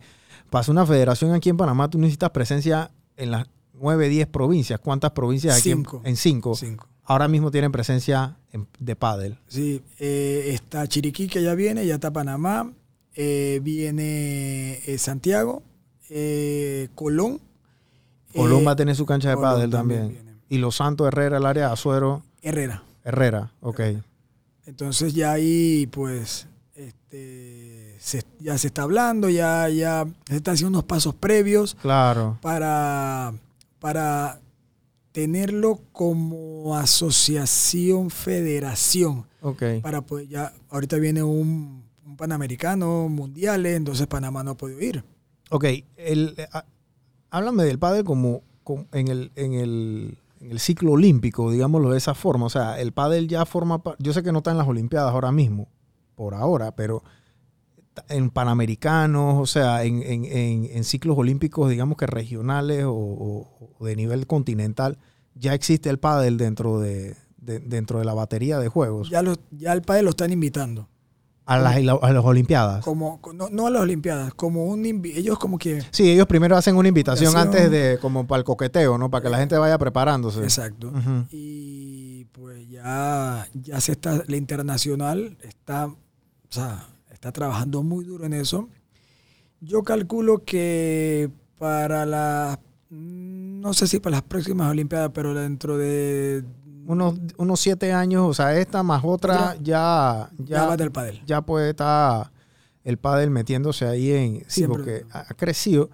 Para 0.49 0.71
una 0.71 0.85
federación 0.85 1.33
aquí 1.33 1.49
en 1.49 1.57
Panamá, 1.57 1.89
tú 1.89 1.97
necesitas 1.99 2.29
presencia 2.31 2.91
en 3.17 3.31
las 3.31 3.47
9, 3.73 4.07
10 4.09 4.27
provincias. 4.27 4.79
¿Cuántas 4.79 5.11
provincias 5.11 5.57
aquí? 5.59 5.71
en- 5.71 5.77
Cinco. 5.79 6.01
En 6.05 6.15
5. 6.15 6.55
Cinco. 6.55 6.87
Ahora 7.05 7.27
mismo 7.27 7.51
tienen 7.51 7.71
presencia 7.71 8.37
en- 8.51 8.67
de 8.79 8.95
pádel. 8.95 9.37
Sí, 9.47 9.83
eh, 9.99 10.51
está 10.53 10.87
Chiriquí 10.87 11.27
que 11.27 11.43
ya 11.43 11.53
viene, 11.55 11.85
ya 11.85 11.95
está 11.95 12.11
Panamá, 12.13 12.71
eh, 13.15 13.59
viene 13.61 14.79
eh, 14.85 14.97
Santiago, 14.97 15.61
eh, 16.09 16.87
Colón. 16.95 17.41
Colón 18.33 18.65
va 18.65 18.71
a 18.71 18.75
tener 18.75 18.95
su 18.95 19.05
cancha 19.05 19.29
de 19.29 19.35
Colón 19.35 19.51
pádel 19.53 19.69
también 19.69 20.01
también. 20.01 20.22
Y 20.49 20.57
Los 20.57 20.75
Santos, 20.75 21.07
Herrera, 21.07 21.37
el 21.37 21.45
área 21.45 21.67
de 21.67 21.73
Azuero, 21.73 22.23
Herrera. 22.41 22.83
Herrera. 23.03 23.51
Ok. 23.61 23.81
Entonces 24.65 25.13
ya 25.13 25.31
ahí 25.33 25.87
pues 25.87 26.47
este, 26.75 27.95
se- 27.99 28.23
ya 28.39 28.57
se 28.57 28.67
está 28.67 28.83
hablando, 28.83 29.29
ya, 29.29 29.67
ya 29.69 30.05
se 30.27 30.37
están 30.37 30.53
haciendo 30.55 30.77
unos 30.79 30.85
pasos 30.85 31.13
previos 31.15 31.75
Claro. 31.81 32.37
para, 32.41 33.33
para 33.79 34.39
tenerlo 35.11 35.79
como 35.91 36.75
asociación, 36.75 38.09
federación. 38.09 39.25
Ok. 39.41 39.61
para 39.81 40.01
poder 40.01 40.27
ya 40.29 40.53
ahorita 40.69 40.95
viene 40.97 41.21
un, 41.21 41.83
un 42.05 42.15
panamericano 42.15 43.09
mundiales 43.09 43.75
entonces 43.75 44.07
Panamá 44.07 44.41
no 44.41 44.51
ha 44.51 44.55
podido 44.55 44.79
ir 44.81 45.03
Ok, 45.49 45.65
el, 45.97 46.33
eh, 46.37 46.47
háblame 47.29 47.63
del 47.65 47.77
pádel 47.77 48.05
como, 48.05 48.41
como 48.63 48.87
en, 48.93 49.09
el, 49.09 49.31
en, 49.35 49.53
el, 49.53 50.17
en 50.43 50.51
el 50.51 50.59
ciclo 50.59 50.91
olímpico, 50.91 51.49
digámoslo 51.51 51.91
de 51.91 51.97
esa 51.97 52.13
forma. 52.13 52.45
O 52.45 52.49
sea, 52.49 52.79
el 52.79 52.91
pádel 52.91 53.27
ya 53.27 53.45
forma 53.45 53.81
yo 53.99 54.13
sé 54.13 54.23
que 54.23 54.31
no 54.31 54.39
está 54.39 54.51
en 54.51 54.57
las 54.57 54.67
Olimpiadas 54.67 55.11
ahora 55.13 55.31
mismo, 55.31 55.69
por 56.15 56.33
ahora, 56.35 56.75
pero 56.75 57.03
en 58.09 58.29
Panamericanos, 58.29 59.35
o 59.39 59.45
sea, 59.45 59.83
en, 59.83 60.01
en- 60.03 60.25
en- 60.25 60.65
ciclos 60.83 61.17
olímpicos, 61.17 61.69
digamos 61.69 61.97
que 61.97 62.07
regionales 62.07 62.85
o, 62.87 63.47
de 63.85 63.95
nivel 63.95 64.25
continental, 64.27 64.97
ya 65.35 65.53
existe 65.53 65.89
el 65.89 65.99
pádel 65.99 66.37
dentro 66.37 66.79
de, 66.79 67.15
de- 67.37 67.59
dentro 67.59 67.99
de 67.99 68.05
la 68.05 68.13
batería 68.13 68.57
de 68.59 68.67
juegos. 68.67 69.09
ya 69.09 69.21
ya 69.51 69.73
el 69.73 69.81
padre 69.83 70.03
lo 70.03 70.09
están 70.09 70.31
invitando 70.33 70.87
A 71.45 71.57
las, 71.57 71.75
a 71.75 72.13
las 72.13 72.23
Olimpiadas. 72.23 72.85
como 72.85 73.19
no, 73.33 73.49
no 73.49 73.67
a 73.67 73.69
las 73.69 73.81
olimpiadas 73.81 74.33
como 74.33 74.65
un 74.65 74.85
ellos 74.85 75.37
como 75.37 75.57
que 75.57 75.81
Sí, 75.91 76.09
ellos 76.09 76.25
primero 76.25 76.55
hacen 76.55 76.77
una 76.77 76.87
invitación 76.87 77.35
antes 77.35 77.69
de, 77.69 77.97
como 78.01 78.25
para 78.25 78.37
el 78.39 78.43
coqueteo, 78.45 78.97
¿no? 78.97 79.09
Para 79.09 79.23
que 79.23 79.29
la 79.29 79.37
gente 79.39 79.57
vaya 79.57 79.77
preparándose. 79.77 80.41
exacto 80.41 80.93
y 81.31 82.25
pues 82.31 82.69
ya 82.69 83.47
ya 83.53 83.81
se 83.81 83.91
está 83.91 84.23
la 84.25 84.37
internacional 84.37 85.37
está 85.41 85.87
o 85.87 85.97
sea 86.49 86.87
está 87.11 87.31
trabajando 87.31 87.83
muy 87.83 88.05
duro 88.05 88.25
en 88.25 88.33
eso 88.33 88.69
yo 89.59 89.83
calculo 89.83 90.43
que 90.45 91.29
para 91.59 92.05
las 92.05 92.57
no 92.89 93.73
sé 93.73 93.87
si 93.87 93.99
para 93.99 94.17
las 94.17 94.23
próximas 94.23 94.69
olimpiadas 94.71 95.11
pero 95.13 95.33
dentro 95.33 95.77
de 95.77 96.43
Unos, 96.85 97.15
unos 97.37 97.59
siete 97.59 97.93
años, 97.93 98.25
o 98.27 98.33
sea, 98.33 98.57
esta 98.57 98.83
más 98.83 99.03
otra, 99.03 99.55
ya, 99.61 100.29
ya, 100.37 100.45
ya, 100.45 100.65
va 100.65 100.77
del 100.77 100.91
padel 100.91 101.21
ya 101.25 101.41
puede 101.41 101.71
estar 101.71 102.31
el 102.83 102.97
pádel 102.97 103.29
metiéndose 103.29 103.85
ahí 103.85 104.11
en... 104.11 104.39
Sí, 104.47 104.61
Siempre. 104.61 104.77
porque 104.77 105.05
ha, 105.11 105.33
crecido. 105.33 105.89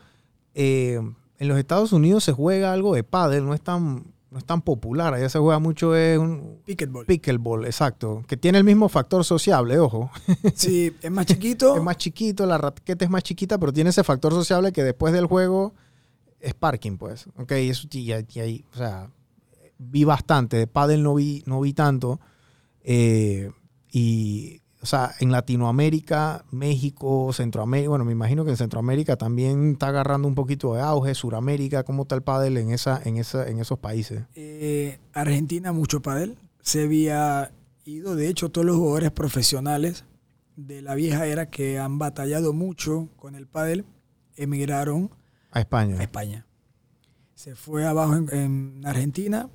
Eh, 0.55 0.99
en 1.37 1.47
los 1.47 1.57
Estados 1.57 1.93
Unidos 1.93 2.23
se 2.23 2.33
juega 2.33 2.73
algo 2.73 2.93
de 2.93 3.03
pádel, 3.03 3.45
no 3.45 3.53
es 3.53 3.61
tan, 3.61 4.11
no 4.31 4.37
es 4.37 4.45
tan 4.45 4.61
popular. 4.61 5.13
Allá 5.13 5.29
se 5.29 5.39
juega 5.39 5.59
mucho 5.59 5.95
es 5.95 6.17
un 6.17 6.59
Pickleball. 6.65 7.05
pickleball, 7.05 7.65
exacto. 7.65 8.23
Que 8.27 8.37
tiene 8.37 8.57
el 8.57 8.63
mismo 8.63 8.89
factor 8.89 9.23
sociable, 9.23 9.79
ojo. 9.79 10.11
Sí, 10.55 10.93
es 11.01 11.11
más 11.11 11.25
chiquito. 11.25 11.75
Es 11.75 11.83
más 11.83 11.97
chiquito, 11.97 12.45
la 12.45 12.57
raqueta 12.57 13.05
es 13.05 13.11
más 13.11 13.23
chiquita, 13.23 13.57
pero 13.57 13.71
tiene 13.71 13.91
ese 13.91 14.03
factor 14.03 14.33
sociable 14.33 14.71
que 14.71 14.83
después 14.83 15.13
del 15.13 15.27
juego 15.27 15.73
es 16.39 16.53
parking, 16.53 16.97
pues. 16.97 17.27
Ok, 17.37 17.51
eso 17.51 17.87
y, 17.91 18.11
y 18.11 18.39
ahí, 18.39 18.65
o 18.73 18.77
sea, 18.77 19.09
vi 19.79 20.03
bastante. 20.03 20.57
De 20.57 20.67
pádel 20.67 21.01
no 21.01 21.15
vi, 21.15 21.41
no 21.47 21.59
vi 21.61 21.73
tanto. 21.73 22.19
Eh, 22.83 23.49
y, 23.91 24.61
o 24.81 24.85
sea, 24.85 25.11
en 25.19 25.31
Latinoamérica, 25.31 26.45
México, 26.51 27.33
Centroamérica, 27.33 27.89
bueno, 27.89 28.05
me 28.05 28.11
imagino 28.11 28.45
que 28.45 28.51
en 28.51 28.57
Centroamérica 28.57 29.17
también 29.17 29.71
está 29.71 29.87
agarrando 29.87 30.27
un 30.27 30.35
poquito 30.35 30.73
de 30.75 30.81
auge. 30.81 31.15
Suramérica, 31.15 31.83
¿cómo 31.83 32.03
está 32.03 32.15
el 32.15 32.21
pádel 32.21 32.57
en, 32.57 32.71
esa, 32.71 33.01
en, 33.03 33.17
esa, 33.17 33.47
en 33.49 33.59
esos 33.59 33.79
países? 33.79 34.23
Eh, 34.35 34.99
Argentina, 35.13 35.71
mucho 35.71 36.01
pádel. 36.01 36.37
Se 36.61 36.83
había 36.83 37.51
ido, 37.85 38.15
de 38.15 38.27
hecho, 38.29 38.49
todos 38.49 38.67
los 38.67 38.75
jugadores 38.77 39.11
profesionales 39.11 40.05
de 40.55 40.81
la 40.81 40.93
vieja 40.93 41.25
era 41.25 41.49
que 41.49 41.79
han 41.79 41.97
batallado 41.97 42.53
mucho 42.53 43.07
con 43.15 43.35
el 43.35 43.47
pádel, 43.47 43.85
emigraron 44.35 45.09
A 45.51 45.61
España. 45.61 45.97
a 45.99 46.03
España. 46.03 46.45
Se 47.33 47.55
fue 47.55 47.85
abajo 47.85 48.15
en, 48.15 48.29
en 48.33 48.81
Argentina 48.85 49.49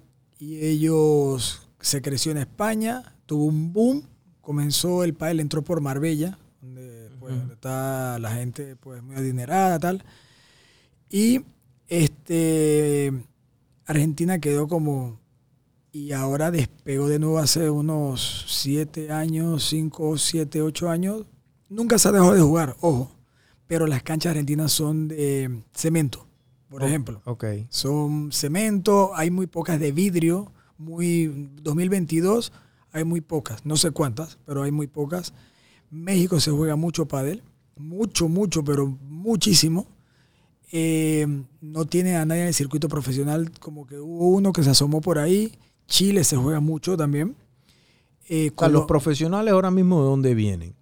y 0.45 0.63
ellos 0.63 1.67
se 1.81 2.03
creció 2.03 2.31
en 2.31 2.37
España, 2.39 3.15
tuvo 3.25 3.47
un 3.47 3.73
boom, 3.73 4.03
comenzó 4.43 5.03
el 5.03 5.15
pádel, 5.15 5.41
entró 5.41 5.63
por 5.63 5.81
Marbella, 5.81 6.39
donde, 6.61 7.09
pues, 7.19 7.35
donde 7.35 7.55
está 7.55 8.19
la 8.19 8.31
gente 8.33 8.77
pues 8.77 9.03
muy 9.03 9.17
adinerada 9.17 9.79
tal. 9.79 10.05
Y 11.09 11.41
este 11.89 13.11
Argentina 13.87 14.39
quedó 14.39 14.69
como 14.69 15.19
y 15.93 16.13
ahora 16.13 16.51
despegó 16.51 17.09
de 17.09 17.19
nuevo 17.19 17.39
hace 17.39 17.71
unos 17.71 18.45
siete 18.47 19.13
años, 19.13 19.65
cinco, 19.67 20.19
siete, 20.19 20.61
ocho 20.61 20.91
años. 20.91 21.25
Nunca 21.71 21.99
se 21.99 22.09
ha 22.09 22.13
dejado 22.13 22.35
de 22.35 22.43
jugar, 22.43 22.77
ojo. 22.81 23.11
Pero 23.67 23.87
las 23.87 24.03
canchas 24.03 24.33
argentinas 24.33 24.73
son 24.73 25.09
de 25.09 25.63
cemento, 25.73 26.27
por 26.75 26.89
ejemplo. 26.89 27.23
Ok. 27.25 27.45
Son 27.69 28.31
cemento, 28.33 29.13
hay 29.15 29.31
muy 29.31 29.47
pocas 29.47 29.79
de 29.79 29.93
vidrio. 29.93 30.51
Muy 30.77 31.51
2022 31.63 32.53
hay 32.93 33.05
muy 33.05 33.21
pocas, 33.21 33.65
no 33.67 33.77
sé 33.77 33.91
cuántas, 33.91 34.39
pero 34.47 34.63
hay 34.63 34.71
muy 34.71 34.87
pocas. 34.87 35.35
México 35.91 36.39
se 36.41 36.51
juega 36.51 36.77
mucho 36.77 37.07
pádel, 37.07 37.43
mucho, 37.77 38.29
mucho, 38.29 38.63
pero 38.65 38.87
muchísimo. 38.87 39.87
Eh, 40.73 41.27
no 41.61 41.85
tiene 41.87 42.17
a 42.17 42.25
nadie 42.25 42.43
en 42.43 42.49
el 42.49 42.55
circuito 42.55 42.89
profesional, 42.89 43.51
como 43.61 43.87
que 43.87 43.99
hubo 43.99 44.29
uno 44.31 44.53
que 44.53 44.63
se 44.63 44.71
asomó 44.71 45.01
por 45.01 45.19
ahí. 45.19 45.53
Chile 45.87 46.25
se 46.25 46.37
juega 46.37 46.61
mucho 46.61 46.97
también. 46.97 47.37
Eh, 48.29 48.51
O 48.55 48.61
sea, 48.61 48.69
los 48.69 48.87
profesionales 48.87 49.53
ahora 49.53 49.71
mismo, 49.71 50.01
¿de 50.03 50.09
dónde 50.09 50.35
vienen? 50.35 50.75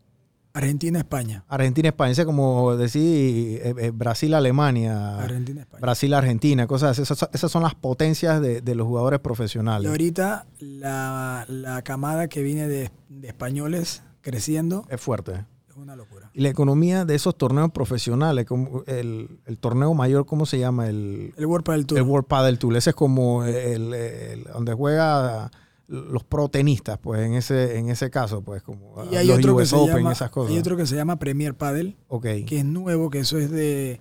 Argentina, 0.54 0.98
España. 0.98 1.44
Argentina, 1.48 1.88
España, 1.88 2.12
ese 2.12 2.24
como 2.26 2.76
decir 2.76 3.60
eh, 3.64 3.74
eh, 3.78 3.90
Brasil, 3.90 4.34
Alemania, 4.34 5.18
Argentina, 5.18 5.62
España. 5.62 5.80
Brasil, 5.80 6.12
Argentina, 6.14 6.66
cosas 6.66 6.90
así. 6.90 7.02
Esas, 7.02 7.28
esas 7.32 7.50
son 7.50 7.62
las 7.62 7.74
potencias 7.74 8.40
de, 8.42 8.60
de 8.60 8.74
los 8.74 8.87
jugadores 8.87 9.18
Y 9.20 9.22
profesionales. 9.22 9.90
ahorita 9.90 10.46
la, 10.60 11.44
la 11.48 11.83
camada 11.83 12.29
que 12.29 12.42
viene 12.42 12.68
de, 12.68 12.90
de 13.08 13.29
españoles 13.29 14.02
creciendo 14.20 14.85
Es 14.90 15.00
fuerte. 15.00 15.44
es 15.70 15.77
una 15.77 15.96
locura. 15.96 16.31
Y 16.35 16.42
la 16.42 16.48
economía 16.50 17.04
de 17.04 17.14
esos 17.14 17.37
torneos 17.37 17.70
profesionales, 17.72 18.44
como 18.46 18.85
el, 18.87 19.40
el 19.46 19.58
torneo 19.58 19.92
mayor, 19.94 20.27
¿cómo 20.27 20.44
se 20.46 20.58
llama? 20.58 20.87
El, 20.88 21.33
El 21.37 21.46
World 21.46 21.64
Padel 21.64 21.87
Tour. 21.87 21.98
el 21.98 22.04
World 22.04 22.27
Padel 22.27 22.58
Tour. 22.58 22.77
Ese 22.77 22.90
es 22.90 22.96
como 22.96 23.44
el, 23.44 23.92
el- 23.94 24.44
donde 24.44 24.74
juega 24.74 25.50
los 25.92 26.24
pro 26.24 26.48
tenistas, 26.48 26.98
pues 26.98 27.20
en 27.20 27.34
ese, 27.34 27.78
en 27.78 27.88
ese 27.90 28.08
caso, 28.10 28.42
pues 28.42 28.62
como 28.62 28.94
y 29.10 29.16
hay 29.16 29.26
los 29.26 29.38
otro, 29.38 29.56
que 29.56 29.62
US 29.64 29.68
se 29.68 29.76
Open, 29.76 29.96
llama, 29.98 30.12
esas 30.12 30.30
cosas. 30.30 30.52
hay 30.52 30.58
otro 30.58 30.76
que 30.76 30.86
se 30.86 30.96
llama 30.96 31.18
Premier 31.18 31.54
Padel, 31.54 31.96
ok, 32.08 32.26
que 32.46 32.58
es 32.58 32.64
nuevo, 32.64 33.10
que 33.10 33.18
eso 33.20 33.36
es 33.38 33.50
de, 33.50 34.00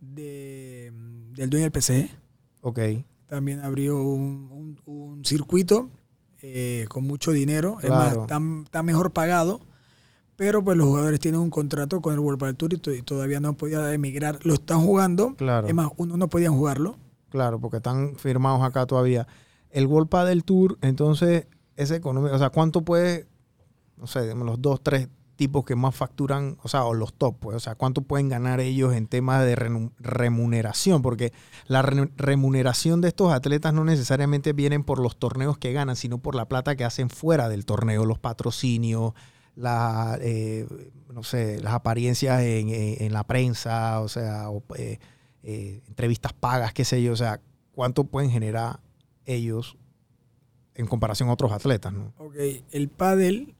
de- 0.00 0.92
del 1.34 1.50
dueño 1.50 1.68
del 1.70 1.82
PSG. 1.82 2.08
ok. 2.62 2.78
También 3.26 3.58
abrió 3.60 4.00
un, 4.00 4.76
un- 4.86 4.94
un 4.94 5.24
circuito 5.24 5.90
eh, 6.42 6.86
con 6.88 7.04
mucho 7.04 7.32
dinero. 7.32 7.78
Es 7.82 7.90
más, 7.90 8.16
está, 8.16 8.40
está 8.64 8.82
mejor 8.84 9.10
pagado. 9.12 9.60
Pero 10.36 10.62
pues 10.62 10.76
los 10.76 10.86
jugadores 10.86 11.18
tienen 11.18 11.40
un 11.40 11.50
contrato 11.50 12.00
con 12.00 12.12
el 12.12 12.20
World 12.20 12.38
Padel 12.38 12.56
Tour 12.56 12.72
y, 12.74 12.90
y 12.90 13.02
todavía 13.02 13.40
no 13.40 13.54
podía 13.54 13.92
emigrar. 13.92 14.38
Lo 14.44 14.54
están 14.54 14.80
jugando. 14.82 15.34
Claro. 15.34 15.66
Es 15.66 15.74
más, 15.74 15.88
uno 15.96 16.16
no 16.16 16.28
podían 16.28 16.54
jugarlo. 16.54 16.98
Claro, 17.30 17.58
porque 17.58 17.78
están 17.78 18.14
firmados 18.16 18.62
acá 18.62 18.86
todavía. 18.86 19.26
El 19.76 19.86
World 19.86 20.08
Padel 20.08 20.42
Tour, 20.42 20.78
entonces, 20.80 21.48
es 21.76 21.90
económico. 21.90 22.34
O 22.34 22.38
sea, 22.38 22.48
¿cuánto 22.48 22.80
puede, 22.80 23.26
no 23.98 24.06
sé, 24.06 24.34
los 24.34 24.62
dos, 24.62 24.82
tres 24.82 25.10
tipos 25.36 25.66
que 25.66 25.76
más 25.76 25.94
facturan, 25.94 26.56
o 26.62 26.68
sea, 26.68 26.86
o 26.86 26.94
los 26.94 27.12
top, 27.12 27.36
pues, 27.38 27.56
o 27.58 27.60
sea, 27.60 27.74
cuánto 27.74 28.00
pueden 28.00 28.30
ganar 28.30 28.60
ellos 28.60 28.94
en 28.94 29.06
temas 29.06 29.44
de 29.44 29.54
remuneración? 29.98 31.02
Porque 31.02 31.34
la 31.66 31.82
remuneración 31.82 33.02
de 33.02 33.08
estos 33.08 33.30
atletas 33.34 33.74
no 33.74 33.84
necesariamente 33.84 34.54
vienen 34.54 34.82
por 34.82 34.98
los 34.98 35.18
torneos 35.18 35.58
que 35.58 35.74
ganan, 35.74 35.94
sino 35.94 36.16
por 36.16 36.36
la 36.36 36.48
plata 36.48 36.74
que 36.74 36.84
hacen 36.84 37.10
fuera 37.10 37.50
del 37.50 37.66
torneo, 37.66 38.06
los 38.06 38.18
patrocinios, 38.18 39.12
la, 39.56 40.16
eh, 40.22 40.66
no 41.12 41.22
sé, 41.22 41.60
las 41.60 41.74
apariencias 41.74 42.40
en, 42.40 43.12
la 43.12 43.24
prensa, 43.24 44.00
o 44.00 44.08
sea, 44.08 44.46
eh, 44.78 45.00
eh, 45.42 45.82
entrevistas 45.86 46.32
pagas, 46.32 46.72
qué 46.72 46.86
sé 46.86 47.02
yo, 47.02 47.12
o 47.12 47.16
sea, 47.16 47.42
cuánto 47.72 48.04
pueden 48.04 48.30
generar 48.30 48.80
ellos 49.26 49.76
en 50.74 50.86
comparación 50.86 51.28
a 51.28 51.32
otros 51.32 51.52
atletas, 51.52 51.92
¿no? 51.92 52.12
Ok, 52.18 52.34
el 52.70 52.88
pádel 52.88 53.54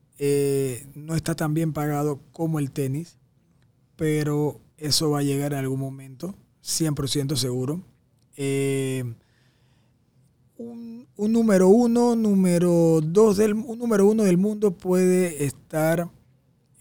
no 0.94 1.14
está 1.14 1.34
tan 1.34 1.54
bien 1.54 1.72
pagado 1.72 2.20
como 2.32 2.58
el 2.58 2.70
tenis, 2.70 3.18
pero 3.96 4.60
eso 4.78 5.10
va 5.10 5.20
a 5.20 5.22
llegar 5.22 5.52
en 5.52 5.58
algún 5.58 5.80
momento, 5.80 6.34
100% 6.62 7.36
seguro. 7.36 7.82
un, 10.56 11.06
número 11.16 11.68
uno, 11.68 12.16
número 12.16 13.00
dos 13.02 13.36
del, 13.36 13.54
un 13.54 13.78
número 13.78 14.06
uno 14.06 14.24
del 14.24 14.38
mundo 14.38 14.72
puede 14.72 15.44
estar, 15.44 16.10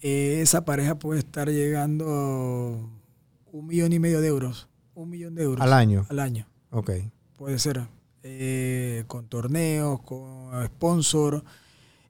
esa 0.00 0.64
pareja 0.64 0.98
puede 0.98 1.20
estar 1.20 1.48
llegando 1.50 2.10
a 2.10 3.56
un 3.56 3.66
millón 3.66 3.92
y 3.92 3.98
medio 3.98 4.20
de 4.20 4.28
euros 4.28 4.68
un 4.96 5.10
millón 5.10 5.34
de 5.34 5.44
euros. 5.44 5.60
Al 5.60 5.72
año. 5.72 6.06
Al 6.08 6.18
año. 6.18 6.48
Ok. 6.70 6.90
Puede 7.36 7.58
ser. 7.58 7.86
Eh, 8.28 9.04
con 9.06 9.28
torneos, 9.28 10.00
con 10.02 10.50
sponsor, 10.66 11.44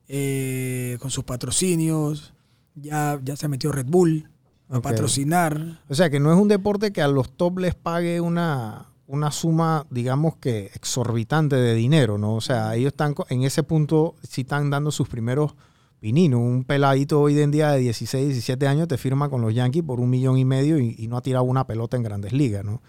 eh, 0.07 0.97
con 0.99 1.11
sus 1.11 1.23
patrocinios. 1.23 2.33
Ya, 2.75 3.19
ya 3.23 3.35
se 3.35 3.47
metió 3.47 3.71
Red 3.71 3.87
Bull 3.87 4.29
a 4.69 4.81
patrocinar. 4.81 5.81
O 5.87 5.95
sea 5.95 6.09
que 6.09 6.19
no 6.19 6.33
es 6.33 6.39
un 6.39 6.47
deporte 6.47 6.91
que 6.91 7.01
a 7.01 7.07
los 7.07 7.31
top 7.37 7.59
les 7.59 7.75
pague 7.75 8.19
una, 8.19 8.87
una 9.07 9.31
suma, 9.31 9.85
digamos 9.89 10.35
que 10.37 10.71
exorbitante 10.73 11.55
de 11.55 11.73
dinero, 11.73 12.17
¿no? 12.17 12.35
O 12.35 12.41
sea, 12.41 12.75
ellos 12.75 12.87
están 12.87 13.15
en 13.29 13.43
ese 13.43 13.63
punto, 13.63 14.15
si 14.27 14.41
están 14.41 14.69
dando 14.69 14.91
sus 14.91 15.07
primeros 15.07 15.55
pininos. 15.99 16.39
Un 16.39 16.63
peladito 16.63 17.21
hoy 17.21 17.39
en 17.39 17.51
día 17.51 17.71
de 17.71 17.79
16, 17.79 18.27
17 18.27 18.67
años 18.67 18.87
te 18.87 18.97
firma 18.97 19.29
con 19.29 19.41
los 19.41 19.53
Yankees 19.53 19.83
por 19.83 19.99
un 19.99 20.09
millón 20.09 20.37
y 20.37 20.45
medio 20.45 20.79
y, 20.79 21.07
no 21.07 21.17
ha 21.17 21.21
tirado 21.21 21.45
una 21.45 21.65
pelota 21.65 21.97
en 21.97 22.03
grandes 22.03 22.33
ligas, 22.33 22.63
¿no? 22.63 22.81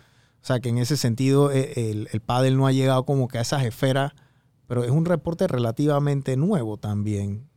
O 0.43 0.47
sea 0.49 0.61
que 0.61 0.69
en 0.69 0.79
ese 0.79 0.97
sentido 0.97 1.51
eh, 1.51 1.91
el, 1.91 2.09
el 2.13 2.21
pádel 2.21 2.57
no 2.57 2.67
ha 2.67 2.73
llegado 2.73 3.05
como 3.05 3.29
que 3.29 3.39
a 3.39 3.43
esas 3.43 3.65
esferas, 3.65 4.13
pero 4.67 4.85
es 4.85 4.91
un 4.91 5.05
reporte 5.05 5.47
relativamente 5.47 6.37
nuevo 6.37 6.77
también. 6.77 7.49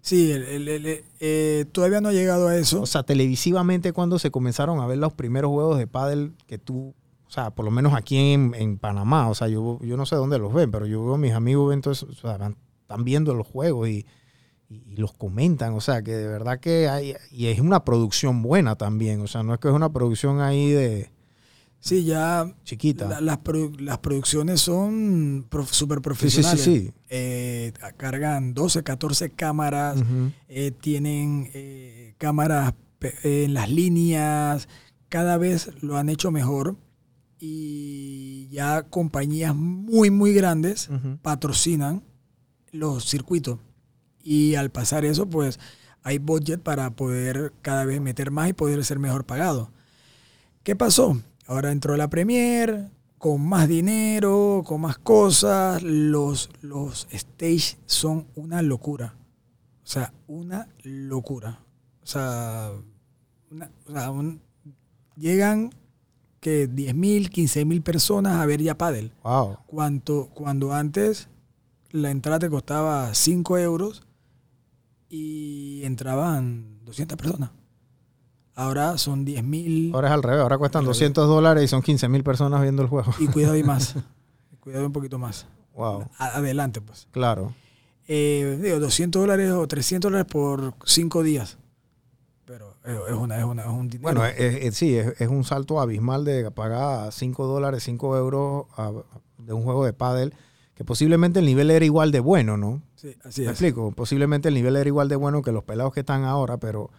Sí, 0.00 0.32
eh, 0.32 1.64
todavía 1.72 2.00
no 2.00 2.08
ha 2.08 2.12
llegado 2.12 2.48
a 2.48 2.56
eso. 2.56 2.82
O 2.82 2.86
sea, 2.86 3.02
televisivamente 3.02 3.92
cuando 3.92 4.18
se 4.18 4.30
comenzaron 4.30 4.80
a 4.80 4.86
ver 4.86 4.98
los 4.98 5.12
primeros 5.12 5.50
juegos 5.50 5.78
de 5.78 5.86
pádel 5.86 6.34
que 6.46 6.56
tú, 6.58 6.94
o 7.26 7.30
sea, 7.30 7.50
por 7.50 7.64
lo 7.64 7.70
menos 7.70 7.94
aquí 7.94 8.16
en, 8.32 8.78
Panamá, 8.78 9.28
o 9.28 9.34
sea, 9.34 9.48
yo, 9.48 9.78
yo 9.82 9.96
no 9.96 10.06
sé 10.06 10.16
dónde 10.16 10.38
los 10.38 10.54
ven, 10.54 10.70
pero 10.70 10.86
yo 10.86 11.04
veo 11.04 11.14
a 11.14 11.18
mis 11.18 11.32
amigos 11.32 11.74
entonces, 11.74 12.08
o 12.08 12.14
sea, 12.14 12.38
están 12.80 13.04
viendo 13.04 13.34
los 13.34 13.46
juegos 13.46 13.88
y, 13.88 14.06
y, 14.70 14.96
los 14.96 15.12
comentan, 15.12 15.74
o 15.74 15.80
sea, 15.80 16.02
que 16.02 16.12
de 16.12 16.26
verdad 16.26 16.58
que 16.58 16.88
hay, 16.88 17.14
y 17.30 17.48
es 17.48 17.60
una 17.60 17.84
producción 17.84 18.42
buena 18.42 18.76
también, 18.76 19.20
o 19.20 19.26
sea, 19.26 19.42
no 19.42 19.52
es 19.52 19.60
que 19.60 19.68
es 19.68 19.74
una 19.74 19.92
producción 19.92 20.40
ahí 20.40 20.70
de... 20.70 21.10
Sí, 21.80 22.04
ya... 22.04 22.52
Chiquita. 22.64 23.20
las, 23.20 23.38
producciones 23.38 24.60
son 24.60 25.46
súper 25.70 26.00
profesionales. 26.00 26.60
Sí, 26.60 26.78
sí, 26.78 26.86
sí. 26.86 26.92
Eh, 27.08 27.72
cargan 27.96 28.54
12, 28.54 28.82
14 28.82 29.30
cámaras, 29.30 29.96
eh, 30.48 30.72
tienen 30.72 31.50
eh, 31.54 32.14
cámaras 32.18 32.74
en 33.22 33.54
las 33.54 33.70
líneas, 33.70 34.68
cada 35.08 35.38
vez 35.38 35.70
lo 35.80 35.96
han 35.96 36.08
hecho 36.08 36.30
mejor 36.30 36.76
y 37.38 38.48
ya 38.50 38.82
compañías 38.82 39.54
muy, 39.54 40.10
muy 40.10 40.34
grandes 40.34 40.90
patrocinan 41.22 42.02
los 42.72 43.04
circuitos. 43.08 43.60
Y 44.22 44.56
al 44.56 44.70
pasar 44.70 45.04
eso, 45.04 45.26
pues 45.26 45.60
hay 46.02 46.18
budget 46.18 46.60
para 46.60 46.90
poder 46.90 47.52
cada 47.62 47.84
vez 47.84 48.00
meter 48.00 48.30
más 48.30 48.50
y 48.50 48.52
poder 48.52 48.84
ser 48.84 48.98
mejor 48.98 49.24
pagado. 49.24 49.70
¿Qué 50.64 50.76
pasó? 50.76 51.22
Ahora 51.48 51.72
entró 51.72 51.96
la 51.96 52.10
Premier 52.10 52.90
con 53.16 53.40
más 53.40 53.68
dinero, 53.68 54.62
con 54.66 54.82
más 54.82 54.98
cosas. 54.98 55.82
Los, 55.82 56.50
los 56.60 57.08
stage 57.10 57.78
son 57.86 58.26
una 58.34 58.60
locura. 58.60 59.16
O 59.82 59.86
sea, 59.86 60.12
una 60.26 60.68
locura. 60.82 61.60
O 62.02 62.06
sea, 62.06 62.70
llegan 65.16 65.70
que 66.40 66.68
10.000, 66.68 67.30
15.000 67.30 67.82
personas 67.82 68.36
a 68.36 68.44
ver 68.44 68.62
ya 68.62 68.76
pádel. 68.76 69.12
Wow. 69.24 69.56
cuando 69.66 70.74
antes 70.74 71.28
la 71.90 72.10
entrada 72.10 72.40
te 72.40 72.50
costaba 72.50 73.14
5 73.14 73.56
euros 73.56 74.06
y 75.08 75.80
entraban 75.84 76.84
200 76.84 77.16
personas. 77.16 77.50
Ahora 78.58 78.98
son 78.98 79.24
10 79.24 79.44
mil. 79.44 79.94
Ahora 79.94 80.08
es 80.08 80.14
al 80.14 80.22
revés, 80.24 80.40
ahora 80.40 80.58
cuestan 80.58 80.84
200 80.84 81.28
dólares 81.28 81.62
y 81.62 81.68
son 81.68 81.80
15 81.80 82.08
mil 82.08 82.24
personas 82.24 82.60
viendo 82.60 82.82
el 82.82 82.88
juego. 82.88 83.14
Y 83.20 83.28
cuidado 83.28 83.56
y 83.56 83.62
más. 83.62 83.94
cuidado 84.60 84.84
un 84.84 84.92
poquito 84.92 85.16
más. 85.16 85.46
Wow. 85.74 86.08
Adelante, 86.18 86.80
pues. 86.80 87.06
Claro. 87.12 87.54
Eh, 88.08 88.58
digo, 88.60 88.80
200 88.80 89.22
dólares 89.22 89.52
o 89.52 89.68
300 89.68 90.10
dólares 90.10 90.32
por 90.32 90.74
5 90.84 91.22
días. 91.22 91.56
Pero 92.46 92.74
es, 92.84 93.14
una, 93.14 93.38
es, 93.38 93.44
una, 93.44 93.62
es 93.62 93.68
un 93.68 93.88
dinero. 93.88 94.20
Bueno, 94.20 94.22
sí, 94.72 94.96
es, 94.96 95.28
un 95.28 95.44
salto 95.44 95.80
abismal 95.80 96.24
de 96.24 96.50
pagar 96.50 97.12
5 97.12 97.46
dólares, 97.46 97.84
5 97.84 98.16
euros 98.16 98.66
de 99.36 99.52
un 99.52 99.62
juego 99.62 99.84
de 99.84 99.92
pádel 99.92 100.34
que 100.74 100.84
posiblemente 100.84 101.38
el 101.38 101.46
nivel 101.46 101.70
era 101.70 101.84
igual 101.84 102.10
de 102.10 102.18
bueno, 102.18 102.56
¿no? 102.56 102.82
Sí, 102.96 103.14
así 103.22 103.42
¿Me 103.42 103.50
explico? 103.50 103.92
Posiblemente 103.92 104.48
el 104.48 104.54
nivel 104.54 104.74
era 104.74 104.88
igual 104.88 105.08
de 105.08 105.14
bueno 105.14 105.42
que 105.42 105.52
los 105.52 105.62
pelados 105.62 105.92
que 105.92 106.00
están 106.00 106.24
ahora, 106.24 106.56
pero 106.56 106.90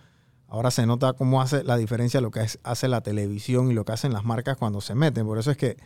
ahora 0.49 0.71
se 0.71 0.85
nota 0.85 1.13
cómo 1.13 1.41
hace 1.41 1.63
la 1.63 1.77
diferencia 1.77 2.21
lo 2.21 2.31
que 2.31 2.45
hace 2.63 2.87
la 2.87 3.01
televisión 3.01 3.71
y 3.71 3.73
lo 3.73 3.85
que 3.85 3.93
hacen 3.93 4.13
las 4.13 4.25
marcas 4.25 4.57
cuando 4.57 4.81
se 4.81 4.95
meten. 4.95 5.25
Por 5.25 5.37
eso 5.37 5.51
es 5.51 5.57
que, 5.57 5.77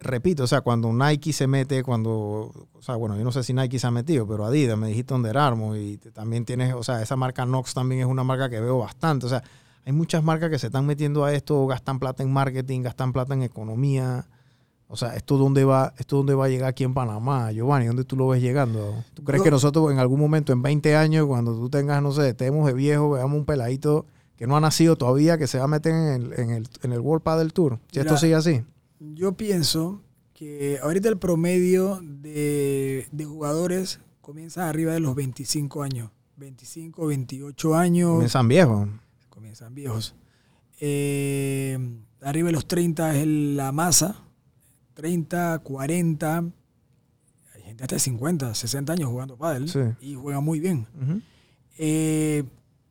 repito, 0.00 0.44
o 0.44 0.46
sea, 0.46 0.60
cuando 0.60 0.92
Nike 0.92 1.32
se 1.32 1.46
mete, 1.46 1.82
cuando, 1.82 2.10
o 2.12 2.82
sea, 2.82 2.96
bueno, 2.96 3.16
yo 3.16 3.24
no 3.24 3.32
sé 3.32 3.42
si 3.42 3.52
Nike 3.52 3.78
se 3.78 3.86
ha 3.86 3.90
metido, 3.90 4.26
pero 4.26 4.44
Adidas, 4.44 4.78
me 4.78 4.88
dijiste 4.88 5.14
Under 5.14 5.36
Armour 5.36 5.76
y 5.76 5.98
también 5.98 6.44
tienes, 6.44 6.74
o 6.74 6.82
sea, 6.82 7.02
esa 7.02 7.16
marca 7.16 7.46
Nox 7.46 7.74
también 7.74 8.02
es 8.02 8.06
una 8.06 8.24
marca 8.24 8.48
que 8.50 8.60
veo 8.60 8.78
bastante. 8.78 9.26
O 9.26 9.28
sea, 9.28 9.42
hay 9.84 9.92
muchas 9.92 10.22
marcas 10.22 10.50
que 10.50 10.58
se 10.58 10.66
están 10.66 10.86
metiendo 10.86 11.24
a 11.24 11.32
esto, 11.32 11.66
gastan 11.66 11.98
plata 11.98 12.22
en 12.22 12.32
marketing, 12.32 12.82
gastan 12.82 13.12
plata 13.12 13.34
en 13.34 13.42
economía 13.42 14.26
o 14.90 14.96
sea, 14.96 15.14
¿esto 15.16 15.36
dónde 15.36 15.64
va, 15.64 15.92
esto 15.98 16.16
dónde 16.16 16.34
va 16.34 16.46
a 16.46 16.48
llegar 16.48 16.70
aquí 16.70 16.82
en 16.82 16.94
Panamá, 16.94 17.52
Giovanni? 17.52 17.86
¿Dónde 17.86 18.04
tú 18.04 18.16
lo 18.16 18.26
ves 18.28 18.40
llegando? 18.40 19.04
¿Tú 19.12 19.22
crees 19.22 19.42
que 19.42 19.50
nosotros 19.50 19.92
en 19.92 19.98
algún 19.98 20.18
momento, 20.18 20.50
en 20.52 20.62
20 20.62 20.96
años, 20.96 21.26
cuando 21.26 21.54
tú 21.54 21.68
tengas, 21.68 22.02
no 22.02 22.10
sé, 22.10 22.30
estemos 22.30 22.66
de 22.66 22.72
viejo, 22.72 23.10
veamos 23.10 23.38
un 23.38 23.44
peladito 23.44 24.06
que 24.36 24.46
no 24.46 24.56
ha 24.56 24.60
nacido 24.60 24.96
todavía, 24.96 25.36
que 25.36 25.46
se 25.46 25.58
va 25.58 25.64
a 25.64 25.68
meter 25.68 25.92
en 25.92 26.22
el, 26.22 26.40
en 26.40 26.50
el, 26.50 26.68
en 26.82 26.92
el 26.92 27.00
World 27.00 27.22
Padel 27.22 27.52
Tour? 27.52 27.78
Si 27.92 28.00
esto 28.00 28.16
sigue 28.16 28.34
así. 28.34 28.62
Yo 28.98 29.32
pienso 29.32 30.00
que 30.32 30.78
ahorita 30.82 31.10
el 31.10 31.18
promedio 31.18 32.00
de, 32.02 33.06
jugadores 33.26 34.00
comienza 34.22 34.70
arriba 34.70 34.94
de 34.94 35.00
los 35.00 35.14
25 35.14 35.82
años. 35.82 36.10
25, 36.36 37.06
28 37.08 37.74
años. 37.74 38.10
Comienzan 38.12 38.48
viejos. 38.48 38.88
Comienzan 39.28 39.74
viejos. 39.74 40.14
Eh, 40.80 41.76
arriba 42.22 42.46
de 42.46 42.52
los 42.52 42.66
30 42.66 43.16
es 43.16 43.26
la 43.26 43.72
masa 43.72 44.27
30, 44.98 45.60
40, 45.60 46.38
hay 47.54 47.62
gente 47.62 47.84
hasta 47.84 47.94
de 47.94 48.00
50, 48.00 48.52
60 48.52 48.92
años 48.92 49.08
jugando 49.08 49.36
pádel 49.36 49.96
y 50.00 50.16
juega 50.16 50.40
muy 50.40 50.58
bien. 50.58 50.88
Eh, 51.78 52.42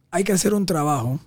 hay 0.09 0.23
que 0.23 0.31
hacer 0.31 0.53
un 0.53 0.65
trabajo 0.65 1.19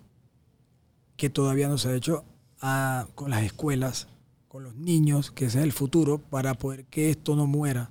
que 1.19 1.29
todavía 1.29 1.69
no 1.69 1.77
se 1.77 1.91
ha 1.91 1.95
hecho 1.95 2.25
ah, 2.63 3.07
con 3.15 3.29
las 3.31 3.43
escuelas, 3.43 4.09
con 4.49 4.65
los 4.65 4.75
niños, 4.75 5.31
que 5.31 5.45
ese 5.45 5.59
es 5.59 5.65
el 5.65 5.73
futuro, 5.73 6.17
para 6.17 6.55
poder 6.55 6.87
que 6.87 7.11
esto 7.11 7.37
no 7.37 7.47
muera. 7.47 7.91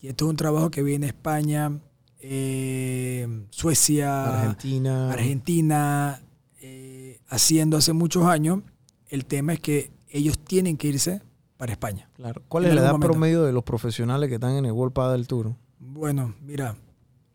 Y 0.00 0.08
esto 0.08 0.24
es 0.24 0.30
un 0.30 0.36
trabajo 0.36 0.70
que 0.70 0.82
viene 0.82 1.08
España, 1.08 1.80
eh, 2.18 3.28
Suecia, 3.50 4.40
Argentina, 4.40 5.12
Argentina 5.12 6.22
eh, 6.62 7.20
haciendo 7.28 7.76
hace 7.76 7.92
muchos 7.92 8.24
años. 8.24 8.60
El 9.08 9.26
tema 9.26 9.52
es 9.52 9.60
que 9.60 9.90
ellos 10.08 10.38
tienen 10.38 10.78
que 10.78 10.88
irse 10.88 11.20
para 11.62 11.74
España. 11.74 12.08
Claro. 12.14 12.42
¿Cuál 12.48 12.64
es 12.64 12.74
la 12.74 12.80
edad 12.80 12.98
promedio 12.98 13.44
de 13.44 13.52
los 13.52 13.62
profesionales 13.62 14.28
que 14.28 14.34
están 14.34 14.56
en 14.56 14.64
el 14.64 14.72
World 14.72 14.92
Padel 14.92 15.28
Tour? 15.28 15.54
Bueno, 15.78 16.34
mira, 16.44 16.74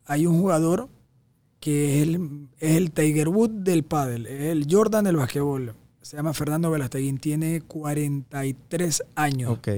hay 0.05 0.25
un 0.25 0.37
jugador 0.41 0.89
que 1.61 2.01
es 2.01 2.07
el, 2.09 2.49
es 2.59 2.75
el 2.75 2.91
Tiger 2.91 3.29
Woods 3.29 3.63
del 3.63 3.83
pádel, 3.83 4.25
es 4.25 4.41
el 4.51 4.67
Jordan 4.69 5.05
del 5.05 5.15
basquetbol. 5.15 5.73
Se 6.01 6.17
llama 6.17 6.33
Fernando 6.33 6.69
Velasteguín, 6.69 7.19
tiene 7.19 7.61
43 7.61 9.03
años. 9.15 9.49
Ok. 9.51 9.69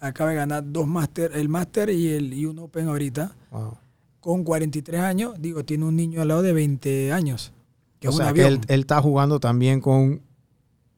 acaba 0.00 0.30
de 0.30 0.36
ganar 0.36 0.64
dos 0.66 0.88
máster, 0.88 1.30
el 1.36 1.48
máster 1.48 1.88
y 1.90 2.08
el 2.08 2.32
y 2.34 2.46
un 2.46 2.58
Open 2.58 2.88
ahorita, 2.88 3.36
Wow. 3.52 3.78
con 4.18 4.42
43 4.42 5.00
años. 5.02 5.34
Digo, 5.38 5.64
tiene 5.64 5.84
un 5.84 5.94
niño 5.94 6.20
al 6.20 6.26
lado 6.26 6.42
de 6.42 6.52
20 6.52 7.12
años, 7.12 7.52
que 8.00 8.08
o 8.08 8.10
es 8.10 8.16
un 8.16 8.24
sea, 8.24 8.32
que 8.32 8.44
él 8.44 8.60
está 8.66 9.00
jugando 9.00 9.38
también 9.38 9.80
con 9.80 10.22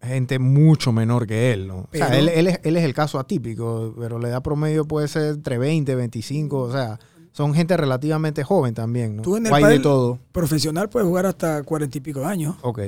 gente 0.02 0.38
mucho 0.38 0.92
menor 0.92 1.26
que 1.26 1.52
él, 1.52 1.68
¿no? 1.68 1.80
o 1.80 1.88
sea, 1.92 2.18
él, 2.18 2.28
él 2.28 2.46
es, 2.46 2.60
él 2.62 2.76
es 2.76 2.84
el 2.84 2.94
caso 2.94 3.18
atípico, 3.18 3.94
pero 3.98 4.18
la 4.18 4.28
edad 4.28 4.42
promedio 4.42 4.86
puede 4.86 5.08
ser 5.08 5.34
entre 5.34 5.58
20, 5.58 5.94
25, 5.94 6.58
o 6.58 6.72
sea, 6.72 6.98
son 7.32 7.54
gente 7.54 7.76
relativamente 7.76 8.42
joven 8.42 8.74
también, 8.74 9.16
¿no? 9.16 9.22
Tú 9.22 9.36
en 9.36 9.46
el 9.46 9.52
O 9.52 9.54
hay 9.54 9.64
de 9.64 9.78
todo. 9.80 10.18
Profesional 10.32 10.88
puede 10.88 11.06
jugar 11.06 11.26
hasta 11.26 11.62
40 11.62 11.98
y 11.98 12.00
pico 12.00 12.20
de 12.20 12.26
años. 12.26 12.56
Ok, 12.62 12.80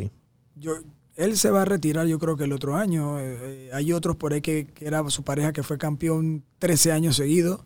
Yo, 0.57 0.73
él 1.15 1.37
se 1.37 1.51
va 1.51 1.63
a 1.63 1.65
retirar, 1.65 2.07
yo 2.07 2.19
creo 2.19 2.37
que 2.37 2.45
el 2.45 2.53
otro 2.53 2.77
año. 2.77 3.19
Eh, 3.21 3.39
eh, 3.41 3.71
hay 3.73 3.93
otros 3.93 4.17
por 4.17 4.33
ahí 4.33 4.41
que, 4.41 4.67
que 4.67 4.87
era 4.87 5.09
su 5.11 5.23
pareja 5.23 5.53
que 5.53 5.63
fue 5.63 5.79
campeón 5.79 6.43
13 6.59 6.93
años 6.93 7.17
seguidos, 7.17 7.61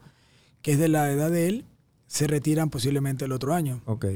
que 0.62 0.72
es 0.72 0.78
de 0.78 0.88
la 0.88 1.10
edad 1.10 1.30
de 1.30 1.48
él, 1.48 1.64
se 2.06 2.26
retiran 2.26 2.70
posiblemente 2.70 3.24
el 3.24 3.32
otro 3.32 3.54
año. 3.54 3.82
ok. 3.86 4.06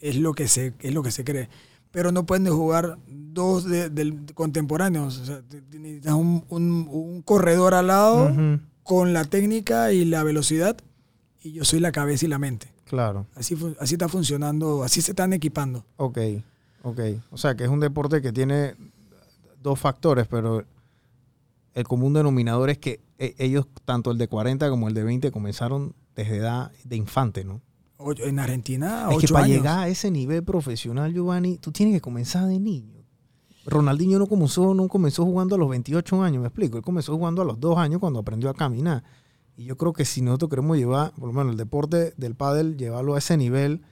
Es 0.00 0.16
lo 0.16 0.34
que 0.34 0.48
se, 0.48 0.74
es 0.80 0.92
lo 0.92 1.02
que 1.02 1.10
se 1.10 1.24
cree. 1.24 1.48
Pero 1.94 2.12
no 2.12 2.26
pueden 2.26 2.46
jugar 2.48 2.98
dos 3.08 3.64
de, 3.64 3.88
del- 3.88 4.26
contemporáneos. 4.34 5.18
O 5.20 5.24
sea, 5.24 5.40
necesitas 5.72 6.12
un, 6.12 6.44
un- 6.50 6.86
un 6.90 7.22
corredor 7.22 7.72
al 7.72 7.86
lado 7.86 8.30
con 8.82 9.12
la 9.14 9.24
técnica 9.24 9.92
y 9.92 10.04
la 10.04 10.22
velocidad. 10.22 10.76
Y 11.42 11.52
yo 11.52 11.64
soy 11.64 11.80
la 11.80 11.92
cabeza 11.92 12.26
y 12.26 12.28
la 12.28 12.38
mente. 12.38 12.68
Claro, 12.84 13.26
Así, 13.34 13.56
así 13.80 13.94
está 13.94 14.08
funcionando, 14.08 14.82
así 14.84 15.00
se 15.00 15.12
están 15.12 15.32
equipando. 15.32 15.84
ok, 15.96 16.18
ok. 16.82 17.00
O 17.30 17.38
sea, 17.38 17.54
que 17.54 17.64
es 17.64 17.70
un 17.70 17.80
deporte 17.80 18.20
que 18.20 18.30
tiene 18.32 18.74
dos 19.62 19.80
factores, 19.80 20.26
pero 20.26 20.64
el 21.74 21.84
común 21.88 22.12
denominador 22.12 22.70
es 22.70 22.78
que 22.78 23.00
e- 23.18 23.34
ellos, 23.38 23.66
tanto 23.84 24.10
el 24.10 24.18
de 24.18 24.28
40 24.28 24.68
como 24.68 24.88
el 24.88 24.94
de 24.94 25.02
20, 25.02 25.30
comenzaron 25.32 25.94
desde 26.14 26.36
edad 26.36 26.70
de 26.84 26.96
infante, 26.96 27.42
¿no? 27.44 27.60
En 27.98 28.38
Argentina, 28.38 29.08
Es 29.12 29.18
que 29.18 29.28
para 29.32 29.44
años. 29.44 29.56
llegar 29.58 29.78
a 29.78 29.88
ese 29.88 30.10
nivel 30.10 30.42
profesional, 30.42 31.12
Giovanni, 31.12 31.58
tú 31.58 31.70
tienes 31.72 31.94
que 31.94 32.00
comenzar 32.00 32.46
de 32.48 32.58
niño. 32.58 33.04
Ronaldinho 33.66 34.18
no 34.18 34.26
comenzó, 34.26 34.74
no 34.74 34.88
comenzó 34.88 35.24
jugando 35.24 35.54
a 35.54 35.58
los 35.58 35.70
28 35.70 36.22
años, 36.22 36.42
me 36.42 36.48
explico. 36.48 36.76
Él 36.76 36.82
comenzó 36.82 37.16
jugando 37.16 37.40
a 37.42 37.44
los 37.44 37.58
2 37.60 37.78
años 37.78 38.00
cuando 38.00 38.18
aprendió 38.18 38.50
a 38.50 38.54
caminar. 38.54 39.04
Y 39.56 39.64
yo 39.64 39.76
creo 39.76 39.92
que 39.92 40.04
si 40.04 40.20
nosotros 40.20 40.50
queremos 40.50 40.76
llevar, 40.76 41.12
por 41.12 41.28
lo 41.28 41.32
menos 41.32 41.52
el 41.52 41.56
deporte 41.56 42.12
del 42.16 42.34
pádel, 42.34 42.76
llevarlo 42.76 43.14
a 43.14 43.18
ese 43.18 43.36
nivel, 43.36 43.82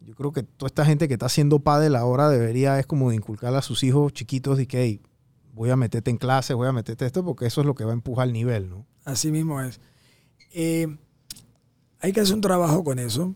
yo 0.00 0.14
creo 0.14 0.32
que 0.32 0.44
toda 0.44 0.68
esta 0.68 0.84
gente 0.86 1.08
que 1.08 1.14
está 1.14 1.26
haciendo 1.26 1.58
pádel 1.58 1.96
ahora 1.96 2.30
debería 2.30 2.78
es 2.78 2.86
como 2.86 3.10
de 3.10 3.16
inculcarle 3.16 3.58
a 3.58 3.62
sus 3.62 3.82
hijos 3.82 4.12
chiquitos 4.12 4.56
de 4.56 4.66
que 4.66 4.82
hey, 4.82 5.02
voy 5.52 5.70
a 5.70 5.76
meterte 5.76 6.10
en 6.10 6.16
clase, 6.16 6.54
voy 6.54 6.68
a 6.68 6.72
meterte 6.72 7.04
esto, 7.04 7.24
porque 7.24 7.46
eso 7.46 7.60
es 7.60 7.66
lo 7.66 7.74
que 7.74 7.84
va 7.84 7.90
a 7.90 7.94
empujar 7.94 8.28
el 8.28 8.32
nivel, 8.32 8.70
¿no? 8.70 8.86
Así 9.04 9.30
mismo 9.32 9.60
es. 9.60 9.80
Eh, 10.54 10.96
hay 12.00 12.12
que 12.12 12.20
hacer 12.20 12.36
un 12.36 12.40
trabajo 12.40 12.84
con 12.84 12.98
eso. 12.98 13.34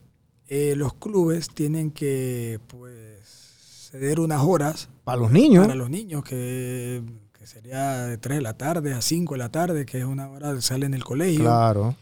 Eh, 0.55 0.75
los 0.77 0.93
clubes 0.95 1.49
tienen 1.49 1.91
que 1.91 2.61
pues 2.67 3.89
ceder 3.91 4.21
unas 4.21 4.43
horas 4.43 4.91
Para 5.05 5.17
los 5.19 5.31
niños, 5.31 5.65
para 5.67 5.75
los 5.77 5.89
niños, 5.89 6.23
que, 6.25 7.03
que 7.33 7.47
sería 7.47 8.03
de 8.07 8.19
3 8.19 8.37
de 8.39 8.43
la 8.43 8.53
tarde 8.59 8.93
a 8.93 9.01
5 9.01 9.33
de 9.35 9.39
la 9.39 9.49
tarde, 9.51 9.87
que 9.87 9.99
es 9.99 10.05
una 10.05 10.29
hora 10.29 10.55
que 10.55 10.61
salen 10.61 10.93
del 10.93 11.05
colegio. 11.05 11.41
claro. 11.45 11.95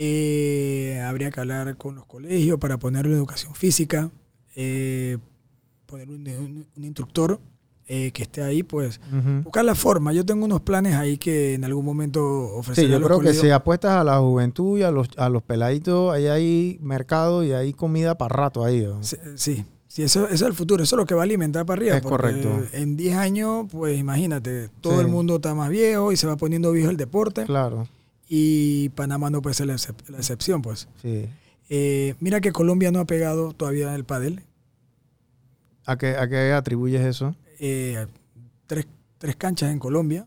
Eh, 0.00 1.02
habría 1.04 1.32
que 1.32 1.40
hablar 1.40 1.76
con 1.76 1.96
los 1.96 2.06
colegios 2.06 2.58
para 2.60 2.78
ponerle 2.78 3.14
educación 3.14 3.56
física, 3.56 4.10
eh, 4.54 5.18
poner 5.86 6.08
un, 6.08 6.26
un- 6.28 6.66
un 6.76 6.84
instructor 6.84 7.40
eh, 7.88 8.10
que 8.12 8.22
esté 8.22 8.42
ahí, 8.42 8.62
pues 8.62 9.00
buscar 9.42 9.64
la 9.64 9.74
forma. 9.74 10.12
Yo 10.12 10.24
tengo 10.26 10.44
unos 10.44 10.60
planes 10.60 10.94
ahí 10.94 11.16
que 11.18 11.54
en 11.54 11.64
algún 11.64 11.84
momento 11.86 12.22
ofreceré 12.54 12.86
Sí, 12.86 12.90
yo 12.90 12.96
a 12.98 13.00
los 13.00 13.08
creo 13.08 13.20
que 13.20 13.32
si 13.34 13.50
apuestas 13.50 13.92
a 13.92 14.04
la 14.04 14.18
juventud 14.18 14.78
y 14.78 14.82
a 14.82 14.90
los, 14.90 15.08
a 15.16 15.28
los 15.30 15.42
peladitos, 15.42 16.12
ahí 16.14 16.26
hay 16.26 16.78
mercado 16.82 17.42
y 17.44 17.52
hay 17.52 17.72
comida 17.72 18.16
para 18.18 18.34
rato 18.34 18.62
ahí. 18.64 18.82
¿no? 18.82 19.02
Sí, 19.02 19.16
sí, 19.36 19.64
sí, 19.86 20.02
eso, 20.02 20.24
eso 20.26 20.34
es 20.34 20.42
el 20.42 20.52
futuro, 20.52 20.82
eso 20.84 20.96
es 20.96 20.98
lo 20.98 21.06
que 21.06 21.14
va 21.14 21.22
a 21.22 21.24
alimentar 21.24 21.64
para 21.64 21.80
arriba. 21.80 21.96
Es 21.96 22.02
correcto. 22.02 22.50
En 22.72 22.96
10 22.96 23.16
años, 23.16 23.66
pues 23.70 23.98
imagínate, 23.98 24.68
todo 24.82 24.94
Sí. 24.96 25.00
el 25.00 25.08
mundo 25.08 25.36
está 25.36 25.54
más 25.54 25.70
viejo 25.70 26.12
y 26.12 26.16
se 26.18 26.26
va 26.26 26.36
poniendo 26.36 26.70
viejo 26.72 26.90
el 26.90 26.96
deporte. 26.98 27.44
Claro, 27.46 27.88
Y 28.28 28.90
Panamá 28.90 29.30
no 29.30 29.40
puede 29.40 29.54
ser 29.54 29.68
la, 29.68 29.74
excep- 29.74 30.06
la 30.08 30.18
excepción, 30.18 30.60
pues. 30.60 30.88
sí. 31.00 31.26
Eh, 31.70 32.14
mira 32.20 32.40
que 32.40 32.50
Colombia 32.52 32.90
no 32.90 32.98
ha 33.00 33.04
pegado 33.06 33.52
todavía 33.52 33.94
el 33.94 34.04
pádel. 34.04 34.42
¿A 35.84 35.96
qué, 35.96 36.16
¿A 36.16 36.28
qué 36.28 36.52
atribuyes 36.52 37.00
eso? 37.02 37.34
Eh, 37.58 38.06
tres, 38.66 38.86
tres 39.18 39.36
canchas 39.36 39.70
en 39.72 39.78
Colombia. 39.78 40.26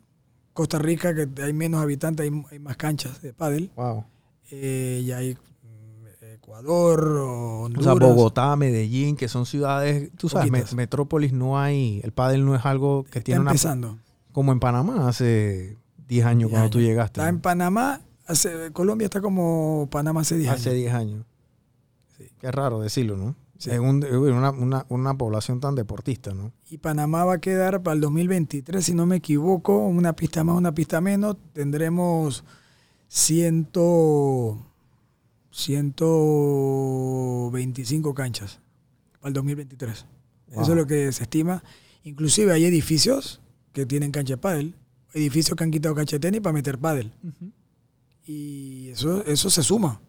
Costa 0.53 0.77
Rica, 0.79 1.13
que 1.15 1.27
hay 1.41 1.53
menos 1.53 1.81
habitantes, 1.81 2.29
hay, 2.29 2.43
hay 2.51 2.59
más 2.59 2.75
canchas 2.77 3.21
de 3.21 3.33
pádel. 3.33 3.71
Wow. 3.75 4.03
Eh, 4.51 5.01
y 5.05 5.11
hay 5.13 5.35
mm, 5.35 6.25
Ecuador, 6.33 7.01
O 7.07 7.69
sea, 7.81 7.93
Bogotá, 7.93 8.55
Medellín, 8.57 9.15
que 9.15 9.27
son 9.29 9.45
ciudades, 9.45 10.11
tú 10.17 10.27
sabes, 10.27 10.51
me- 10.51 10.63
metrópolis 10.75 11.31
no 11.31 11.57
hay, 11.57 12.01
el 12.03 12.11
pádel 12.11 12.43
no 12.45 12.53
es 12.55 12.65
algo 12.65 13.03
que 13.03 13.19
está 13.19 13.23
tiene 13.23 13.41
una... 13.41 13.51
empezando. 13.51 13.97
Como 14.33 14.51
en 14.51 14.59
Panamá 14.59 15.07
hace 15.07 15.77
10 16.07 16.25
años 16.25 16.49
10 16.49 16.51
cuando 16.51 16.69
tú 16.69 16.77
años. 16.79 16.89
llegaste. 16.89 17.19
Está 17.21 17.29
en. 17.29 17.39
Panamá, 17.39 18.01
hace- 18.27 18.71
Colombia 18.73 19.05
está 19.05 19.21
como 19.21 19.87
Panamá 19.89 20.21
hace 20.21 20.35
10 20.37 20.49
años. 20.49 20.61
Hace 20.61 20.73
10 20.73 20.93
años. 20.93 21.25
Sí. 22.17 22.25
Qué 22.39 22.51
raro 22.51 22.81
decirlo, 22.81 23.15
¿no? 23.15 23.35
En 23.65 23.81
una, 23.81 24.51
una, 24.51 24.85
una 24.89 25.17
población 25.17 25.59
tan 25.59 25.75
deportista, 25.75 26.33
¿no? 26.33 26.51
Y 26.69 26.79
Panamá 26.79 27.25
va 27.25 27.35
a 27.35 27.41
quedar 27.41 27.83
para 27.83 27.93
el 27.95 28.01
2023, 28.01 28.83
si 28.83 28.93
no 28.93 29.05
me 29.05 29.17
equivoco, 29.17 29.77
una 29.77 30.13
pista 30.13 30.43
más, 30.43 30.57
una 30.57 30.73
pista 30.73 30.99
menos. 31.01 31.37
Tendremos 31.53 32.43
ciento, 33.07 34.65
125 35.51 38.13
canchas 38.13 38.59
para 39.19 39.29
el 39.29 39.33
2023. 39.33 40.05
Wow. 40.47 40.63
Eso 40.63 40.71
es 40.71 40.77
lo 40.77 40.87
que 40.87 41.11
se 41.11 41.23
estima. 41.23 41.61
Inclusive 42.03 42.53
hay 42.53 42.65
edificios 42.65 43.41
que 43.73 43.85
tienen 43.85 44.11
cancha 44.11 44.33
de 44.33 44.37
pádel, 44.37 44.75
edificios 45.13 45.55
que 45.55 45.63
han 45.63 45.71
quitado 45.71 45.93
cancha 45.93 46.15
de 46.15 46.21
tenis 46.21 46.41
para 46.41 46.53
meter 46.53 46.79
pádel. 46.79 47.13
Y 48.25 48.89
eso, 48.89 49.23
eso 49.25 49.49
se 49.49 49.63
suma. 49.63 50.01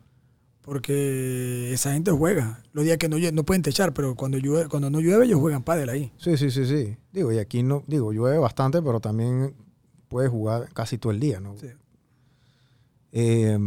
Porque 0.63 1.73
esa 1.73 1.93
gente 1.93 2.11
juega. 2.13 2.63
Los 2.73 2.85
días 2.85 2.97
que 2.99 3.09
no, 3.09 3.17
no 3.33 3.45
pueden 3.45 3.63
techar, 3.63 3.93
pero 3.93 4.15
cuando, 4.15 4.39
llueve, 4.39 4.69
cuando 4.69 4.91
no 4.91 5.01
llueve 5.01 5.25
ellos 5.27 5.41
juegan 5.41 5.63
pádel 5.65 5.89
ahí. 5.89 6.13
Sí, 6.19 6.37
sí, 6.37 6.51
sí, 6.51 6.67
sí. 6.67 6.97
Digo, 7.13 7.33
y 7.33 7.39
aquí 7.39 7.63
no, 7.63 7.83
digo, 7.89 8.13
llueve 8.13 8.39
bastante, 8.39 8.81
pero 8.81 9.01
también 9.01 9.55
puedes 10.09 10.31
jugar 10.31 10.69
casi 10.73 10.99
todo 10.99 11.11
el 11.13 11.19
día, 11.21 11.41
¿no? 11.41 11.57
Sí. 11.59 11.67
Eh, 13.13 13.59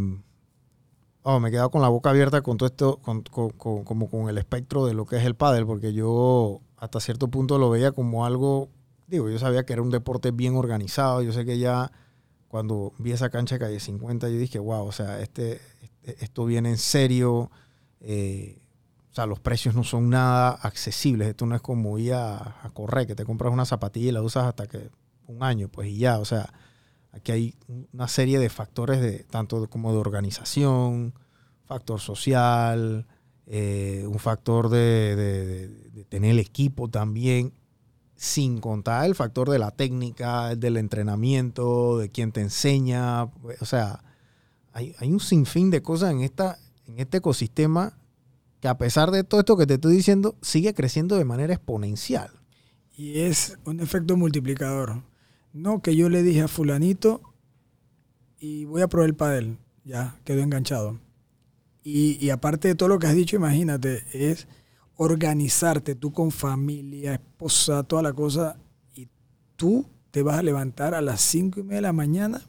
oh, 1.22 1.38
me 1.40 1.48
he 1.48 1.52
quedado 1.52 1.70
con 1.70 1.82
la 1.82 1.88
boca 1.88 2.10
abierta 2.10 2.40
con 2.42 2.56
todo 2.56 2.66
esto, 2.66 2.96
con, 2.98 3.22
con- 3.22 3.50
con- 3.50 3.84
como 3.84 4.08
con 4.10 4.28
el 4.28 4.38
espectro 4.38 4.86
de 4.86 4.94
lo 4.94 5.06
que 5.06 5.16
es 5.16 5.24
el 5.24 5.34
pádel, 5.34 5.66
porque 5.66 5.92
yo 5.92 6.60
hasta 6.78 7.00
cierto 7.00 7.28
punto 7.28 7.58
lo 7.58 7.70
veía 7.70 7.92
como 7.92 8.24
algo, 8.26 8.68
digo, 9.06 9.28
yo 9.30 9.38
sabía 9.38 9.64
que 9.64 9.72
era 9.72 9.82
un 9.82 9.90
deporte 9.90 10.30
bien 10.30 10.56
organizado, 10.56 11.22
yo 11.22 11.32
sé 11.32 11.44
que 11.44 11.58
ya 11.58 11.92
cuando 12.48 12.92
vi 12.98 13.12
esa 13.12 13.28
cancha 13.30 13.56
de 13.56 13.58
calle 13.60 13.80
50, 13.80 14.28
yo 14.30 14.38
dije, 14.38 14.58
wow, 14.58 14.86
o 14.86 14.92
sea, 14.92 15.20
este- 15.20 15.60
esto 16.20 16.44
viene 16.44 16.70
en 16.70 16.78
serio, 16.78 17.50
eh, 18.00 18.58
o 19.10 19.14
sea, 19.14 19.26
los 19.26 19.40
precios 19.40 19.74
no 19.74 19.84
son 19.84 20.10
nada 20.10 20.50
accesibles, 20.50 21.28
esto 21.28 21.46
no 21.46 21.54
es 21.54 21.62
como 21.62 21.98
ir 21.98 22.14
a, 22.14 22.58
a 22.62 22.70
correr, 22.72 23.06
que 23.06 23.14
te 23.14 23.24
compras 23.24 23.52
una 23.52 23.64
zapatilla 23.64 24.08
y 24.08 24.12
la 24.12 24.22
usas 24.22 24.44
hasta 24.44 24.66
que 24.66 24.90
un 25.26 25.42
año, 25.42 25.68
pues 25.68 25.88
y 25.88 25.98
ya, 25.98 26.18
o 26.18 26.24
sea, 26.24 26.52
aquí 27.12 27.32
hay 27.32 27.54
una 27.92 28.08
serie 28.08 28.38
de 28.38 28.48
factores 28.48 29.00
de 29.00 29.24
tanto 29.24 29.68
como 29.68 29.92
de 29.92 29.98
organización, 29.98 31.14
factor 31.64 32.00
social, 32.00 33.06
eh, 33.46 34.04
un 34.06 34.18
factor 34.18 34.68
de 34.68 36.04
tener 36.08 36.32
el 36.32 36.38
equipo 36.38 36.88
también, 36.88 37.52
sin 38.16 38.60
contar 38.60 39.04
el 39.04 39.14
factor 39.14 39.50
de 39.50 39.58
la 39.58 39.70
técnica, 39.70 40.56
del 40.56 40.78
entrenamiento, 40.78 41.98
de 41.98 42.10
quien 42.10 42.32
te 42.32 42.40
enseña, 42.40 43.24
o 43.24 43.64
sea, 43.64 44.02
hay, 44.76 45.10
un 45.10 45.20
sinfín 45.20 45.70
de 45.70 45.82
cosas 45.82 46.12
en, 46.12 46.20
esta, 46.20 46.58
en 46.86 46.98
este 46.98 47.18
ecosistema 47.18 47.98
que 48.60 48.68
a 48.68 48.76
pesar 48.76 49.10
de 49.10 49.24
todo 49.24 49.40
esto 49.40 49.56
que 49.56 49.66
te 49.66 49.74
estoy 49.74 49.96
diciendo, 49.96 50.36
sigue 50.42 50.74
creciendo 50.74 51.16
de 51.16 51.24
manera 51.24 51.54
exponencial. 51.54 52.30
Y 52.94 53.20
es 53.20 53.58
un 53.64 53.80
efecto 53.80 54.16
multiplicador. 54.16 55.02
No 55.52 55.80
que 55.80 55.96
yo 55.96 56.10
le 56.10 56.22
dije 56.22 56.42
a 56.42 56.48
fulanito 56.48 57.22
y 58.38 58.66
voy 58.66 58.82
a 58.82 58.88
probar 58.88 59.08
el 59.08 59.16
pádel. 59.16 59.58
Ya, 59.84 60.18
quedó 60.24 60.42
enganchado. 60.42 61.00
Y, 61.82 62.22
y 62.24 62.30
aparte 62.30 62.68
de 62.68 62.74
todo 62.74 62.90
lo 62.90 62.98
que 62.98 63.06
has 63.06 63.14
dicho, 63.14 63.36
imagínate, 63.36 64.04
es 64.12 64.46
organizarte 64.96 65.94
tú 65.94 66.12
con 66.12 66.30
familia, 66.30 67.14
esposa, 67.14 67.82
toda 67.82 68.02
la 68.02 68.12
cosa. 68.12 68.58
Y 68.94 69.08
tú 69.56 69.86
te 70.10 70.22
vas 70.22 70.38
a 70.38 70.42
levantar 70.42 70.94
a 70.94 71.00
las 71.00 71.20
cinco 71.22 71.60
y 71.60 71.62
media 71.62 71.76
de 71.76 71.82
la 71.82 71.92
mañana 71.92 72.42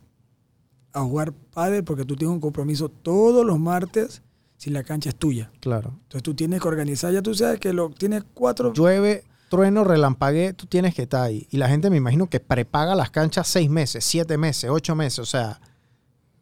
a 0.97 1.03
jugar 1.03 1.33
pádel 1.33 1.83
porque 1.83 2.05
tú 2.05 2.15
tienes 2.15 2.33
un 2.33 2.41
compromiso 2.41 2.89
todos 2.89 3.45
los 3.45 3.59
martes 3.59 4.21
si 4.57 4.69
la 4.71 4.83
cancha 4.83 5.09
es 5.09 5.15
tuya. 5.15 5.51
Claro. 5.59 5.91
Entonces 6.03 6.23
tú 6.23 6.33
tienes 6.33 6.61
que 6.61 6.67
organizar, 6.67 7.13
ya 7.13 7.21
tú 7.21 7.33
sabes 7.33 7.59
que 7.59 7.73
lo 7.73 7.89
tienes 7.89 8.23
cuatro... 8.33 8.73
llueve, 8.73 9.23
trueno, 9.49 9.83
relampaguee, 9.83 10.53
tú 10.53 10.65
tienes 10.65 10.95
que 10.95 11.03
estar 11.03 11.23
ahí. 11.23 11.47
Y 11.51 11.57
la 11.57 11.69
gente 11.69 11.89
me 11.89 11.97
imagino 11.97 12.27
que 12.27 12.39
prepaga 12.39 12.95
las 12.95 13.11
canchas 13.11 13.47
seis 13.47 13.69
meses, 13.69 14.03
siete 14.03 14.37
meses, 14.37 14.69
ocho 14.71 14.95
meses. 14.95 15.19
O 15.19 15.25
sea, 15.25 15.61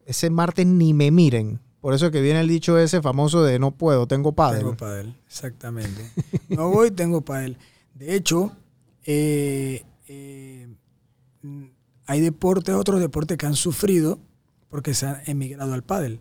ese 0.06 0.30
martes 0.30 0.66
ni 0.66 0.94
me 0.94 1.12
miren. 1.12 1.60
Por 1.82 1.94
eso 1.94 2.08
es 2.08 2.12
que 2.12 2.22
viene 2.22 2.40
el 2.40 2.48
dicho 2.48 2.80
ese 2.80 3.02
famoso 3.02 3.44
de 3.44 3.60
no 3.60 3.72
puedo, 3.72 4.08
tengo 4.08 4.32
padre. 4.32 4.60
Tengo 4.60 4.76
pádel, 4.76 5.16
exactamente. 5.28 6.10
No 6.50 6.70
voy, 6.70 6.90
tengo 6.90 7.22
pádel. 7.22 7.58
De 7.94 8.16
hecho, 8.16 8.54
eh, 9.04 9.84
eh, 10.08 10.68
hay 12.08 12.22
deportes, 12.22 12.74
otros 12.74 13.02
deportes 13.02 13.38
que 13.38 13.46
han 13.46 13.56
sufrido 13.56 14.20
porque 14.76 14.94
se 14.94 15.06
han 15.06 15.22
emigrado 15.26 15.74
al 15.74 15.84
pádel. 15.84 16.20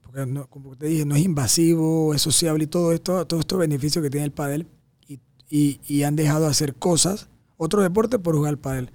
Porque, 0.00 0.26
no- 0.26 0.46
como 0.48 0.76
te 0.76 0.86
dije, 0.86 1.04
no 1.04 1.16
es 1.16 1.24
invasivo, 1.24 2.14
es 2.14 2.22
sociable 2.22 2.62
y 2.62 2.66
todo 2.68 2.92
esto, 2.92 3.26
todos 3.26 3.40
estos 3.40 3.58
beneficios 3.58 4.00
que 4.00 4.10
tiene 4.10 4.26
el 4.26 4.30
pádel. 4.30 4.68
Y, 5.08 5.18
y- 5.50 5.80
y 5.88 6.04
han 6.04 6.14
dejado 6.14 6.44
de 6.44 6.50
hacer 6.52 6.76
cosas, 6.76 7.28
otros 7.56 7.82
deportes 7.82 8.20
por 8.20 8.36
jugar 8.36 8.50
al 8.50 8.58
pádel. 8.60 8.90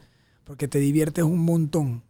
Porque 0.46 0.70
te 0.70 0.80
diviertes 0.80 1.26
un 1.26 1.40
montón. 1.40 2.04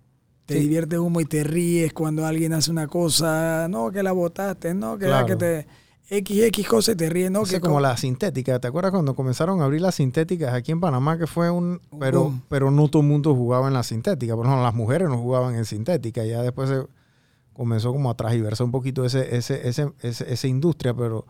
Te 0.46 0.54
Sí. 0.56 0.60
diviertes 0.60 1.00
un 1.00 1.20
y 1.20 1.26
te 1.26 1.44
ríes 1.44 1.92
cuando 1.92 2.24
alguien 2.24 2.54
hace 2.54 2.70
una 2.70 2.86
cosa, 2.86 3.68
no, 3.68 3.92
que 3.92 4.04
la 4.04 4.12
botaste, 4.12 4.76
no, 4.76 5.00
que, 5.00 5.06
Claro. 5.08 5.26
que 5.26 5.36
te... 5.36 5.68
XX 6.12 6.68
cosa 6.68 6.92
y 6.92 6.96
te 6.96 7.10
ríes, 7.10 7.32
no, 7.32 7.44
Ese 7.44 7.56
que 7.56 7.62
como 7.62 7.76
co- 7.76 7.80
la 7.82 7.96
sintética. 7.96 8.60
¿Te 8.60 8.68
acuerdas 8.68 8.92
cuando 8.92 9.16
comenzaron 9.16 9.62
a 9.62 9.66
abrir 9.66 9.80
las 9.82 9.96
sintéticas 9.96 10.54
aquí 10.54 10.72
en 10.74 10.82
Panamá? 10.82 11.18
Que 11.18 11.26
fue 11.26 11.50
un. 11.50 11.80
Pero, 12.00 12.24
boom. 12.24 12.42
pero 12.50 12.70
no 12.70 12.90
todo 12.90 13.02
el 13.02 13.08
mundo 13.08 13.34
jugaba 13.34 13.68
en 13.70 13.74
la 13.74 13.84
sintética. 13.84 14.36
Por 14.36 14.46
ejemplo, 14.46 14.64
las 14.64 14.74
mujeres 14.76 15.08
no 15.08 15.18
jugaban 15.18 15.56
en 15.56 15.64
sintética. 15.66 16.26
Ya 16.26 16.42
después 16.42 16.70
se 16.70 16.86
comenzó 17.54 17.94
como 17.94 18.10
a 18.10 18.16
transversar 18.16 18.66
un 18.66 18.72
poquito 18.72 19.06
ese, 19.06 19.36
ese, 19.38 19.68
ese, 19.70 19.92
ese- 20.02 20.32
esa 20.34 20.48
industria. 20.48 20.94
Pero 20.94 21.26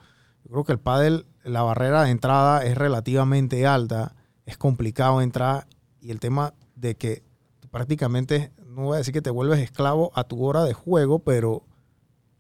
yo 0.46 0.50
creo 0.52 0.64
que 0.64 0.72
el 0.74 0.80
pádel, 0.80 1.26
la 1.44 1.62
barrera 1.62 2.04
de 2.04 2.10
entrada 2.10 2.66
es 2.66 2.76
relativamente 2.76 3.68
alta. 3.68 4.16
Es 4.48 4.58
complicado 4.58 5.22
entrar. 5.22 5.68
Y 6.02 6.10
el 6.10 6.20
tema 6.20 6.56
de 6.76 6.96
que 6.96 7.22
prácticamente, 7.70 8.52
no 8.68 8.84
voy 8.86 8.96
a 8.96 8.98
decir 8.98 9.14
que 9.14 9.22
te 9.22 9.30
vuelves 9.30 9.60
esclavo 9.60 10.12
a 10.16 10.24
tu 10.24 10.44
hora 10.44 10.64
de 10.64 10.74
juego, 10.74 11.20
pero 11.20 11.64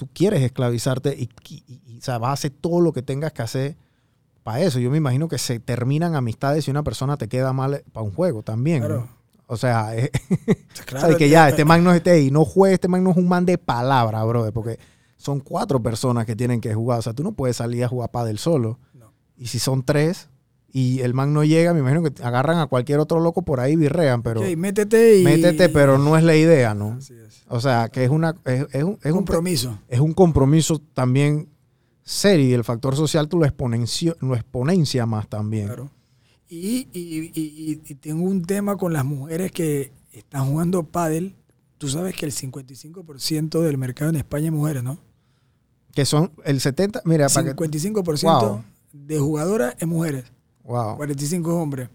tú 0.01 0.09
quieres 0.11 0.41
esclavizarte 0.41 1.15
y, 1.15 1.29
y- 1.47 1.63
y- 1.67 1.81
y, 1.93 1.97
o 1.99 2.01
sea, 2.01 2.17
vas 2.17 2.29
a 2.31 2.33
hacer 2.33 2.49
todo 2.59 2.81
lo 2.81 2.91
que 2.91 3.03
tengas 3.03 3.33
que 3.33 3.43
hacer 3.43 3.77
para 4.41 4.59
eso. 4.61 4.79
Yo 4.79 4.89
me 4.89 4.97
imagino 4.97 5.27
que 5.27 5.37
se 5.37 5.59
terminan 5.59 6.15
amistades 6.15 6.65
si 6.65 6.71
una 6.71 6.81
persona 6.81 7.17
te 7.17 7.27
queda 7.27 7.53
mal 7.53 7.83
para 7.93 8.03
un 8.03 8.11
juego 8.11 8.41
también. 8.41 8.81
O 9.45 9.57
sea, 9.57 9.95
es, 9.95 10.09
Claro, 10.87 11.05
o 11.05 11.09
sea, 11.09 11.17
que 11.19 11.29
ya 11.29 11.47
este 11.49 11.65
man 11.65 11.83
no 11.83 11.93
esté 11.93 12.19
y 12.23 12.31
no 12.31 12.45
juegue, 12.45 12.73
este 12.73 12.87
man 12.87 13.03
no 13.03 13.11
es 13.11 13.17
un 13.17 13.27
man 13.29 13.45
de 13.45 13.59
palabra, 13.59 14.23
brother, 14.23 14.51
porque 14.51 14.79
son 15.17 15.39
cuatro 15.39 15.83
personas 15.83 16.25
que 16.25 16.35
tienen 16.35 16.59
que 16.61 16.73
jugar. 16.73 16.97
O 16.97 17.01
sea, 17.03 17.13
tú 17.13 17.21
no 17.21 17.33
puedes 17.33 17.57
salir 17.57 17.83
a 17.83 17.87
jugar 17.87 18.09
pádel 18.09 18.39
solo. 18.39 18.79
No. 18.95 19.13
Y 19.37 19.45
si 19.45 19.59
son 19.59 19.83
tres 19.83 20.29
y 20.73 21.01
el 21.01 21.13
man 21.13 21.33
no 21.33 21.43
llega, 21.43 21.73
me 21.73 21.79
imagino 21.81 22.01
que 22.03 22.23
agarran 22.23 22.59
a 22.59 22.67
cualquier 22.67 22.99
otro 22.99 23.19
loco 23.19 23.41
por 23.41 23.59
ahí 23.59 23.73
y 23.73 23.75
birrean, 23.75 24.21
pero 24.23 24.41
métete 24.57 25.19
y... 25.19 25.23
métete, 25.23 25.69
pero 25.69 25.97
no 25.97 26.17
es 26.17 26.23
la 26.23 26.35
idea, 26.35 26.73
¿no? 26.73 26.93
Así 26.93 27.13
es. 27.13 27.43
O 27.49 27.59
sea, 27.59 27.89
que 27.89 28.03
es 28.05 28.09
una 28.09 28.35
es, 28.45 28.65
es 28.71 28.83
un, 28.83 28.97
es 29.03 29.11
un 29.11 29.17
compromiso. 29.17 29.79
es 29.89 29.99
un 29.99 30.13
compromiso 30.13 30.79
también 30.93 31.49
serio 32.03 32.47
y 32.47 32.53
el 32.53 32.63
factor 32.63 32.95
social 32.95 33.27
tú 33.27 33.37
lo, 33.39 33.45
exponencio- 33.45 34.15
lo 34.21 34.33
exponencia 34.35 35.05
más 35.05 35.27
también. 35.27 35.67
Claro. 35.67 35.89
Y, 36.49 36.87
y- 36.93 37.31
y- 37.33 37.95
tengo 37.95 38.23
un 38.23 38.43
tema 38.43 38.75
con 38.77 38.91
las 38.93 39.05
mujeres 39.05 39.51
que 39.51 39.91
están 40.11 40.45
jugando 40.47 40.83
pádel. 40.83 41.35
Tú 41.77 41.87
sabes 41.87 42.15
que 42.15 42.25
el 42.25 42.31
55% 42.31 43.61
del 43.61 43.77
mercado 43.77 44.09
en 44.09 44.17
España 44.17 44.47
es 44.47 44.51
mujeres, 44.51 44.83
¿no? 44.83 44.99
Que 45.93 46.05
son 46.05 46.31
el 46.45 46.59
70, 46.61 47.01
mira, 47.05 47.27
para 47.29 47.53
que 47.53 47.55
55% 47.55 48.23
Wow. 48.49 48.63
de 48.93 49.19
jugadoras 49.19 49.75
es 49.79 49.87
mujeres, 49.87 50.25
wow. 50.63 50.95
45 50.97 51.49
es 51.49 51.55
hombres. 51.55 51.89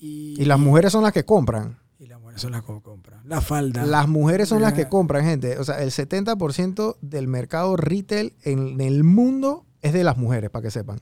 Y, 0.00 0.40
Y 0.40 0.44
las 0.44 0.58
mujeres 0.58 0.92
son 0.92 1.02
las 1.02 1.12
que 1.12 1.24
compran. 1.24 1.78
y 1.98 2.06
las 2.06 2.20
mujeres 2.20 2.40
son 2.42 2.52
las 2.52 2.62
que 2.62 2.80
compran. 2.80 3.20
La 3.24 3.40
falda. 3.40 3.86
Las 3.86 4.08
mujeres 4.08 4.48
son 4.48 4.62
las 4.62 4.72
que 4.72 4.88
compran, 4.88 5.24
gente. 5.24 5.58
O 5.58 5.64
sea, 5.64 5.82
el 5.82 5.90
70% 5.90 6.96
del 7.00 7.28
mercado 7.28 7.76
retail 7.76 8.34
en 8.42 8.80
el 8.80 9.04
mundo 9.04 9.64
es 9.80 9.92
de 9.92 10.02
las 10.04 10.16
mujeres, 10.16 10.50
para 10.50 10.62
que 10.64 10.70
sepan. 10.70 11.00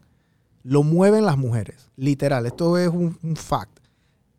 Lo 0.63 0.83
mueven 0.83 1.25
las 1.25 1.39
mujeres, 1.39 1.91
literal. 1.97 2.45
Esto 2.47 2.77
es 2.77 2.89
un, 2.89 3.19
un 3.23 3.37
fact. 3.37 3.79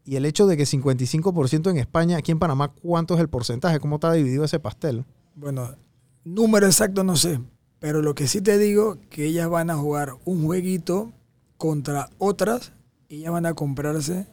Y 0.05 0.16
el 0.16 0.26
hecho 0.26 0.45
de 0.45 0.57
que 0.57 0.64
55% 0.64 1.70
en 1.72 1.78
España, 1.78 2.18
aquí 2.18 2.32
en 2.32 2.39
Panamá, 2.39 2.72
¿cuánto 2.74 3.16
es 3.16 3.20
el 3.22 3.30
porcentaje? 3.30 3.80
¿Cómo 3.80 3.95
está 3.95 4.12
dividido 4.14 4.43
ese 4.43 4.59
pastel? 4.59 5.05
Bueno, 5.36 5.76
número 6.24 6.66
exacto 6.68 7.03
no 7.03 7.16
sé, 7.16 7.39
pero 7.80 8.01
lo 8.01 8.14
que 8.14 8.28
sí 8.28 8.41
te 8.41 8.57
digo 8.59 8.97
que 9.09 9.26
ellas 9.26 9.49
van 9.49 9.70
a 9.72 9.76
jugar 9.78 10.14
un 10.26 10.43
jueguito 10.45 11.12
contra 11.62 12.09
otras, 12.18 12.74
y 13.07 13.18
ellas 13.18 13.34
van 13.34 13.45
a 13.45 13.53
comprarse 13.53 14.26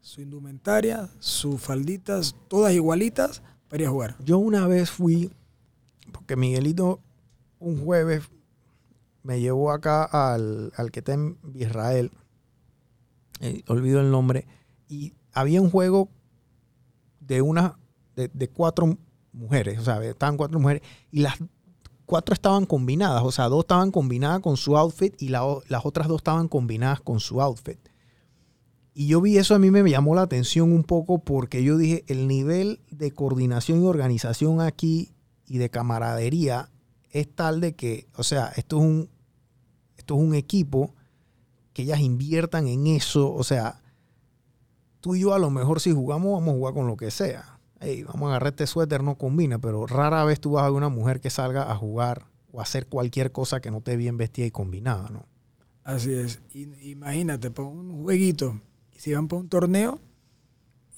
su 0.00 0.20
indumentaria, 0.20 1.10
sus 1.18 1.60
falditas, 1.60 2.36
todas 2.46 2.72
igualitas 2.74 3.42
para 3.66 3.82
ir 3.82 3.88
a 3.88 3.90
jugar. 3.90 4.16
Yo 4.24 4.38
una 4.38 4.68
vez 4.68 4.92
fui, 4.92 5.32
porque 6.12 6.36
Miguelito 6.36 7.00
un 7.58 7.84
jueves 7.84 8.30
me 9.24 9.40
llevó 9.40 9.72
acá 9.72 10.04
al, 10.04 10.72
al 10.76 10.92
que 10.92 11.00
está 11.00 11.14
en 11.14 11.36
Israel, 11.54 12.12
eh, 13.40 13.64
olvido 13.66 14.00
el 14.00 14.12
nombre, 14.12 14.46
y 14.88 15.14
había 15.32 15.60
un 15.60 15.70
juego 15.70 16.08
de 17.18 17.42
una, 17.42 17.80
de, 18.14 18.30
de 18.32 18.48
cuatro 18.48 18.96
mujeres, 19.32 19.80
o 19.80 19.82
sea, 19.82 20.04
estaban 20.04 20.36
cuatro 20.36 20.60
mujeres, 20.60 20.82
y 21.10 21.22
las 21.22 21.34
cuatro 22.06 22.32
estaban 22.32 22.64
combinadas, 22.64 23.22
o 23.24 23.32
sea, 23.32 23.48
dos 23.48 23.60
estaban 23.60 23.90
combinadas 23.90 24.40
con 24.40 24.56
su 24.56 24.76
outfit 24.76 25.20
y 25.20 25.28
las 25.28 25.84
otras 25.84 26.08
dos 26.08 26.18
estaban 26.18 26.48
combinadas 26.48 27.00
con 27.00 27.20
su 27.20 27.42
outfit. 27.42 27.78
Y 28.94 29.08
yo 29.08 29.20
vi 29.20 29.36
eso, 29.36 29.54
a 29.54 29.58
mí 29.58 29.70
me 29.70 29.88
llamó 29.90 30.14
la 30.14 30.22
atención 30.22 30.72
un 30.72 30.82
poco 30.82 31.18
porque 31.18 31.62
yo 31.62 31.76
dije, 31.76 32.04
el 32.06 32.28
nivel 32.28 32.80
de 32.90 33.10
coordinación 33.10 33.82
y 33.82 33.86
organización 33.86 34.62
aquí 34.62 35.12
y 35.46 35.58
de 35.58 35.68
camaradería 35.68 36.70
es 37.10 37.28
tal 37.34 37.60
de 37.60 37.74
que, 37.74 38.08
o 38.14 38.22
sea, 38.22 38.52
esto 38.56 38.78
es 38.78 38.84
un, 38.84 39.10
esto 39.98 40.14
es 40.14 40.20
un 40.20 40.34
equipo 40.34 40.94
que 41.74 41.82
ellas 41.82 42.00
inviertan 42.00 42.68
en 42.68 42.86
eso, 42.86 43.34
o 43.34 43.44
sea, 43.44 43.82
tú 45.00 45.14
y 45.14 45.20
yo 45.20 45.34
a 45.34 45.38
lo 45.38 45.50
mejor 45.50 45.80
si 45.80 45.92
jugamos 45.92 46.32
vamos 46.32 46.48
a 46.48 46.56
jugar 46.56 46.72
con 46.72 46.86
lo 46.86 46.96
que 46.96 47.10
sea. 47.10 47.55
Ey, 47.86 48.02
vamos 48.02 48.26
a 48.26 48.30
agarrar 48.30 48.48
este 48.52 48.66
suéter, 48.66 49.02
no 49.02 49.16
combina, 49.16 49.58
pero 49.58 49.86
rara 49.86 50.24
vez 50.24 50.40
tú 50.40 50.52
vas 50.52 50.64
a 50.64 50.66
ver 50.66 50.76
una 50.76 50.88
mujer 50.88 51.20
que 51.20 51.30
salga 51.30 51.70
a 51.70 51.76
jugar 51.76 52.26
o 52.52 52.60
a 52.60 52.62
hacer 52.64 52.86
cualquier 52.86 53.30
cosa 53.32 53.60
que 53.60 53.70
no 53.70 53.78
esté 53.78 53.96
bien 53.96 54.16
vestida 54.16 54.46
y 54.46 54.50
combinada, 54.50 55.08
¿no? 55.10 55.24
Así 55.84 56.12
es. 56.12 56.40
Imagínate, 56.52 57.50
para 57.50 57.68
un 57.68 58.02
jueguito, 58.02 58.60
si 58.96 59.14
van 59.14 59.28
para 59.28 59.40
un 59.42 59.48
torneo, 59.48 60.00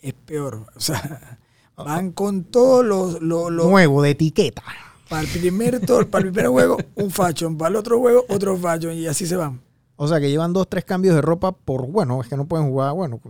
es 0.00 0.14
peor. 0.14 0.66
O 0.76 0.80
sea, 0.80 1.38
van 1.76 2.10
con 2.12 2.44
todos 2.44 2.84
los... 2.84 3.20
los- 3.22 3.50
los- 3.52 3.66
Nuevo, 3.68 4.02
de 4.02 4.10
etiqueta. 4.10 4.62
para, 5.10 5.22
el 5.22 5.28
primer 5.28 5.80
tor- 5.80 6.08
para 6.08 6.24
el 6.26 6.32
primer 6.32 6.50
juego, 6.50 6.78
un 6.96 7.10
fashion. 7.10 7.56
Para 7.58 7.68
el 7.70 7.76
otro 7.76 7.98
juego, 7.98 8.24
otro 8.28 8.56
fashion. 8.56 8.94
Y 8.94 9.06
así 9.06 9.26
se 9.26 9.36
van. 9.36 9.60
O 9.96 10.08
sea, 10.08 10.20
que 10.20 10.30
llevan 10.30 10.52
dos, 10.52 10.66
tres 10.68 10.84
cambios 10.84 11.14
de 11.14 11.20
ropa 11.20 11.52
por, 11.52 11.86
bueno, 11.86 12.20
es 12.22 12.28
que 12.28 12.36
no 12.36 12.46
pueden 12.46 12.68
jugar, 12.70 12.94
bueno, 12.94 13.20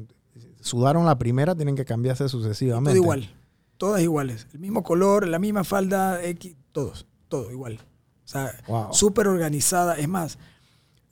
sudaron 0.61 1.04
la 1.06 1.18
primera, 1.18 1.54
tienen 1.54 1.74
que 1.76 1.84
cambiarse 1.84 2.24
Todo 2.24 2.28
sucesivamente. 2.28 2.98
igual. 2.98 3.34
Todas 3.79 4.03
iguales. 4.03 4.47
El 4.53 4.59
mismo 4.61 4.83
color, 4.83 5.26
la 5.26 5.39
misma 5.39 5.64
falda, 5.64 6.22
X, 6.22 6.55
todos. 6.72 7.07
Todo 7.29 7.51
igual. 7.51 7.79
O 8.24 8.29
sea, 8.29 8.53
Wow. 8.66 8.89
súper 8.93 9.26
organizada. 9.29 9.97
Es 9.97 10.09
más, 10.09 10.39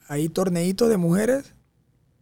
hay 0.08 0.28
torneitos 0.28 0.88
de 0.88 0.96
mujeres 0.98 1.54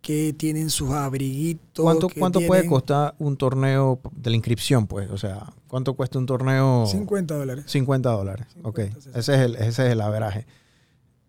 que 0.02 0.34
tienen 0.34 0.68
sus 0.70 0.90
abriguitos. 0.90 1.82
¿Cuánto, 1.82 2.08
cuánto 2.18 2.40
puede 2.46 2.66
costar 2.66 3.14
un 3.18 3.36
torneo 3.38 4.00
de 4.14 4.30
la 4.30 4.36
inscripción, 4.36 4.86
pues? 4.86 5.10
O 5.10 5.16
sea, 5.16 5.52
¿cuánto 5.66 5.94
cuesta 5.94 6.18
un 6.18 6.26
torneo? 6.26 6.84
50 6.86 7.34
dólares. 7.34 7.64
50 7.68 8.10
dólares. 8.10 8.46
50, 8.52 8.68
ok, 8.68 8.78
60. 8.94 9.18
ese 9.18 9.34
es 9.34 9.40
el, 9.40 9.54
ese 9.56 9.86
es 9.86 9.92
el 9.92 10.00
averaje. 10.02 10.46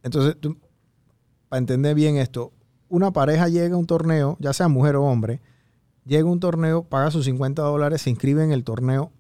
Entonces, 0.03 0.35
tú- 0.39 0.57
para 1.47 1.59
entender 1.59 1.95
bien 1.95 2.17
esto, 2.17 2.51
una 2.89 3.11
pareja 3.11 3.47
llega 3.47 3.75
a 3.75 3.77
un 3.77 3.87
torneo, 3.87 4.35
ya 4.39 4.51
sea 4.53 4.67
mujer 4.67 4.97
o 4.97 5.03
hombre, 5.05 5.39
llega 6.05 6.29
un 6.29 6.39
torneo, 6.39 6.83
paga 6.83 7.11
sus 7.11 7.25
50 7.25 7.61
dólares, 7.61 8.03
se 8.03 8.09
inscribe 8.09 8.43
en 8.43 8.51
el 8.51 8.63
torneo 8.63 9.11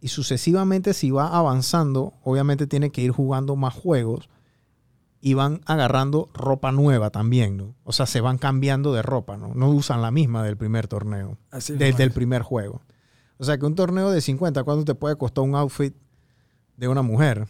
y 0.00 0.08
sucesivamente 0.08 0.94
si 0.94 1.10
va 1.10 1.36
avanzando, 1.36 2.14
obviamente 2.22 2.66
tiene 2.66 2.90
que 2.90 3.02
ir 3.02 3.10
jugando 3.10 3.56
más 3.56 3.74
juegos 3.74 4.28
y 5.20 5.34
van 5.34 5.62
agarrando 5.64 6.28
ropa 6.34 6.70
nueva 6.70 7.10
también, 7.10 7.56
¿no? 7.56 7.74
O 7.84 7.92
sea, 7.92 8.06
se 8.06 8.20
van 8.20 8.38
cambiando 8.38 8.92
de 8.92 9.02
ropa, 9.02 9.36
¿no? 9.36 9.54
No 9.54 9.70
usan 9.70 10.02
la 10.02 10.10
misma 10.10 10.44
del 10.44 10.56
primer 10.56 10.86
torneo, 10.86 11.38
desde 11.50 12.02
el 12.04 12.12
primer 12.12 12.42
juego. 12.42 12.82
O 13.38 13.44
sea, 13.44 13.58
que 13.58 13.66
un 13.66 13.74
torneo 13.74 14.10
de 14.10 14.20
50, 14.20 14.62
¿cuánto 14.62 14.84
te 14.84 14.94
puede 14.94 15.16
costar 15.16 15.44
un 15.44 15.54
outfit 15.56 15.94
de 16.76 16.88
una 16.88 17.02
mujer? 17.02 17.46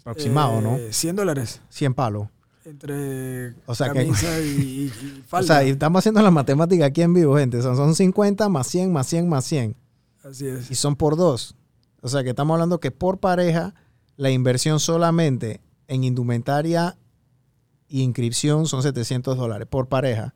Aproximado, 0.00 0.60
¿no? 0.60 0.76
Eh, 0.76 0.92
100 0.92 1.16
dólares. 1.16 1.62
100 1.68 1.94
palos. 1.94 2.28
Entre 2.64 3.54
O 3.66 3.74
sea 3.74 3.88
que- 3.92 4.00
camisa 4.00 4.40
y, 4.40 4.44
y- 4.44 4.92
y 5.02 5.20
O 5.26 5.28
falda. 5.28 5.46
sea, 5.54 5.64
y 5.64 5.70
estamos 5.70 5.98
haciendo 6.00 6.22
la 6.22 6.30
matemática 6.30 6.84
aquí 6.86 7.02
en 7.02 7.14
vivo, 7.14 7.36
gente. 7.36 7.62
Son, 7.62 7.76
son 7.76 7.94
50 7.94 8.48
más 8.48 8.66
100 8.66 8.92
más 8.92 9.06
100 9.06 9.28
más 9.28 9.44
100. 9.46 9.76
Así 10.24 10.46
es. 10.46 10.70
Y 10.70 10.74
son 10.74 10.96
por 10.96 11.16
dos. 11.16 11.56
O 12.02 12.08
sea, 12.08 12.22
que 12.22 12.30
estamos 12.30 12.54
hablando 12.54 12.80
que 12.80 12.90
por 12.90 13.18
pareja, 13.18 13.74
la 14.16 14.30
inversión 14.30 14.78
solamente 14.80 15.60
en 15.88 16.04
indumentaria 16.04 16.98
y 17.88 18.02
inscripción 18.02 18.66
son 18.66 18.82
700 18.82 19.36
dólares 19.36 19.66
por 19.68 19.88
pareja. 19.88 20.34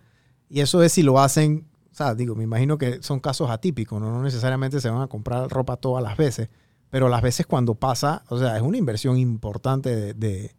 Y 0.48 0.60
eso 0.60 0.82
es 0.82 0.92
si 0.92 1.02
lo 1.02 1.20
hacen, 1.20 1.66
o 1.92 1.94
sea, 1.94 2.14
digo, 2.14 2.34
me 2.34 2.44
imagino 2.44 2.78
que 2.78 3.02
son 3.02 3.20
casos 3.20 3.50
atípicos, 3.50 4.00
¿no? 4.00 4.10
No 4.10 4.22
necesariamente 4.22 4.80
se 4.80 4.88
van 4.90 5.02
a 5.02 5.06
comprar 5.06 5.48
ropa 5.50 5.76
todas 5.76 6.02
las 6.02 6.16
veces. 6.16 6.48
pero 6.90 7.08
las 7.08 7.22
veces 7.22 7.44
cuando 7.46 7.74
pasa, 7.74 8.22
o 8.28 8.38
sea, 8.38 8.56
es 8.56 8.62
una 8.62 8.78
inversión 8.78 9.18
importante 9.18 9.94
de, 9.96 10.14
de- 10.14 10.54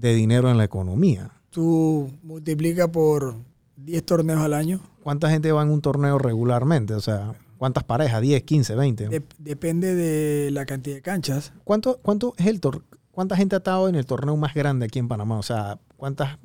de 0.00 0.14
dinero 0.14 0.50
en 0.50 0.58
la 0.58 0.64
economía. 0.64 1.30
Tú 1.50 2.10
multiplica 2.22 2.90
por 2.90 3.36
10 3.76 4.04
torneos 4.04 4.40
al 4.40 4.54
año. 4.54 4.80
¿Cuánta 5.02 5.30
gente 5.30 5.50
va 5.52 5.62
en 5.62 5.70
un 5.70 5.80
torneo 5.80 6.18
regularmente? 6.18 6.94
O 6.94 7.00
sea, 7.00 7.34
¿cuántas 7.58 7.84
parejas? 7.84 8.22
¿10, 8.22 8.44
15, 8.44 8.74
20? 8.76 9.08
Dep- 9.10 9.34
depende 9.38 9.94
de 9.94 10.50
la 10.50 10.66
cantidad 10.66 10.96
de 10.96 11.02
canchas. 11.02 11.52
¿Cuánto, 11.64 11.98
cuánto 12.02 12.34
es 12.36 12.46
el 12.46 12.60
tor- 12.60 12.82
¿Cuánta 13.10 13.36
gente 13.36 13.56
ha 13.56 13.58
estado 13.58 13.88
en 13.88 13.96
el 13.96 14.06
torneo 14.06 14.36
más 14.36 14.54
grande 14.54 14.86
aquí 14.86 14.98
en 14.98 15.08
Panamá? 15.08 15.38
O 15.38 15.42
sea, 15.42 15.78
¿cuántas 15.96 16.38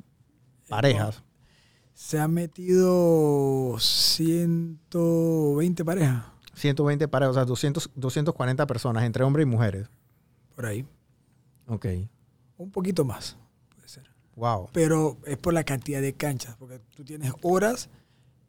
parejas? 0.68 1.22
Se 1.94 2.18
han 2.18 2.34
metido 2.34 3.76
120 3.78 5.84
parejas 5.84 6.24
120 6.54 7.06
parejas, 7.08 7.30
o 7.32 7.34
sea, 7.34 7.44
200, 7.44 7.90
240 7.94 8.66
personas, 8.66 9.04
entre 9.04 9.24
hombres 9.24 9.46
y 9.46 9.50
mujeres. 9.50 9.88
por 10.54 10.64
ahí. 10.66 10.86
Ok. 11.66 11.86
Un 12.56 12.70
poquito 12.70 13.04
más. 13.04 13.36
Wow. 14.36 14.68
Pero 14.72 15.16
es 15.26 15.36
por 15.38 15.52
la 15.54 15.64
cantidad 15.64 16.00
de 16.00 16.12
canchas, 16.12 16.54
porque 16.58 16.78
tú 16.94 17.04
tienes 17.04 17.32
horas 17.42 17.88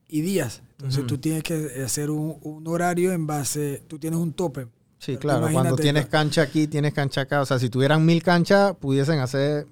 y 0.07 0.21
días. 0.21 0.61
Entonces 0.73 0.99
Ujú. 0.99 1.07
tú 1.07 1.17
tienes 1.17 1.43
que 1.43 1.81
hacer 1.83 2.09
un, 2.11 2.37
un 2.41 2.67
horario 2.67 3.11
en 3.13 3.25
base, 3.25 3.83
tú 3.87 3.97
tienes 3.97 4.19
un 4.19 4.33
tope. 4.33 4.67
Sí, 4.99 5.13
Pero 5.13 5.19
claro. 5.19 5.47
Cuando 5.51 5.75
tienes 5.75 6.07
cancha 6.07 6.41
aquí, 6.41 6.67
tienes 6.67 6.93
cancha 6.93 7.21
acá. 7.21 7.41
O 7.41 7.45
sea, 7.45 7.57
si 7.59 7.69
tuvieran 7.69 8.05
mil 8.05 8.21
canchas, 8.23 8.75
pudiesen 8.75 9.19
hacer, 9.19 9.67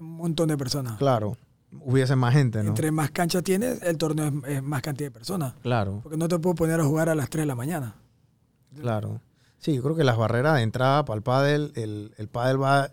Un 0.00 0.16
montón 0.16 0.48
de 0.48 0.56
personas. 0.56 0.96
claro, 0.98 1.36
hubiese 1.80 2.16
más 2.16 2.32
gente, 2.32 2.62
¿no? 2.62 2.70
Entre 2.70 2.90
más 2.90 3.10
canchas 3.10 3.42
tienes, 3.44 3.80
el 3.82 3.96
torneo 3.98 4.28
es, 4.46 4.56
es 4.56 4.62
más 4.62 4.82
cantidad 4.82 5.08
de 5.08 5.12
personas. 5.12 5.54
Claro, 5.62 6.00
Porque 6.02 6.16
no 6.18 6.26
te 6.28 6.38
puedo 6.38 6.54
poner 6.54 6.80
a 6.80 6.84
jugar 6.84 7.08
a 7.08 7.14
las 7.14 7.28
3 7.30 7.42
de 7.42 7.46
la 7.46 7.54
mañana. 7.54 7.94
claro. 8.80 9.20
Sí, 9.58 9.74
yo 9.76 9.82
creo 9.84 9.94
que 9.94 10.02
las 10.02 10.16
barreras 10.16 10.56
de 10.56 10.62
entrada 10.62 11.04
para 11.04 11.16
el 11.18 11.22
pádel, 11.22 11.72
el, 11.76 12.12
el 12.18 12.26
pádel 12.28 12.60
va, 12.60 12.90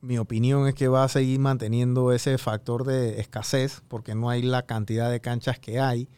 mi 0.00 0.18
opinión 0.18 0.66
es 0.66 0.74
que 0.74 0.88
va 0.88 1.04
a 1.04 1.08
seguir 1.08 1.38
manteniendo 1.40 2.12
ese 2.12 2.38
factor 2.38 2.84
de 2.84 3.20
escasez, 3.20 3.82
porque 3.88 4.14
no 4.14 4.30
hay 4.30 4.42
la 4.42 4.62
cantidad 4.66 5.10
de 5.10 5.20
canchas 5.20 5.58
que 5.58 5.80
hay. 5.80 6.08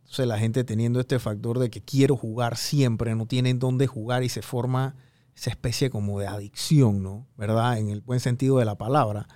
Entonces 0.00 0.26
la 0.26 0.38
gente 0.38 0.64
teniendo 0.64 1.00
este 1.00 1.18
factor 1.18 1.58
de 1.58 1.70
que 1.70 1.80
quiero 1.80 2.16
jugar 2.16 2.56
siempre, 2.56 3.14
no 3.14 3.26
tienen 3.26 3.58
dónde 3.58 3.86
jugar 3.86 4.22
y 4.22 4.28
se 4.28 4.42
forma 4.42 4.96
esa 5.34 5.50
especie 5.50 5.90
como 5.90 6.20
de 6.20 6.26
adicción, 6.26 7.02
¿no? 7.02 7.26
¿Verdad? 7.36 7.78
En 7.78 7.88
el 7.88 8.02
buen 8.02 8.20
sentido 8.20 8.58
de 8.58 8.66
la 8.66 8.76
palabra. 8.76 9.26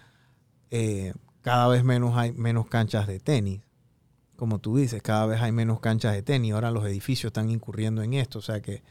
Eh, 0.70 1.14
cada 1.41 1.66
vez 1.68 1.82
menos 1.82 2.16
hay 2.16 2.32
menos 2.32 2.66
canchas 2.66 3.07
de 3.07 3.20
tenis. 3.20 3.62
Como 4.36 4.61
tú 4.61 4.76
dices, 4.76 5.03
cada 5.03 5.26
vez 5.26 5.41
hay 5.41 5.51
menos 5.51 5.80
canchas 5.80 6.12
de 6.12 6.22
tenis. 6.22 6.53
Ahora 6.53 6.70
los 6.70 6.84
edificios 6.84 7.30
están 7.30 7.51
incurriendo 7.51 8.03
en 8.03 8.14
esto. 8.14 8.39
O 8.39 8.43
sea 8.43 8.61
que 8.61 8.84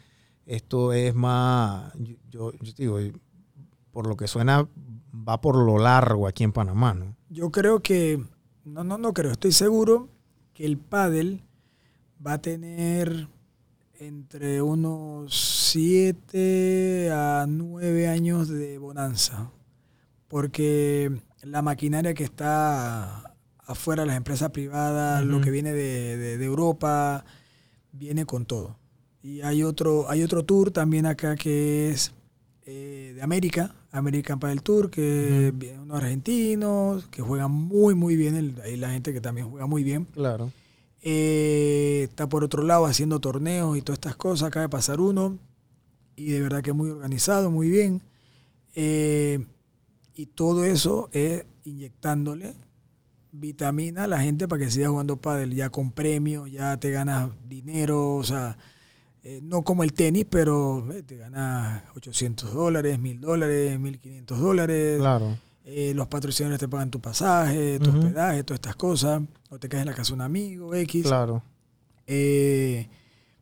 esto 0.46 0.92
es 0.92 1.14
más, 1.14 1.94
yo, 1.96 2.16
yo, 2.30 2.52
yo 2.54 2.74
digo, 2.76 3.00
por 3.98 4.06
lo 4.06 4.16
que 4.16 4.28
suena, 4.28 4.68
va 5.28 5.42
por 5.42 5.56
lo 5.56 5.80
largo 5.80 6.28
aquí 6.28 6.44
en 6.44 6.52
Panamá, 6.52 6.94
¿no? 6.94 7.16
Yo 7.32 7.50
creo 7.50 7.80
que, 7.82 8.24
no, 8.64 8.84
no, 8.84 9.00
no 9.00 9.12
creo, 9.12 9.32
estoy 9.32 9.52
seguro 9.52 10.08
que 10.54 10.66
el 10.66 10.78
pádel 10.78 11.42
va 12.24 12.34
a 12.34 12.38
tener 12.40 13.28
entre 13.98 14.62
unos 14.62 15.34
7 15.74 17.10
a 17.12 17.46
9 17.50 18.08
años 18.08 18.50
de 18.50 18.78
bonanza. 18.78 19.50
Porque 20.28 21.12
la 21.42 21.64
maquinaria 21.64 22.14
que 22.14 22.24
está 22.24 23.34
afuera, 23.66 24.06
las 24.06 24.16
empresas 24.18 24.52
privadas, 24.52 25.26
lo 25.26 25.42
que 25.42 25.50
viene 25.50 25.74
de, 25.74 26.18
de- 26.18 26.38
de 26.38 26.46
Europa, 26.46 27.26
viene 27.94 28.26
con 28.28 28.46
todo. 28.46 28.78
Y 29.24 29.42
hay 29.42 29.64
otro, 29.64 30.08
hay 30.08 30.22
otro 30.22 30.46
tour 30.46 30.70
también 30.70 31.08
acá 31.08 31.36
que 31.36 31.90
es 31.90 32.14
eh, 32.70 33.14
de 33.16 33.22
América, 33.22 33.74
American 33.92 34.40
Padel 34.40 34.62
Tour, 34.62 34.92
que 34.92 35.54
vienen 35.56 35.80
unos 35.82 35.98
argentinos 36.04 37.08
que 37.08 37.22
juegan 37.22 37.50
muy, 37.52 37.96
muy 37.96 38.16
bien. 38.18 38.36
el- 38.36 38.60
Hay 38.62 38.76
la 38.76 38.92
gente 38.92 39.14
que 39.14 39.22
también 39.22 39.50
juega 39.50 39.66
muy 39.68 39.84
bien. 39.84 40.04
Claro. 40.14 40.52
Eh, 41.02 42.02
está 42.10 42.28
por 42.28 42.44
otro 42.44 42.64
lado 42.64 42.86
haciendo 42.86 43.20
torneos 43.20 43.78
y 43.78 43.82
todas 43.82 43.98
estas 43.98 44.18
cosas. 44.18 44.50
Acaba 44.50 44.64
de 44.64 44.70
pasar 44.70 45.00
uno 45.00 45.38
y 46.18 46.32
de 46.32 46.42
verdad 46.42 46.62
que 46.62 46.74
muy 46.74 46.90
organizado, 46.90 47.50
muy 47.50 47.70
bien. 47.70 48.02
Eh, 48.76 49.46
y 50.16 50.26
todo 50.26 50.66
eso 50.66 51.10
es 51.14 51.46
inyectándole 51.64 52.54
vitamina 53.32 54.04
a 54.06 54.08
la 54.08 54.20
gente 54.20 54.48
para 54.48 54.66
que 54.66 54.72
siga 54.72 54.90
jugando 54.90 55.18
pádel 55.18 55.54
ya 55.56 55.70
con 55.70 55.92
premios, 55.92 56.52
ya 56.52 56.78
te 56.78 56.92
ganas 56.92 57.30
dinero, 57.48 58.16
o 58.16 58.24
sea, 58.24 58.58
eh, 59.30 59.42
no 59.44 59.62
como 59.62 59.84
el 59.84 59.92
tenis, 59.92 60.26
pero 60.30 60.90
eh, 60.94 61.04
te 61.04 61.18
ganas 61.18 61.84
800 61.98 62.54
dólares, 62.54 62.98
1000 62.98 63.20
dólares, 63.20 63.78
1500 63.78 64.40
dólares. 64.40 65.00
Claro. 65.00 65.38
Eh, 65.66 65.92
los 65.94 66.08
patrocinadores 66.08 66.62
te 66.62 66.70
pagan 66.70 66.90
tu 66.90 67.02
pasaje, 67.02 67.78
tu 67.80 67.90
Ujú. 67.90 68.00
hospedaje, 68.00 68.46
todas 68.46 68.60
estas 68.60 68.78
cosas. 68.78 69.22
O 69.50 69.60
te 69.60 69.68
quedas 69.68 69.82
en 69.82 69.90
la 69.90 69.96
casa 69.96 70.12
de 70.12 70.14
un 70.14 70.22
amigo, 70.22 70.74
X. 70.74 71.04
Claro. 71.08 71.44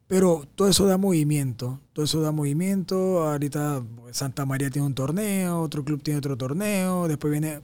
Pero 0.08 0.48
todo 0.56 0.70
eso 0.70 0.88
da 0.88 0.98
movimiento. 0.98 1.80
Todo 1.94 2.06
eso 2.06 2.20
da 2.20 2.32
movimiento. 2.32 3.22
Ahorita 3.22 3.84
pues, 4.02 4.18
Santa 4.18 4.44
María 4.44 4.72
tiene 4.72 4.88
un 4.88 4.96
torneo, 4.96 5.62
otro 5.62 5.86
club 5.86 6.02
tiene 6.02 6.18
otro 6.18 6.36
torneo. 6.36 7.08
Después 7.08 7.30
viene. 7.30 7.62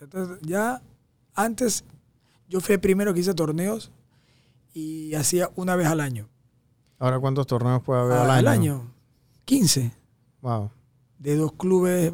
entonces, 0.00 0.38
ya 0.42 0.80
antes, 1.34 1.82
yo 2.48 2.60
fui 2.60 2.74
el 2.76 2.80
primero 2.80 3.12
que 3.12 3.18
hice 3.18 3.34
torneos 3.34 3.90
y 4.72 5.14
hacía 5.14 5.50
una 5.56 5.74
vez 5.74 5.88
al 5.88 5.98
año. 5.98 6.28
Ahora, 6.98 7.18
¿cuántos 7.20 7.46
torneos 7.46 7.82
puede 7.82 8.00
haber 8.00 8.16
Ah, 8.18 8.22
al 8.24 8.30
al 8.30 8.48
año? 8.48 8.74
año. 8.74 8.94
15. 9.44 9.92
Wow. 10.40 10.70
De 11.18 11.36
dos 11.36 11.52
clubes. 11.52 12.12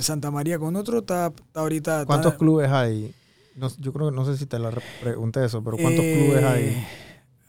Santa 0.00 0.30
María 0.30 0.58
con 0.58 0.76
otro. 0.76 0.98
Está, 0.98 1.28
está 1.28 1.60
ahorita. 1.60 1.92
está- 2.00 2.06
¿Cuántos 2.06 2.34
clubes 2.34 2.70
hay? 2.70 3.14
No, 3.56 3.68
yo 3.78 3.92
creo 3.92 4.10
que 4.10 4.16
no 4.16 4.24
sé 4.24 4.36
si 4.36 4.46
te 4.46 4.58
la 4.58 4.70
re- 4.70 4.82
pregunté 5.00 5.44
eso, 5.44 5.62
pero 5.64 5.76
¿cuántos 5.76 6.04
Eh, 6.04 6.12
clubes 6.12 6.44
hay? 6.44 6.86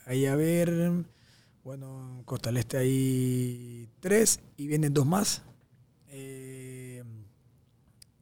Ahí 0.07 0.25
a 0.25 0.35
ver, 0.35 0.91
bueno, 1.63 2.15
en 2.17 2.23
Costa 2.23 2.49
del 2.49 2.57
Este 2.57 2.77
hay 2.77 3.87
tres 3.99 4.39
y 4.57 4.65
vienen 4.67 4.91
dos 4.93 5.05
más. 5.05 5.43
Eh, 6.07 7.03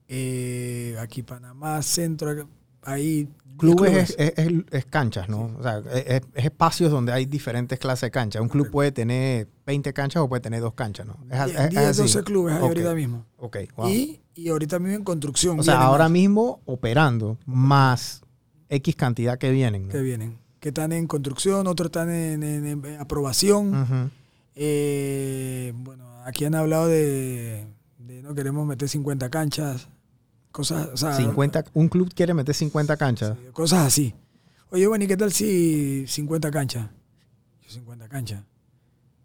eh, 0.09 0.97
aquí 0.99 1.23
Panamá, 1.23 1.81
Centro, 1.81 2.47
diez 2.95 3.27
Clubes 3.57 4.15
es, 4.19 4.37
es- 4.37 4.53
es- 4.69 4.85
canchas, 4.85 5.29
¿no? 5.29 5.51
O 5.57 5.63
sea, 5.63 5.79
es, 5.91 6.05
es- 6.07 6.21
es 6.35 6.45
espacios 6.45 6.91
donde 6.91 7.11
hay 7.11 7.25
diferentes 7.25 7.79
clases 7.79 8.01
de 8.01 8.11
canchas. 8.11 8.39
Un 8.39 8.49
club 8.49 8.69
puede 8.69 8.91
tener 8.91 9.47
20 9.65 9.93
canchas 9.93 10.21
o 10.21 10.29
puede 10.29 10.41
tener 10.41 10.61
dos 10.61 10.75
canchas, 10.75 11.07
¿no? 11.07 11.17
Es, 11.31 11.39
Diez- 11.39 11.47
es- 11.55 11.59
es 11.61 11.69
10, 11.71 11.83
así. 11.87 12.01
12 12.03 12.23
clubes 12.23 12.53
hay 12.55 12.61
ahorita 12.61 12.93
mismo. 12.93 13.25
Ok, 13.37 13.57
wow. 13.75 13.89
Y, 13.89 14.19
y 14.35 14.49
ahorita 14.49 14.77
mismo 14.77 14.97
en 14.97 15.03
construcción. 15.03 15.59
o 15.59 15.63
sea, 15.63 15.81
ahora 15.81 16.03
más 16.03 16.11
mismo 16.11 16.61
operando 16.65 17.39
más 17.47 18.21
X 18.69 18.95
cantidad 18.95 19.39
que 19.39 19.49
vienen, 19.49 19.87
¿no? 19.87 19.91
Que 19.91 20.01
vienen. 20.01 20.37
Que 20.59 20.69
están 20.69 20.91
en 20.91 21.07
construcción, 21.07 21.65
otros 21.65 21.87
están 21.87 22.11
en, 22.11 22.43
en- 22.43 22.85
en 22.85 22.99
aprobación. 22.99 24.11
Eh, 24.55 25.73
bueno, 25.77 26.03
aquí 26.25 26.45
han 26.45 26.55
hablado 26.55 26.87
de, 26.87 27.65
de 27.99 28.21
no 28.21 28.33
queremos 28.35 28.65
meter 28.67 28.87
50 28.89 29.29
canchas, 29.29 29.87
cosas, 30.51 30.89
o 30.93 30.97
sea, 30.97 31.13
50, 31.13 31.65
un 31.73 31.89
club 31.89 32.13
quiere 32.13 32.33
meter 32.33 32.55
50 32.55 32.97
canchas. 32.97 33.37
cosas 33.53 33.85
así. 33.85 34.13
Oye, 34.69 34.87
bueno, 34.87 35.05
¿y 35.05 35.07
qué 35.07 35.15
tal 35.15 35.31
si 35.31 36.05
50 36.07 36.51
canchas? 36.51 36.89
Yo 37.61 37.69
50 37.69 38.09
canchas. 38.09 38.43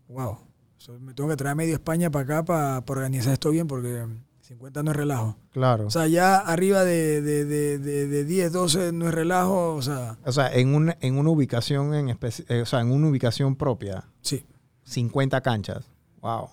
Wow. 0.09 0.39
So, 0.77 0.99
me 0.99 1.15
tengo 1.15 1.31
que 1.31 1.37
traer 1.37 1.57
medio 1.57 1.75
España 1.75 2.11
para 2.11 2.25
acá 2.25 2.45
para, 2.45 2.79
organizar 2.87 3.33
esto 3.33 3.51
bien 3.51 3.67
porque 3.67 4.07
50 4.41 4.83
no 4.83 4.91
es 4.91 4.97
relajo. 4.97 5.37
Claro. 5.53 5.87
O 5.87 5.91
sea, 5.91 6.07
ya 6.07 6.37
arriba 6.39 6.85
de, 6.85 7.23
de, 7.23 7.45
de, 7.45 7.79
de, 7.79 8.07
de 8.07 8.25
10, 8.25 8.53
12 8.53 8.93
no 8.93 9.09
es 9.09 9.15
relajo, 9.15 9.75
o 9.75 9.83
sea, 9.83 10.19
O 10.25 10.33
sea, 10.33 10.53
en 10.53 10.75
una, 10.75 10.97
en 11.01 11.19
una 11.19 11.31
ubicación 11.31 11.95
en 11.95 12.09
eh, 12.11 12.63
o 12.63 12.67
sea, 12.67 12.81
en 12.81 12.91
una 12.91 13.09
ubicación 13.09 13.57
propia, 13.57 14.05
sí. 14.21 14.45
50 14.85 15.41
canchas. 15.41 15.85
Wow. 16.21 16.51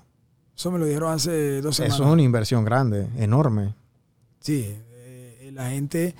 Eso 0.55 0.72
me 0.72 0.80
lo 0.80 0.86
dijeron 0.86 1.13
hace 1.13 1.61
dos 1.61 1.78
semanas. 1.78 1.95
Eso 1.95 2.05
es 2.05 2.11
una 2.11 2.22
inversión 2.22 2.65
grande, 2.65 3.07
enorme. 3.17 3.74
Sí, 4.40 4.76
eh, 4.94 5.52
la 5.54 5.70
gente... 5.70 6.16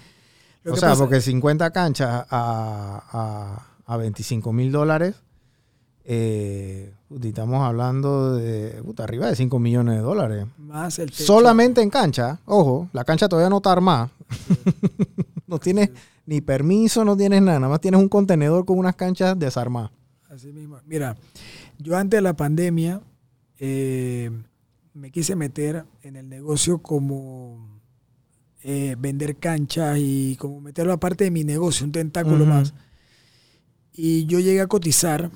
lo 0.64 0.72
o 0.72 0.76
que 0.76 0.80
sea, 0.80 0.90
pasa- 0.90 1.02
porque 1.04 1.22
50 1.22 1.72
canchas 1.72 2.26
a, 2.30 3.04
a, 3.12 3.94
a 3.94 3.98
25 3.98 4.52
mil 4.54 4.72
dólares, 4.72 5.16
eh, 6.06 6.94
estamos 7.22 7.62
hablando 7.64 8.36
de 8.36 8.82
puta, 8.84 9.04
arriba 9.04 9.28
de 9.28 9.36
5 9.36 9.60
millones 9.60 9.96
de 9.96 10.02
dólares. 10.02 10.46
Más 10.58 10.98
el 11.00 11.12
techo. 11.12 11.24
Solamente 11.24 11.82
en 11.82 11.90
cancha, 11.90 12.40
ojo, 12.46 12.90
la 12.94 13.04
cancha 13.04 13.28
todavía 13.30 13.50
no 13.50 13.58
está 13.58 13.72
armada. 13.72 14.10
no 15.48 15.60
tienes 15.60 15.90
ni 16.26 16.42
permiso, 16.42 17.04
no 17.06 17.16
tienes 17.18 17.42
nada, 17.42 17.60
nada 17.60 17.70
más 17.72 17.82
tienes 17.82 18.00
un 18.00 18.10
contenedor 18.10 18.66
con 18.66 18.78
unas 18.80 18.96
canchas 18.96 19.38
desarmadas. 19.38 19.92
Así 20.30 20.52
mismo. 20.52 20.78
Mira, 20.86 21.16
yo 21.80 21.98
antes 21.98 22.18
de 22.18 22.22
la 22.22 22.36
pandemia 22.36 23.02
eh, 23.58 24.30
me 24.94 25.12
quise 25.12 25.36
meter 25.36 25.86
en 26.04 26.16
el 26.16 26.30
negocio 26.30 26.80
como 26.80 27.69
eh, 28.64 28.96
vender 29.00 29.38
canchas 29.38 29.98
y 30.00 30.36
como 30.40 30.60
meterlo 30.62 30.94
aparte 30.94 31.24
de 31.26 31.32
mi 31.32 31.44
negocio, 31.44 31.86
un 31.86 31.92
tentáculo 31.92 32.46
más. 32.46 32.74
Y 33.94 34.26
yo 34.26 34.40
llegué 34.40 34.62
a 34.62 34.68
cotizar 34.68 35.30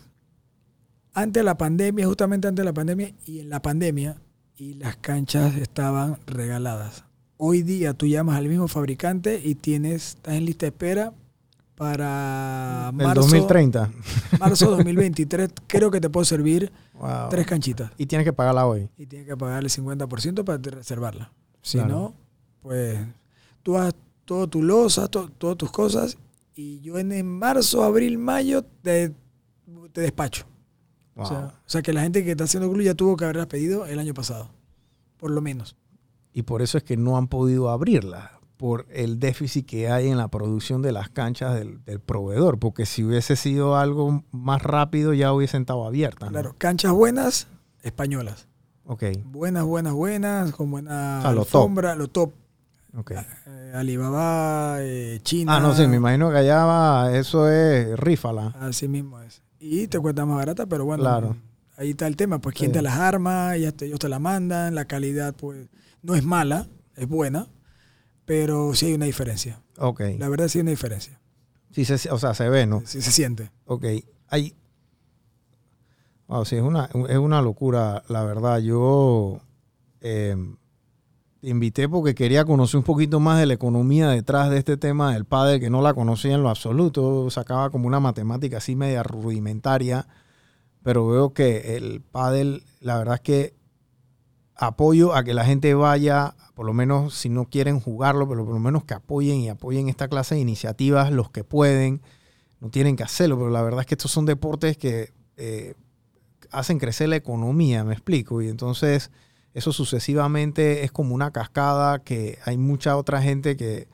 antes 1.14 1.42
de 1.42 1.44
la 1.44 1.58
pandemia, 1.58 2.06
justamente 2.08 2.48
antes 2.48 2.62
de 2.64 2.66
la 2.66 2.74
pandemia 2.74 3.14
y 3.26 3.40
en 3.40 3.50
la 3.50 3.62
pandemia, 3.62 4.18
y 4.58 4.74
las 4.76 4.96
canchas 4.98 5.56
estaban 5.56 6.18
regaladas. 6.26 7.04
Hoy 7.38 7.62
día 7.64 7.94
tú 7.94 8.06
llamas 8.08 8.38
al 8.38 8.48
mismo 8.48 8.68
fabricante 8.68 9.42
y 9.44 9.56
tienes, 9.56 10.10
estás 10.16 10.36
en 10.36 10.46
lista 10.46 10.66
de 10.66 10.70
espera 10.70 11.14
para 11.76 12.90
El 12.92 12.96
marzo, 12.96 13.22
2030. 13.22 13.92
marzo 14.40 14.70
2023. 14.78 15.50
creo 15.68 15.90
que 15.92 16.00
te 16.00 16.10
puedo 16.10 16.24
servir 16.26 16.72
Wow. 17.00 17.30
tres 17.30 17.46
canchitas 17.48 17.92
Y 17.98 18.06
tienes 18.06 18.24
que 18.24 18.32
pagarla 18.34 18.66
hoy. 18.68 18.88
y 18.98 19.08
tienes 19.08 19.28
que 19.28 19.36
pagar 19.36 19.64
el 19.64 19.70
50% 19.70 20.44
para 20.46 20.58
reservarla. 20.60 21.34
Si 21.62 21.80
Claro. 21.80 21.94
no, 21.94 22.14
pues 22.64 23.00
tú 23.62 23.78
haces 23.78 23.94
todo 24.26 24.48
tu 24.48 24.64
losa, 24.64 25.08
to- 25.08 25.30
todas 25.38 25.58
tus 25.58 25.70
cosas 25.72 26.18
y 26.56 26.80
yo 26.82 26.98
en, 26.98 27.12
en 27.12 27.28
marzo, 27.28 27.84
abril, 27.84 28.18
mayo 28.18 28.64
te, 28.82 29.14
te 29.92 30.02
despacho. 30.02 30.46
Wow. 31.16 31.26
O, 31.26 31.28
sea, 31.28 31.40
o 31.46 31.70
sea 31.70 31.82
que 31.84 31.94
la 31.94 32.02
gente 32.02 32.24
que 32.24 32.32
está 32.32 32.46
haciendo 32.46 32.72
club 32.72 32.82
ya 32.84 32.96
tuvo 32.96 33.16
que 33.18 33.26
haberlas 33.26 33.46
pedido 33.48 33.86
el 33.86 34.00
año 34.00 34.14
pasado, 34.16 34.50
por 35.18 35.30
lo 35.30 35.42
menos. 35.42 35.76
y 36.34 36.42
por 36.42 36.62
eso 36.64 36.78
es 36.80 36.84
que 36.84 36.98
no 36.98 37.18
han 37.18 37.28
podido 37.28 37.70
abrirla, 37.70 38.40
por 38.58 38.86
el 38.90 39.20
déficit 39.20 39.66
que 39.66 39.90
hay 39.90 40.08
en 40.08 40.18
la 40.18 40.30
producción 40.30 40.82
de 40.82 40.92
las 40.94 41.10
canchas 41.10 41.54
del, 41.54 41.84
del 41.84 42.00
proveedor, 42.00 42.60
porque 42.60 42.86
si 42.86 43.04
hubiese 43.04 43.36
sido 43.36 43.76
algo 43.76 44.24
más 44.32 44.62
rápido 44.62 45.14
ya 45.14 45.34
hubiesen 45.34 45.62
estado 45.64 45.86
abiertas. 45.86 46.30
¿no? 46.30 46.34
Claro, 46.40 46.56
canchas 46.58 46.94
buenas, 46.94 47.48
españolas. 47.82 48.48
Ok, 48.86 49.04
Buenas, 49.26 49.66
buenas, 49.66 49.94
buenas, 49.94 50.52
con 50.54 50.72
buena 50.72 51.20
O 51.20 51.22
sea, 51.24 51.32
lo 51.32 51.46
top. 51.46 51.56
alfombra, 51.62 51.96
lo 51.96 52.08
top. 52.08 52.32
Ok. 52.96 53.12
Eh, 53.12 53.72
Alibaba, 53.76 54.78
eh, 54.80 55.20
China. 55.24 55.58
Ah, 55.58 55.60
no 55.60 55.74
sé, 55.76 55.88
me 55.88 55.98
imagino 55.98 56.30
que 56.32 56.38
allá 56.38 56.66
va, 56.66 57.16
eso 57.16 57.50
es 57.50 57.98
rífala. 58.00 58.48
Así 58.60 58.88
mismo 58.88 59.20
es. 59.22 59.42
Y 59.60 59.88
te 59.88 60.00
cuesta 60.00 60.26
más 60.26 60.38
barata, 60.38 60.66
pero 60.66 60.86
bueno, 60.86 61.04
Claro. 61.04 61.36
ahí 61.78 61.92
está 61.92 62.08
el 62.08 62.16
tema. 62.18 62.40
Pues 62.40 62.56
quién 62.56 62.72
Sí. 62.72 62.74
te 62.74 62.82
las 62.82 62.98
arma, 62.98 63.56
ellas 63.56 63.74
te- 63.74 63.86
ellos 63.86 64.00
te 64.00 64.10
la 64.10 64.20
mandan, 64.20 64.76
la 64.76 64.86
calidad 64.86 65.34
pues 65.36 65.68
no 66.02 66.16
es 66.16 66.24
mala, 66.24 66.68
es 66.96 67.08
buena, 67.08 67.48
pero 68.26 68.74
sí 68.76 68.88
hay 68.88 68.94
una 68.94 69.06
diferencia. 69.06 69.62
Ok, 69.78 70.02
La 70.20 70.30
verdad 70.30 70.48
sí 70.50 70.60
hay 70.60 70.62
una 70.64 70.72
diferencia. 70.72 71.20
sí, 71.72 71.86
se, 71.86 72.12
o 72.12 72.18
sea, 72.20 72.34
se 72.34 72.48
ve, 72.50 72.66
¿no? 72.68 72.84
Sí 72.86 73.02
se 73.02 73.12
siente. 73.12 73.52
Ok, 73.66 73.86
hay... 74.30 74.56
Wow, 76.28 76.46
sí, 76.46 76.56
es 76.56 76.62
una, 76.62 76.90
es 77.10 77.18
una 77.18 77.42
locura, 77.42 78.04
la 78.08 78.24
verdad. 78.24 78.60
Yo 78.60 79.42
eh, 80.02 80.36
invité 81.44 81.90
porque 81.90 82.16
quería 82.16 82.46
conocer 82.46 82.78
un 82.78 82.84
poquito 82.84 83.20
más 83.20 83.40
de 83.40 83.46
la 83.46 83.54
economía 83.54 84.10
detrás 84.10 84.50
de 84.50 84.58
este 84.58 84.78
tema 84.78 85.14
del 85.14 85.26
padre, 85.26 85.60
que 85.60 85.70
no 85.70 85.82
la 85.82 85.94
conocía 85.94 86.36
en 86.36 86.42
lo 86.42 86.50
absoluto. 86.50 87.30
Sacaba 87.30 87.70
como 87.70 87.88
una 87.88 88.00
matemática 88.00 88.58
así 88.58 88.76
media 88.76 89.04
rudimentaria, 89.04 90.08
pero 90.82 91.08
veo 91.08 91.34
que 91.34 91.76
el 91.76 92.02
pádel, 92.02 92.64
la 92.80 92.98
verdad 92.98 93.16
es 93.16 93.22
que 93.22 93.54
apoyo 94.56 95.14
a 95.14 95.24
que 95.24 95.34
la 95.34 95.46
gente 95.46 95.74
vaya, 95.74 96.36
por 96.56 96.66
lo 96.66 96.74
menos 96.74 97.14
si 97.14 97.28
no 97.28 97.46
quieren 97.46 97.80
jugarlo, 97.80 98.28
pero 98.28 98.46
por 98.46 98.54
lo 98.54 98.60
menos 98.60 98.86
que 98.86 98.94
apoyen 98.94 99.42
y 99.42 99.50
apoyen 99.50 99.90
esta 99.90 100.08
clase 100.08 100.36
de 100.36 100.42
iniciativas 100.42 101.12
los 101.12 101.30
que 101.30 101.44
pueden. 101.44 102.02
No 102.62 102.70
tienen 102.70 102.96
que 102.96 103.04
hacerlo, 103.04 103.38
pero 103.38 103.50
la 103.50 103.62
verdad 103.62 103.82
es 103.82 103.86
que 103.86 103.96
estos 103.96 104.12
son 104.12 104.26
deportes 104.26 104.78
que 104.78 105.12
eh, 105.36 105.74
hacen 106.52 106.80
crecer 106.80 107.10
la 107.10 107.18
economía, 107.18 107.84
me 107.84 107.94
explico. 107.94 108.42
Y 108.42 108.48
entonces 108.48 109.12
eso 109.54 109.72
sucesivamente 109.72 110.84
es 110.84 110.92
como 110.92 111.14
una 111.14 111.32
cascada 111.32 112.00
que 112.00 112.40
hay 112.46 112.58
mucha 112.58 112.98
otra 112.98 113.22
gente 113.22 113.56
que, 113.56 113.88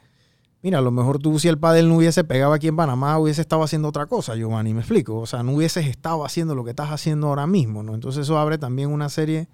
mira, 0.62 0.80
a 0.80 0.82
lo 0.82 0.92
mejor 0.92 1.20
tú 1.20 1.38
si 1.38 1.50
el 1.50 1.58
pádel 1.58 1.90
no 1.90 1.98
hubiese 1.98 2.24
pegado 2.24 2.54
aquí 2.54 2.68
en 2.70 2.78
Panamá, 2.78 3.20
hubiese 3.20 3.42
estado 3.42 3.64
haciendo 3.64 3.90
otra 3.90 4.06
cosa, 4.06 4.36
Giovanni, 4.36 4.74
me 4.74 4.80
explico. 4.80 5.18
O 5.18 5.26
sea, 5.26 5.44
no 5.44 5.54
hubieses 5.54 5.86
estado 5.86 6.24
haciendo 6.26 6.56
lo 6.56 6.64
que 6.64 6.70
estás 6.70 6.92
haciendo 6.92 7.28
ahora 7.28 7.46
mismo, 7.46 7.84
¿no? 7.84 7.94
Entonces 7.94 8.24
eso 8.24 8.38
abre 8.38 8.58
también 8.58 8.90
una 8.90 9.10
serie 9.10 9.50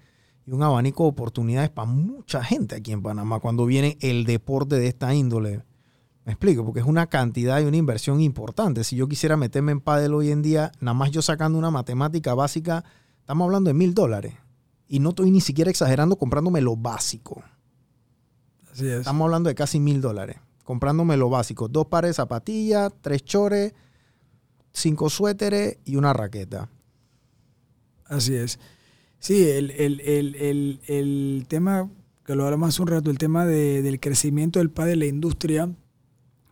y 0.46 0.52
un 0.52 0.62
abanico 0.62 1.02
de 1.02 1.08
oportunidades 1.08 1.70
para 1.70 1.88
mucha 1.88 2.44
gente 2.44 2.76
aquí 2.76 2.92
en 2.92 3.02
Panamá 3.02 3.40
cuando 3.40 3.66
viene 3.66 3.98
el 4.00 4.24
deporte 4.24 4.76
de 4.76 4.86
esta 4.86 5.12
índole. 5.12 5.64
Me 6.24 6.32
explico, 6.32 6.64
porque 6.64 6.80
es 6.80 6.86
una 6.86 7.06
cantidad 7.06 7.60
y 7.60 7.64
una 7.64 7.76
inversión 7.76 8.20
importante. 8.20 8.84
Si 8.84 8.94
yo 8.96 9.08
quisiera 9.08 9.36
meterme 9.36 9.72
en 9.72 9.80
pádel 9.80 10.14
hoy 10.14 10.30
en 10.30 10.42
día, 10.42 10.70
nada 10.80 10.94
más 10.94 11.10
yo 11.10 11.20
sacando 11.22 11.58
una 11.58 11.70
matemática 11.70 12.34
básica, 12.34 12.84
estamos 13.20 13.44
hablando 13.44 13.68
de 13.68 13.74
mil 13.74 13.94
dólares. 13.94 14.34
Y 14.88 15.00
no 15.00 15.10
estoy 15.10 15.30
ni 15.30 15.40
siquiera 15.40 15.70
exagerando 15.70 16.16
comprándome 16.16 16.60
lo 16.60 16.76
básico. 16.76 17.42
Así 18.72 18.86
es. 18.86 18.98
Estamos 19.00 19.24
hablando 19.26 19.48
de 19.48 19.54
casi 19.54 19.80
mil 19.80 20.00
dólares. 20.00 20.36
Comprándome 20.64 21.16
lo 21.16 21.28
básico. 21.30 21.68
Dos 21.68 21.86
pares 21.86 22.10
de 22.10 22.14
zapatillas, 22.14 22.92
tres 23.00 23.24
chores, 23.24 23.72
cinco 24.72 25.08
suéteres 25.10 25.78
y 25.84 25.96
una 25.96 26.12
raqueta. 26.12 26.68
Así 28.04 28.34
es. 28.34 28.58
Sí, 29.18 29.48
el, 29.48 29.70
el, 29.72 30.00
el, 30.00 30.34
el, 30.36 30.80
el 30.86 31.46
tema, 31.48 31.90
que 32.24 32.36
lo 32.36 32.44
hablamos 32.44 32.68
hace 32.68 32.82
un 32.82 32.88
rato, 32.88 33.10
el 33.10 33.18
tema 33.18 33.44
de- 33.46 33.82
del 33.82 33.98
crecimiento 33.98 34.58
del 34.60 34.70
PAD 34.70 34.86
de 34.86 34.96
la 34.96 35.06
industria, 35.06 35.68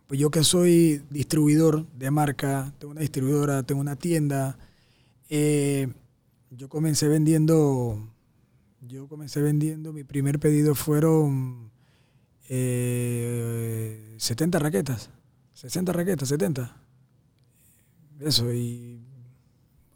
pues 0.07 0.19
yo 0.19 0.29
que 0.31 0.43
soy 0.43 1.03
distribuidor 1.09 1.87
de 1.93 2.11
marca, 2.11 2.73
tengo 2.79 2.91
una 2.91 3.01
distribuidora, 3.01 3.63
tengo 3.63 3.81
una 3.81 3.95
tienda, 3.95 4.57
eh, 5.29 5.87
yo 6.51 6.67
comencé 6.69 7.07
vendiendo, 7.07 8.07
yo 8.87 9.07
comencé 9.07 9.41
vendiendo, 9.41 9.93
mi 9.93 10.03
primer 10.03 10.39
pedido 10.39 10.75
fueron 10.75 11.71
eh, 12.49 14.15
70 14.17 14.59
raquetas, 14.59 15.09
60 15.53 15.93
raquetas, 15.93 16.29
70. 16.29 16.75
Eso, 18.21 18.51
y 18.53 19.01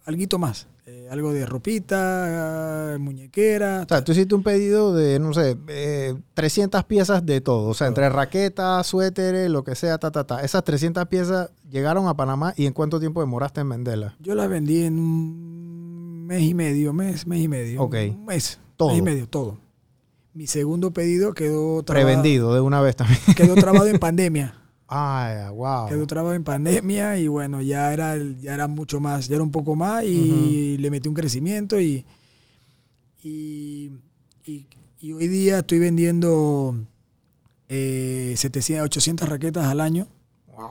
alguito 0.06 0.38
más. 0.40 0.68
eh, 0.86 1.08
algo 1.12 1.32
de 1.34 1.46
ropita, 1.46 2.98
muñequera. 3.00 3.84
O 3.84 3.88
sea, 3.88 4.04
tú 4.04 4.12
hiciste 4.12 4.34
un 4.36 4.42
pedido 4.44 4.94
de, 4.96 5.20
no 5.20 5.34
sé, 5.34 5.56
eh, 5.68 6.16
300 6.34 6.84
piezas 6.86 7.26
de 7.26 7.42
todo. 7.42 7.70
O 7.70 7.74
sea, 7.76 7.88
entre 7.88 8.10
raquetas, 8.10 8.88
suéteres, 8.88 9.50
lo 9.52 9.64
que 9.64 9.76
sea, 9.76 9.98
ta, 10.00 10.10
ta, 10.12 10.24
ta. 10.26 10.42
Esas 10.44 10.64
300 10.64 11.06
piezas 11.08 11.52
llegaron 11.70 12.08
a 12.08 12.16
Panamá 12.16 12.54
y 12.58 12.66
¿en 12.66 12.74
cuánto 12.74 13.00
tiempo 13.00 13.22
demoraste 13.22 13.62
en 13.62 13.70
venderlas? 13.70 14.14
Yo 14.20 14.34
las 14.36 14.50
vendí 14.50 14.84
en 14.84 14.98
un 15.00 16.26
mes 16.26 16.42
y 16.42 16.54
medio, 16.56 16.92
mes, 16.92 17.28
mes 17.28 17.42
y 17.42 17.48
medio. 17.48 17.82
Ok. 17.84 17.96
Un 18.10 18.26
mes, 18.26 18.60
Todo. 18.80 18.90
mes 18.90 18.98
y 19.00 19.02
medio, 19.02 19.28
todo. 19.28 19.58
Mi 20.34 20.48
segundo 20.48 20.92
pedido 20.92 21.34
quedó 21.34 21.84
trabado, 21.84 22.06
Prevendido 22.08 22.54
de 22.54 22.62
una 22.62 22.80
vez 22.82 22.96
también. 22.96 23.20
quedó 23.36 23.56
trabado 23.56 23.88
en 23.88 24.00
pandemia. 24.00 24.56
Ay, 24.88 25.54
wow. 25.54 25.88
Quedó 25.90 26.08
trabado 26.08 26.34
en 26.34 26.44
pandemia 26.44 27.18
y 27.20 27.28
bueno, 27.28 27.62
ya 27.62 27.92
era, 27.94 28.16
ya 28.18 28.54
era 28.54 28.68
mucho 28.68 29.00
más, 29.00 29.28
ya 29.28 29.36
era 29.36 29.44
un 29.44 29.52
poco 29.52 29.76
más 29.76 30.04
y 30.06 30.78
le 30.78 30.90
metí 30.90 31.10
un 31.10 31.14
crecimiento 31.14 31.80
y, 31.80 32.06
y, 33.22 33.92
y- 34.46 34.68
y 35.02 35.14
hoy 35.14 35.28
día 35.28 35.60
estoy 35.60 35.80
vendiendo 35.80 36.76
eh, 37.70 38.34
700, 38.36 38.86
800 38.86 39.30
raquetas 39.30 39.66
al 39.66 39.80
año. 39.82 40.08
Wow. 40.56 40.70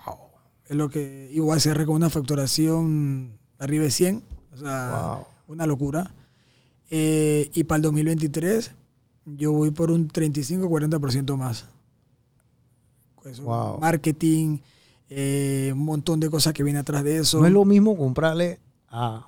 Es 0.69 0.77
lo 0.77 0.91
que 0.91 1.31
igual 1.33 1.61
cierre 1.61 1.87
con 1.87 1.95
una 1.97 2.11
facturación 2.11 3.39
arriba 3.59 3.85
de 3.85 3.91
100. 3.91 4.23
O 4.53 4.57
sea, 4.57 5.15
Wow. 5.17 5.27
una 5.55 5.67
locura. 5.67 6.11
Eh, 6.91 7.51
y 7.55 7.65
para 7.65 7.77
el 7.77 7.83
2023 7.83 8.73
yo 9.37 9.53
voy 9.53 9.71
por 9.71 9.91
un 9.91 10.09
35-40% 10.09 11.37
más. 11.37 11.67
Eso, 13.25 13.43
Wow. 13.43 13.79
Marketing, 13.81 14.59
eh, 15.11 15.71
un 15.75 15.85
montón 15.85 16.21
de 16.21 16.31
cosas 16.31 16.53
que 16.55 16.63
viene 16.63 16.79
atrás 16.79 17.05
de 17.05 17.19
eso. 17.19 17.41
No 17.41 17.47
es 17.47 17.53
lo 17.53 17.65
mismo 17.65 17.97
comprarle 17.97 18.59
a 18.89 19.27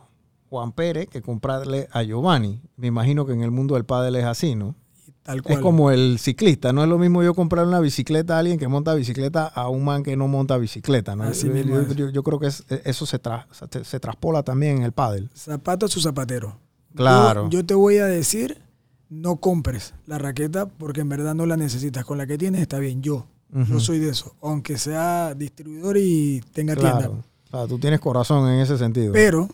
Juan 0.49 0.73
Pérez 0.73 1.07
que 1.09 1.21
comprarle 1.21 1.89
a 1.93 2.03
Giovanni. 2.03 2.61
Me 2.77 2.87
imagino 2.87 3.27
que 3.27 3.33
en 3.33 3.43
el 3.43 3.51
mundo 3.51 3.75
del 3.75 3.85
pádel 3.85 4.17
es 4.17 4.25
así, 4.25 4.55
¿no? 4.55 4.75
Tal 5.23 5.43
cual. 5.43 5.57
Es 5.59 5.61
como 5.61 5.91
el 5.91 6.19
ciclista. 6.19 6.73
No 6.73 6.83
es 6.83 6.89
lo 6.89 6.97
mismo 6.99 7.23
yo 7.23 7.35
comprar 7.35 7.67
una 7.67 7.79
bicicleta 7.81 8.37
a 8.37 8.39
alguien 8.39 8.59
que 8.59 8.69
monta 8.69 8.95
bicicleta 8.95 9.47
a 9.47 9.69
un 9.69 9.85
man 9.85 10.03
que 10.03 10.17
no 10.17 10.29
monta 10.29 10.57
bicicleta, 10.57 11.15
¿no? 11.15 11.25
Así 11.25 11.47
yo, 11.49 11.53
mismo 11.53 11.83
yo- 12.11 12.23
creo 12.23 12.39
que 12.39 12.47
es- 12.47 12.65
eso 12.85 13.05
se, 13.05 13.21
tra- 13.21 13.47
se, 13.71 13.85
se 13.85 14.01
traspola 14.01 14.43
también 14.43 14.79
en 14.79 14.83
el 14.85 14.93
pádel. 14.93 15.29
Zapato 15.35 15.85
a 15.87 15.89
su 15.91 16.01
zapatero. 16.01 16.57
Claro. 16.95 17.45
Yo, 17.51 17.61
yo 17.61 17.67
te 17.67 17.75
voy 17.75 17.99
a 17.99 18.07
decir, 18.07 18.59
no 19.09 19.37
compres 19.37 19.95
la 20.07 20.19
raqueta 20.19 20.67
porque 20.67 21.01
en 21.03 21.09
verdad 21.09 21.35
no 21.35 21.47
la 21.47 21.57
necesitas. 21.57 22.05
Con 22.05 22.19
la 22.19 22.27
que 22.27 22.39
tienes 22.39 22.61
está 22.63 22.79
bien. 22.79 23.03
Yo, 23.03 23.27
yo 23.69 23.81
soy 23.81 23.99
de 23.99 24.11
eso. 24.11 24.35
Aunque 24.43 24.79
sea 24.79 25.35
distribuidor 25.35 25.97
y 25.97 26.43
tenga 26.53 26.75
tienda. 26.75 27.11
Claro. 27.51 27.69
Tú 27.69 27.79
tienes 27.79 28.01
corazón 28.01 28.49
en 28.49 28.61
ese 28.61 28.79
sentido. 28.79 29.13
Pero, 29.13 29.49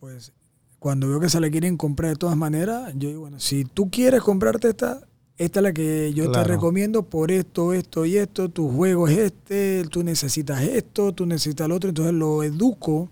pues, 0.00 0.32
cuando 0.78 1.08
veo 1.08 1.20
que 1.20 1.28
se 1.28 1.40
la 1.40 1.50
quieren 1.50 1.76
comprar 1.76 2.10
de 2.12 2.16
todas 2.16 2.36
maneras, 2.36 2.92
yo 2.96 3.08
digo, 3.08 3.20
bueno, 3.20 3.38
si 3.38 3.64
tú 3.64 3.90
quieres 3.90 4.22
comprarte 4.22 4.68
esta, 4.70 5.00
esta 5.36 5.60
es 5.60 5.62
la 5.62 5.72
que 5.72 6.12
yo 6.14 6.24
Claro. 6.30 6.42
te 6.46 6.52
recomiendo 6.52 7.02
por 7.04 7.30
esto, 7.30 7.72
esto 7.74 8.06
y 8.06 8.16
esto, 8.16 8.48
tu 8.48 8.68
juego 8.70 9.06
es 9.08 9.18
este, 9.18 9.84
tú 9.90 10.02
necesitas 10.02 10.62
esto, 10.62 11.12
tú 11.12 11.26
necesitas 11.26 11.68
lo 11.68 11.76
otro, 11.76 11.88
entonces 11.90 12.14
lo 12.14 12.42
educo 12.42 13.08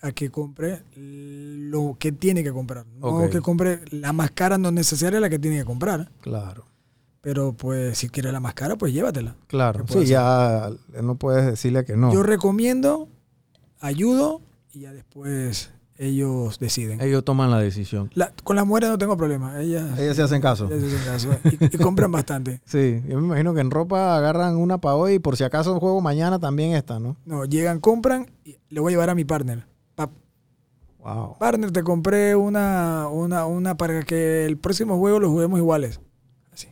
a 0.00 0.12
que 0.12 0.30
compre 0.30 0.82
lo 0.96 1.96
que 1.98 2.12
tiene 2.12 2.42
que 2.44 2.52
comprar. 2.52 2.86
No 3.00 3.28
que 3.30 3.40
compre 3.40 3.80
la 3.90 4.12
más 4.12 4.30
cara, 4.30 4.58
no 4.58 4.70
necesaria 4.70 5.20
la 5.20 5.28
que 5.30 5.38
tiene 5.38 5.58
que 5.58 5.64
comprar. 5.64 6.10
Claro. 6.20 6.64
Pero 7.20 7.52
pues 7.52 7.98
si 7.98 8.08
quieres 8.08 8.32
la 8.32 8.40
más 8.40 8.54
cara, 8.54 8.76
pues 8.76 8.92
llévatela. 8.92 9.34
Claro. 9.48 9.80
¿Qué 9.80 9.84
puedo 9.92 10.02
Sí, 10.02 10.08
ya 10.08 10.70
no 11.02 11.16
puedes 11.16 11.44
decirle 11.46 11.84
que 11.84 11.96
no. 11.96 12.12
Yo 12.12 12.22
recomiendo, 12.22 13.08
ayudo 13.80 14.40
y 14.72 14.80
ya 14.80 14.92
después 14.92 15.72
ellos 15.96 16.60
deciden. 16.60 17.00
Ellos 17.00 17.24
toman 17.24 17.50
la 17.50 17.58
decisión. 17.58 18.08
La- 18.14 18.32
con 18.44 18.54
las 18.54 18.64
mujeres 18.64 18.88
no 18.90 18.98
tengo 18.98 19.16
problema. 19.16 19.60
Ellas, 19.60 19.98
Ellas 19.98 20.14
se 20.14 20.22
hacen 20.22 20.40
caso. 20.40 20.70
ellas 20.70 20.90
se 20.90 20.96
hacen 20.96 21.30
caso. 21.32 21.40
Y, 21.70 21.74
y 21.74 21.78
compran 21.78 22.12
bastante. 22.12 22.60
Sí, 22.66 23.02
yo 23.08 23.18
me 23.20 23.26
imagino 23.26 23.52
que 23.52 23.60
en 23.60 23.70
ropa 23.72 24.16
agarran 24.16 24.56
una 24.56 24.78
para 24.78 24.94
hoy 24.94 25.14
y 25.14 25.18
por 25.18 25.36
si 25.36 25.42
acaso 25.42 25.78
juego 25.80 26.00
mañana 26.00 26.38
también 26.38 26.74
esta, 26.76 27.00
¿no? 27.00 27.16
No, 27.24 27.44
llegan, 27.44 27.80
compran 27.80 28.30
y 28.44 28.58
le 28.68 28.78
voy 28.80 28.92
a 28.92 28.94
llevar 28.94 29.10
a 29.10 29.16
mi 29.16 29.24
partner. 29.24 29.66
Wow. 31.14 31.36
partner, 31.38 31.70
te 31.70 31.82
compré 31.82 32.36
una, 32.36 33.08
una, 33.08 33.46
una 33.46 33.76
para 33.76 34.02
que 34.02 34.44
el 34.44 34.58
próximo 34.58 34.98
juego 34.98 35.20
lo 35.20 35.30
juguemos 35.30 35.58
iguales. 35.58 36.00
Así. 36.52 36.68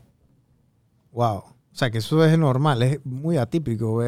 Wow. 1.12 1.38
O 1.38 1.54
sea, 1.72 1.90
que 1.90 1.98
eso 1.98 2.24
es 2.24 2.38
normal, 2.38 2.82
es 2.82 3.04
muy 3.04 3.36
atípico. 3.36 4.02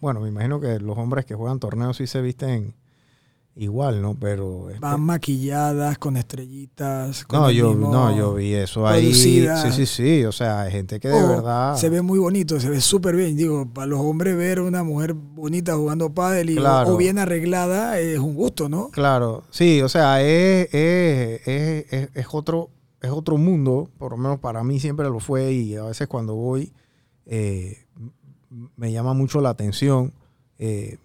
bueno, 0.00 0.20
me 0.20 0.28
imagino 0.28 0.60
que 0.60 0.78
los 0.80 0.96
hombres 0.96 1.24
que 1.24 1.34
juegan 1.34 1.58
torneos 1.58 1.96
sí 1.96 2.06
se 2.06 2.20
visten 2.20 2.74
igual, 3.58 4.00
¿no? 4.00 4.14
Pero... 4.14 4.68
Van 4.80 5.00
maquilladas 5.00 5.98
con 5.98 6.16
estrellitas. 6.16 7.24
con 7.24 7.40
no, 7.40 7.50
yo, 7.50 7.74
no, 7.74 8.16
yo 8.16 8.34
vi 8.34 8.54
eso 8.54 8.86
ahí. 8.86 9.12
Sí, 9.12 9.46
sí, 9.72 9.84
sí. 9.86 10.24
O 10.24 10.32
sea, 10.32 10.62
hay 10.62 10.70
gente 10.72 10.98
que 11.00 11.08
de 11.08 11.14
Oh, 11.22 11.28
verdad... 11.28 11.74
Se 11.76 11.88
ve 11.90 12.00
muy 12.00 12.18
bonito, 12.18 12.58
se 12.60 12.70
ve 12.70 12.80
súper 12.80 13.16
bien. 13.16 13.36
Digo, 13.36 13.66
para 13.72 13.86
los 13.86 14.00
hombres 14.00 14.36
ver 14.36 14.60
una 14.60 14.82
mujer 14.84 15.12
bonita 15.14 15.74
jugando 15.76 16.14
pádel 16.14 16.50
y, 16.50 16.56
Claro. 16.56 16.94
o 16.94 16.96
bien 16.96 17.18
arreglada 17.18 17.98
es 17.98 18.18
un 18.18 18.34
gusto, 18.34 18.68
¿no? 18.68 18.90
Claro, 18.90 19.42
sí, 19.50 19.82
o 19.82 19.88
sea, 19.88 20.22
es, 20.22 20.72
es, 20.72 21.46
es, 21.48 21.92
es- 21.92 22.10
es 22.14 22.26
otro, 22.32 22.70
es 23.02 23.10
otro 23.10 23.36
mundo, 23.36 23.90
por 23.98 24.12
lo 24.12 24.16
menos 24.18 24.38
para 24.38 24.62
mí 24.64 24.78
siempre 24.80 25.08
lo 25.08 25.18
fue 25.20 25.52
y 25.52 25.74
a 25.76 25.82
veces 25.84 26.06
cuando 26.08 26.34
voy 26.36 26.72
eh, 27.26 27.76
me 28.76 28.92
llama 28.92 29.14
mucho 29.14 29.40
la 29.40 29.50
atención. 29.50 30.12
eh, 30.58 30.98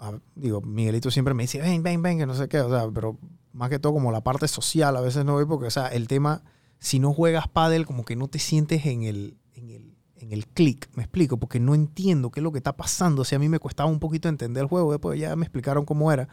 a- 0.00 0.18
digo, 0.34 0.60
Miguelito 0.60 1.10
siempre 1.10 1.34
me 1.34 1.44
dice, 1.44 1.60
ven, 1.60 1.82
ven, 1.82 2.02
ven, 2.02 2.18
que 2.18 2.26
no 2.26 2.34
sé 2.34 2.48
qué, 2.48 2.60
o 2.60 2.68
sea, 2.70 2.90
pero 2.92 3.18
más 3.52 3.70
que 3.70 3.78
todo 3.78 3.92
como 3.92 4.10
la 4.12 4.22
parte 4.22 4.48
social 4.48 4.96
a 4.96 5.00
veces 5.00 5.24
no 5.24 5.34
voy 5.34 5.44
porque, 5.44 5.66
o 5.66 5.70
sea, 5.70 5.88
el 5.88 6.08
tema, 6.08 6.42
si 6.78 6.98
no 6.98 7.12
juegas 7.12 7.46
pádel, 7.48 7.86
como 7.86 8.04
que 8.04 8.16
no 8.16 8.26
te 8.28 8.38
sientes 8.38 8.86
en 8.86 9.02
el, 9.04 9.36
en 9.54 9.70
el, 9.70 9.94
en 10.16 10.32
el 10.32 10.46
click, 10.46 10.88
me 10.94 11.02
explico, 11.02 11.36
porque 11.36 11.60
no 11.60 11.74
entiendo 11.74 12.30
qué 12.30 12.40
es 12.40 12.44
lo 12.44 12.52
que 12.52 12.58
está 12.58 12.76
pasando, 12.76 13.22
o 13.22 13.24
sea, 13.24 13.36
a 13.36 13.40
mí 13.40 13.48
me 13.48 13.58
costaba 13.60 13.88
un 13.90 14.00
poquito 14.00 14.28
entender 14.28 14.62
el 14.62 14.68
juego, 14.68 14.90
después 14.92 15.18
ya 15.20 15.36
me 15.36 15.44
explicaron 15.44 15.84
cómo 15.84 16.10
era 16.12 16.28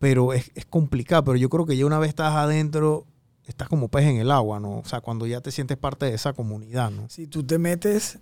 pero 0.00 0.32
es, 0.32 0.52
es 0.54 0.64
complicado. 0.64 1.24
Pero 1.24 1.36
yo 1.38 1.48
creo 1.48 1.66
que 1.66 1.76
ya 1.76 1.84
una 1.84 1.98
vez 1.98 2.10
estás 2.10 2.32
adentro, 2.32 3.04
estás 3.44 3.68
como 3.68 3.88
pez 3.88 4.04
en 4.04 4.18
el 4.18 4.30
agua, 4.30 4.60
¿no? 4.60 4.78
O 4.78 4.84
sea, 4.84 5.00
cuando 5.00 5.26
ya 5.26 5.40
te 5.40 5.50
sientes 5.50 5.76
parte 5.76 6.06
de 6.06 6.14
esa 6.14 6.34
comunidad, 6.34 6.92
¿no? 6.92 7.08
Si 7.08 7.26
tú 7.26 7.42
te 7.42 7.58
metes 7.58 8.20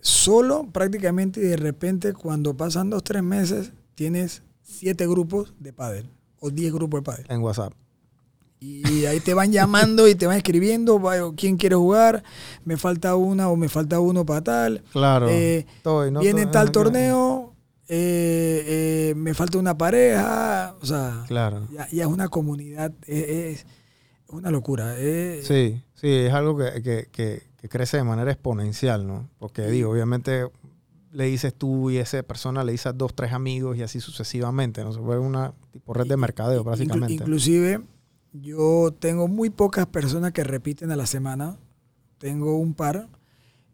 solo 0.00 0.70
prácticamente 0.72 1.40
y 1.40 1.44
de 1.44 1.56
repente 1.58 2.14
cuando 2.14 2.56
pasan 2.56 2.88
dos, 2.90 3.04
tres 3.04 3.22
meses 3.22 3.72
tienes 3.94 4.42
siete 4.62 5.06
grupos 5.06 5.54
de 5.58 5.72
pádel 5.72 6.08
o 6.40 6.50
diez 6.50 6.72
grupos 6.72 7.00
de 7.00 7.04
pádel. 7.04 7.26
En 7.28 7.40
WhatsApp. 7.42 7.72
Y 8.60 9.06
ahí 9.06 9.18
te 9.18 9.34
van 9.34 9.50
llamando 9.50 10.06
y 10.06 10.14
te 10.14 10.26
van 10.28 10.36
escribiendo, 10.36 11.00
¿quién 11.36 11.56
quiere 11.56 11.74
jugar? 11.74 12.22
Me 12.64 12.76
falta 12.76 13.16
una 13.16 13.48
o 13.48 13.56
me 13.56 13.68
falta 13.68 13.98
uno 13.98 14.24
para 14.24 14.42
tal. 14.44 14.84
Claro. 14.92 15.28
Eh, 15.28 15.66
Estoy, 15.78 16.12
¿no? 16.12 16.20
Viene 16.20 16.42
Estoy- 16.42 16.52
tal 16.52 16.70
torneo, 16.70 17.54
eh, 17.88 18.64
eh, 19.10 19.14
me 19.16 19.34
falta 19.34 19.58
una 19.58 19.76
pareja, 19.76 20.76
o 20.80 20.86
sea, 20.86 21.24
Claro. 21.26 21.66
ya, 21.72 21.88
ya 21.90 22.04
es 22.04 22.08
una 22.08 22.28
comunidad, 22.28 22.92
es, 23.06 23.28
es 23.60 23.66
una 24.28 24.52
locura. 24.52 24.96
es- 24.96 25.44
Sí, 25.44 25.82
sí, 25.94 26.08
es 26.08 26.32
algo 26.32 26.56
que, 26.56 26.82
que- 26.84 27.08
que- 27.10 27.42
que 27.60 27.68
crece 27.68 27.96
de 27.96 28.04
manera 28.04 28.30
exponencial, 28.30 29.06
¿no? 29.08 29.28
Porque 29.40 29.62
digo, 29.66 29.90
obviamente 29.90 30.46
le 31.12 31.24
dices 31.26 31.54
tú 31.54 31.90
y 31.90 31.98
esa 31.98 32.22
persona 32.22 32.64
le 32.64 32.72
dices 32.72 32.86
a 32.86 32.92
dos, 32.92 33.14
tres 33.14 33.32
amigos 33.32 33.76
y 33.76 33.82
así 33.82 34.00
sucesivamente, 34.00 34.82
¿no? 34.82 34.92
Se 34.92 34.98
vuelve 35.00 35.24
una 35.24 35.52
tipo 35.70 35.92
red 35.94 36.06
de 36.06 36.16
mercadeo, 36.16 36.64
básicamente. 36.64 37.12
inclusive, 37.14 37.82
yo 38.32 38.94
tengo 38.98 39.28
muy 39.28 39.50
pocas 39.50 39.86
personas 39.86 40.32
que 40.32 40.42
repiten 40.42 40.90
a 40.90 40.96
la 40.96 41.06
semana. 41.06 41.58
Tengo 42.18 42.56
un 42.56 42.74
par. 42.74 43.08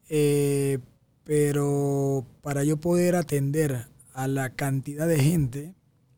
eh, 0.09 0.79
pero 1.25 2.25
para 2.41 2.65
yo 2.65 2.79
poder 2.79 3.15
atender 3.15 3.87
a 4.15 4.27
la 4.29 4.49
cantidad 4.55 5.07
de 5.07 5.21
gente 5.21 5.75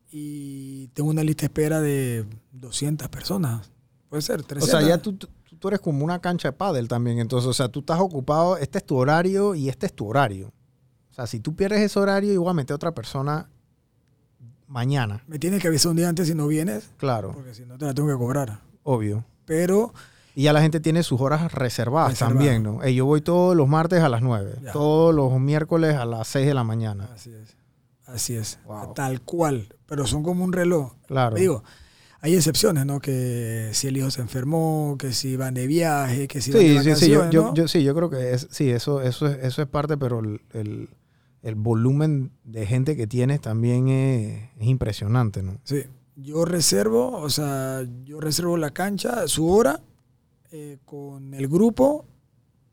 y 0.09 0.87
tengo 0.93 1.09
una 1.09 1.23
lista 1.23 1.41
de 1.41 1.45
espera 1.47 1.81
de 1.81 2.25
200 2.53 3.09
personas. 3.09 3.71
Puede 4.09 4.21
ser, 4.21 4.39
O 4.39 4.43
300. 4.43 4.69
sea, 4.69 4.87
ya 4.87 4.97
tú, 5.01 5.13
tú, 5.13 5.27
tú 5.59 5.67
eres 5.67 5.81
como 5.81 6.05
una 6.05 6.19
cancha 6.19 6.47
de 6.49 6.53
pádel 6.53 6.87
también. 6.87 7.19
Entonces, 7.19 7.47
o 7.49 7.53
sea, 7.53 7.67
tú 7.67 7.81
estás 7.81 7.99
ocupado, 7.99 8.55
este 8.57 8.77
es 8.77 8.85
tu 8.85 8.95
horario 8.95 9.53
y 9.53 9.67
este 9.67 9.85
es 9.85 9.93
tu 9.93 10.07
horario. 10.07 10.53
O 11.11 11.13
sea, 11.13 11.27
si 11.27 11.39
tú 11.39 11.55
pierdes 11.55 11.81
ese 11.81 11.99
horario, 11.99 12.31
igual 12.33 12.55
mete 12.55 12.73
a 12.73 12.75
otra 12.77 12.93
persona 12.93 13.49
mañana. 14.67 15.23
Me 15.27 15.39
tienes 15.39 15.61
que 15.61 15.67
avisar 15.67 15.89
un 15.91 15.97
día 15.97 16.09
antes 16.09 16.27
si 16.27 16.35
no 16.35 16.47
vienes, 16.47 16.89
Claro, 16.97 17.33
porque 17.33 17.53
si 17.53 17.65
no 17.65 17.77
te 17.77 17.85
la 17.85 17.93
tengo 17.93 18.09
que 18.09 18.15
cobrar. 18.15 18.59
obvio. 18.83 19.25
Pero 19.45 19.93
Y 20.33 20.43
ya 20.43 20.53
la 20.53 20.61
gente 20.61 20.79
tiene 20.79 21.03
sus 21.03 21.19
horas 21.19 21.51
reservadas 21.51 22.11
Reservada. 22.11 22.35
también, 22.39 22.63
¿no? 22.63 22.81
Ey, 22.83 22.95
yo 22.95 23.05
voy 23.05 23.19
todos 23.19 23.53
los 23.55 23.67
martes 23.67 24.01
a 24.01 24.07
las 24.07 24.21
9, 24.21 24.53
Ya. 24.63 24.71
todos 24.71 25.13
los 25.13 25.37
miércoles 25.41 25.95
a 25.95 26.05
las 26.05 26.27
6 26.29 26.47
de 26.47 26.53
la 26.53 26.63
mañana. 26.63 27.09
así 27.13 27.31
es. 27.33 27.57
Así 28.05 28.35
es. 28.35 28.59
Wow. 28.65 28.93
Tal 28.93 29.21
cual. 29.21 29.73
Pero 29.87 30.05
son 30.07 30.23
como 30.23 30.43
un 30.45 30.51
reloj. 30.53 30.93
Claro. 31.07 31.35
Digo, 31.35 31.63
hay 32.21 32.35
excepciones, 32.35 32.85
¿no? 32.85 32.99
Que 33.01 33.69
si 33.73 33.87
el 33.87 33.97
hijo 33.97 34.09
se 34.11 34.21
enfermó, 34.21 34.95
que 34.99 35.11
si 35.13 35.35
van 35.37 35.53
de 35.53 35.67
viaje, 35.67 36.27
que 36.27 36.39
si 36.41 36.51
van 36.51 36.61
Sí, 36.61 36.67
de 36.69 36.83
sí, 36.95 37.05
sí, 37.05 37.11
yo, 37.11 37.29
yo- 37.29 37.53
yo- 37.53 37.67
sí, 37.67 37.83
yo 37.83 37.93
creo 37.95 38.09
que 38.09 38.33
es, 38.33 38.47
sí, 38.51 38.69
eso, 38.69 39.01
eso, 39.01 39.27
es, 39.27 39.37
eso 39.43 39.61
es 39.61 39.67
parte, 39.67 39.97
pero 39.97 40.19
el, 40.19 40.41
el- 40.53 40.89
el 41.41 41.55
volumen 41.55 42.31
de 42.43 42.65
gente 42.65 42.95
que 42.95 43.07
tienes 43.07 43.41
también 43.41 43.87
es, 43.87 44.49
es 44.59 44.67
impresionante, 44.67 45.41
¿no? 45.43 45.59
Sí. 45.63 45.83
Yo 46.15 46.45
reservo, 46.45 47.17
o 47.17 47.29
sea, 47.29 47.81
yo 48.03 48.19
reservo 48.19 48.57
la 48.57 48.71
cancha, 48.71 49.27
su 49.27 49.47
hora, 49.49 49.81
eh, 50.51 50.77
con 50.85 51.33
el 51.33 51.47
grupo, 51.47 52.05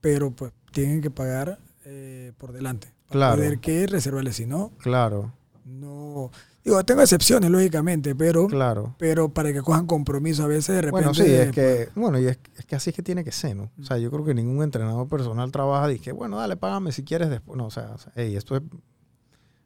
pero 0.01 0.33
pues 0.33 0.53
tienen 0.73 1.01
que 1.01 1.11
pagar 1.11 1.59
eh, 1.85 2.33
por 2.37 2.53
delante. 2.53 2.89
Para 3.07 3.19
Claro. 3.19 3.37
poder 3.37 3.59
que 3.61 3.87
reservarle, 3.87 4.33
si 4.33 4.45
no, 4.45 4.73
Claro, 4.79 5.33
no. 5.65 6.31
Digo, 6.69 6.85
tengo 6.85 7.01
excepciones, 7.01 7.51
lógicamente, 7.51 8.15
pero, 8.15 8.47
claro. 8.47 8.95
pero 8.99 9.31
para 9.31 9.55
que 9.55 9.63
cojan 9.63 9.87
compromiso 9.87 10.45
a 10.45 10.49
veces 10.49 10.75
de 10.75 10.83
repente. 10.83 11.09
Bueno, 11.09 11.15
sí, 11.15 11.23
es 11.23 11.45
pues, 11.47 11.55
que, 11.55 11.89
bueno, 11.99 12.19
y 12.19 12.27
es, 12.27 12.39
es 12.59 12.67
que 12.67 12.77
así 12.77 12.91
es 12.91 12.97
que 12.97 13.03
tiene 13.03 13.25
que 13.25 13.33
ser, 13.33 13.57
¿no? 13.57 13.71
O 13.81 13.85
sea, 13.85 13.97
yo 13.97 14.11
creo 14.11 14.23
que 14.23 14.35
ningún 14.35 14.63
entrenador 14.63 15.09
personal 15.09 15.51
trabaja 15.51 15.91
y 15.91 15.99
que, 15.99 16.13
bueno, 16.13 16.37
dale, 16.37 16.59
págame 16.59 16.93
si 16.93 17.05
quieres 17.05 17.31
después. 17.31 17.57
No, 17.57 17.65
o 17.65 17.71
sea, 17.71 17.93
o 17.95 17.97
sea, 17.97 18.13
ey, 18.17 18.37
esto 18.37 18.55
es 18.55 18.63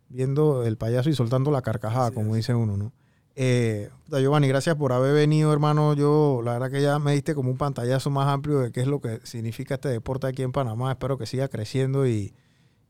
viendo 0.08 0.64
el 0.64 0.76
payaso 0.76 1.10
y 1.10 1.14
soltando 1.14 1.50
la 1.50 1.62
carcajada, 1.62 2.06
Así 2.06 2.14
como 2.14 2.36
es. 2.36 2.36
dice 2.36 2.54
uno, 2.54 2.76
¿no? 2.76 2.92
Eh, 3.34 3.90
Giovanni, 4.08 4.46
gracias 4.46 4.76
por 4.76 4.92
haber 4.92 5.12
venido, 5.12 5.52
hermano. 5.52 5.94
Yo, 5.94 6.40
la 6.44 6.52
verdad 6.52 6.70
que 6.70 6.82
ya 6.82 7.00
me 7.00 7.14
diste 7.14 7.34
como 7.34 7.50
un 7.50 7.56
pantallazo 7.56 8.10
más 8.10 8.28
amplio 8.28 8.60
de 8.60 8.70
qué 8.70 8.80
es 8.80 8.86
lo 8.86 9.00
que 9.00 9.18
significa 9.24 9.74
este 9.74 9.88
deporte 9.88 10.28
aquí 10.28 10.42
en 10.42 10.52
Panamá. 10.52 10.92
Espero 10.92 11.18
que 11.18 11.26
siga 11.26 11.48
creciendo 11.48 12.06
y, 12.06 12.32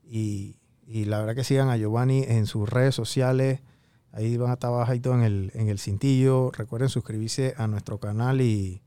y, 0.03 0.57
y 0.85 1.05
la 1.05 1.17
verdad 1.17 1.33
que 1.33 1.43
sigan 1.43 1.69
a 1.69 1.77
Giovanni 1.77 2.23
en 2.27 2.45
sus 2.45 2.69
redes 2.69 2.93
sociales. 2.93 3.61
Ahí 4.13 4.37
van 4.37 4.51
a 4.51 4.53
estar 4.53 4.71
bajito 4.71 5.13
en 5.15 5.21
el, 5.23 5.51
en 5.55 5.69
el 5.69 5.79
cintillo. 5.79 6.51
Recuerden 6.51 6.87
suscribirse 6.89 7.55
a 7.57 7.67
nuestro 7.67 7.97
canal 7.97 8.41
y, 8.41 8.81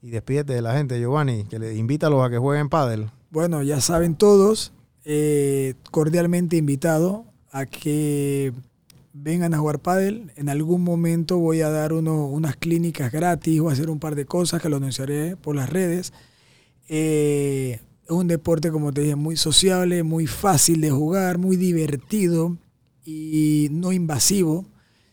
y 0.00 0.10
despídete 0.10 0.54
de 0.54 0.62
la 0.62 0.74
gente, 0.74 0.98
Giovanni, 1.00 1.44
que 1.44 1.58
le 1.58 1.74
invítalos 1.74 2.24
a 2.24 2.30
que 2.30 2.38
jueguen 2.38 2.68
pádel. 2.68 3.10
Bueno, 3.30 3.62
ya 3.64 3.80
saben 3.80 4.14
todos, 4.14 4.72
eh, 5.04 5.74
cordialmente 5.90 6.56
invitado 6.56 7.24
a 7.50 7.66
que 7.66 8.52
vengan 9.12 9.54
a 9.54 9.58
jugar 9.58 9.80
pádel. 9.80 10.30
En 10.36 10.48
algún 10.48 10.82
momento 10.84 11.38
voy 11.38 11.62
a 11.62 11.68
dar 11.68 11.92
uno- 11.92 12.26
unas 12.26 12.54
clínicas 12.54 13.10
gratis, 13.10 13.60
voy 13.60 13.70
a 13.70 13.72
hacer 13.72 13.90
un 13.90 13.98
par 13.98 14.14
de 14.14 14.24
cosas 14.24 14.62
que 14.62 14.68
lo 14.68 14.76
anunciaré 14.76 15.36
por 15.36 15.56
las 15.56 15.68
redes. 15.68 16.12
Eh, 16.88 17.80
es 18.04 18.10
un 18.10 18.28
deporte, 18.28 18.70
como 18.70 18.92
te 18.92 19.00
dije, 19.00 19.16
muy 19.16 19.36
sociable, 19.36 20.04
muy 20.04 20.26
fácil 20.28 20.80
de 20.80 20.90
jugar, 20.90 21.38
muy 21.38 21.56
divertido 21.56 22.56
y 23.04 23.68
no 23.70 23.92
invasivo, 23.92 24.66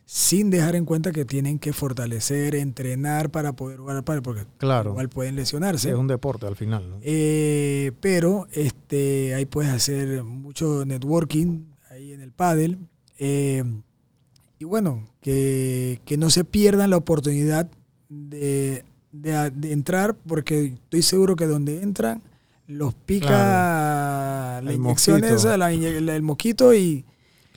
sin 0.05 0.49
dejar 0.49 0.75
en 0.75 0.85
cuenta 0.85 1.11
que 1.11 1.25
tienen 1.25 1.59
que 1.59 1.73
fortalecer, 1.73 2.55
entrenar 2.55 3.29
para 3.29 3.53
poder 3.53 3.79
jugar 3.79 3.97
al 3.97 4.03
pádel, 4.05 4.21
porque 4.21 4.45
Claro. 4.57 4.91
igual 4.91 5.09
pueden 5.09 5.35
lesionarse. 5.35 5.89
Es 5.89 5.95
un 5.95 6.07
deporte 6.07 6.45
al 6.47 6.55
final, 6.55 6.89
¿no? 6.89 6.97
Eh, 7.01 7.91
pero 7.99 8.47
este, 8.53 9.33
ahí 9.35 9.45
puedes 9.45 9.71
hacer 9.71 10.23
mucho 10.23 10.85
networking 10.85 11.65
ahí 11.89 12.13
en 12.13 12.21
el 12.21 12.31
pádel. 12.31 12.77
Eh, 13.19 13.63
y 14.59 14.63
bueno, 14.65 15.07
que, 15.21 15.99
que 16.05 16.17
no 16.17 16.29
se 16.29 16.43
pierdan 16.45 16.89
la 16.91 16.97
oportunidad 16.97 17.69
de, 18.09 18.83
de- 19.11 19.51
de 19.51 19.71
entrar, 19.73 20.15
porque 20.15 20.65
estoy 20.67 21.01
seguro 21.01 21.35
que 21.35 21.47
donde 21.47 21.81
entran 21.83 22.21
los 22.67 22.93
pica 22.93 24.61
la 24.63 24.71
El 24.71 24.79
mosquito. 24.79 25.17
esa, 25.17 25.57
la 25.57 25.73
inye- 25.73 25.97
el, 26.09 26.21
mosquito 26.21 26.73
y 26.73 27.05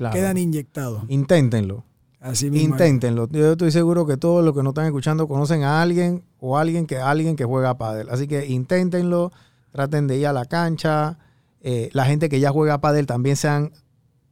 Claro. 0.01 0.15
quedan 0.15 0.39
inyectados. 0.39 1.03
Inténtenlo. 1.09 1.85
Así 2.21 2.51
mismo. 2.51 2.71
Inténtenlo. 2.71 3.29
Yo 3.29 3.53
estoy 3.53 3.71
seguro 3.71 4.07
que 4.07 4.17
todos 4.17 4.43
los 4.43 4.55
que 4.55 4.63
nos 4.63 4.71
están 4.71 4.87
escuchando 4.87 5.29
conocen 5.29 5.63
a 5.63 5.83
alguien 5.83 6.23
o 6.39 6.57
alguien 6.57 6.87
que 6.87 6.97
alguien 6.97 7.37
que 7.37 7.45
juega 7.45 7.77
pádel. 7.77 8.09
Así 8.09 8.27
que 8.27 8.47
inténtenlo, 8.47 9.31
traten 9.73 10.07
de 10.07 10.17
ir 10.17 10.27
a 10.27 10.33
la 10.33 10.47
cancha. 10.47 11.19
Eh, 11.61 11.91
la 11.93 12.07
gente 12.07 12.31
que 12.31 12.41
ya 12.41 12.51
juega 12.51 12.81
pádel 12.81 13.05
también 13.05 13.37
sean 13.37 13.73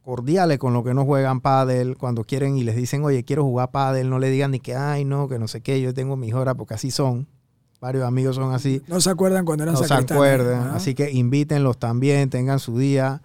cordiales 0.01 0.57
con 0.57 0.73
los 0.73 0.83
que 0.83 0.95
no 0.95 1.05
juegan 1.05 1.39
pádel, 1.39 1.97
cuando 1.97 2.23
quieren 2.23 2.57
y 2.57 2.63
les 2.63 2.75
dicen, 2.75 3.03
oye, 3.03 3.23
quiero 3.23 3.43
jugar 3.43 3.69
pádel, 3.69 4.09
no 4.09 4.17
le 4.17 4.31
digan 4.31 4.49
ni 4.49 4.59
que, 4.59 4.73
ay, 4.73 5.05
no, 5.05 5.27
que 5.27 5.37
no 5.37 5.47
sé 5.47 5.61
qué, 5.61 5.79
yo 5.81 5.93
tengo 5.93 6.17
mis 6.17 6.33
horas, 6.33 6.55
porque 6.55 6.73
así 6.73 6.89
son. 6.89 7.27
Varios 7.79 8.05
amigos 8.05 8.35
son 8.35 8.51
así. 8.51 8.81
No 8.87 8.99
se 9.01 9.11
acuerdan 9.11 9.45
cuando 9.45 9.65
eran 9.65 9.75
No 9.75 9.83
se 9.83 9.93
acuerdan. 9.93 10.69
Así 10.69 10.95
que 10.95 11.11
invítenlos 11.11 11.77
también, 11.77 12.31
tengan 12.31 12.57
su 12.57 12.77
día, 12.77 13.21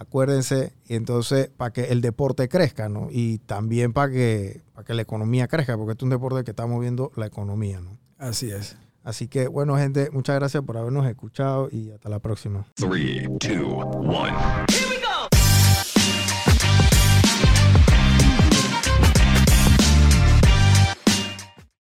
acuérdense, 0.00 0.72
y 0.86 0.94
entonces 0.94 1.50
para 1.54 1.72
que 1.72 1.84
el 1.84 2.00
deporte 2.00 2.48
crezca, 2.48 2.88
¿no? 2.88 3.08
Y 3.10 3.38
también 3.38 3.92
para 3.92 4.10
que, 4.10 4.62
para 4.72 4.84
que 4.84 4.94
la 4.94 5.02
economía 5.02 5.46
crezca, 5.46 5.76
porque 5.76 5.92
este 5.92 6.00
es 6.00 6.04
un 6.04 6.10
deporte 6.10 6.42
que 6.42 6.52
está 6.52 6.66
moviendo 6.66 7.12
la 7.16 7.26
economía, 7.26 7.80
¿no? 7.80 7.98
Así 8.16 8.50
es. 8.50 8.78
Así 9.04 9.28
que, 9.28 9.46
bueno, 9.46 9.76
gente, 9.76 10.08
muchas 10.10 10.36
gracias 10.36 10.62
por 10.64 10.78
habernos 10.78 11.06
escuchado 11.06 11.68
y 11.70 11.90
hasta 11.90 12.08
la 12.08 12.18
próxima. 12.18 12.66
3, 12.76 13.28
2, 13.28 13.60
1. 13.94 14.24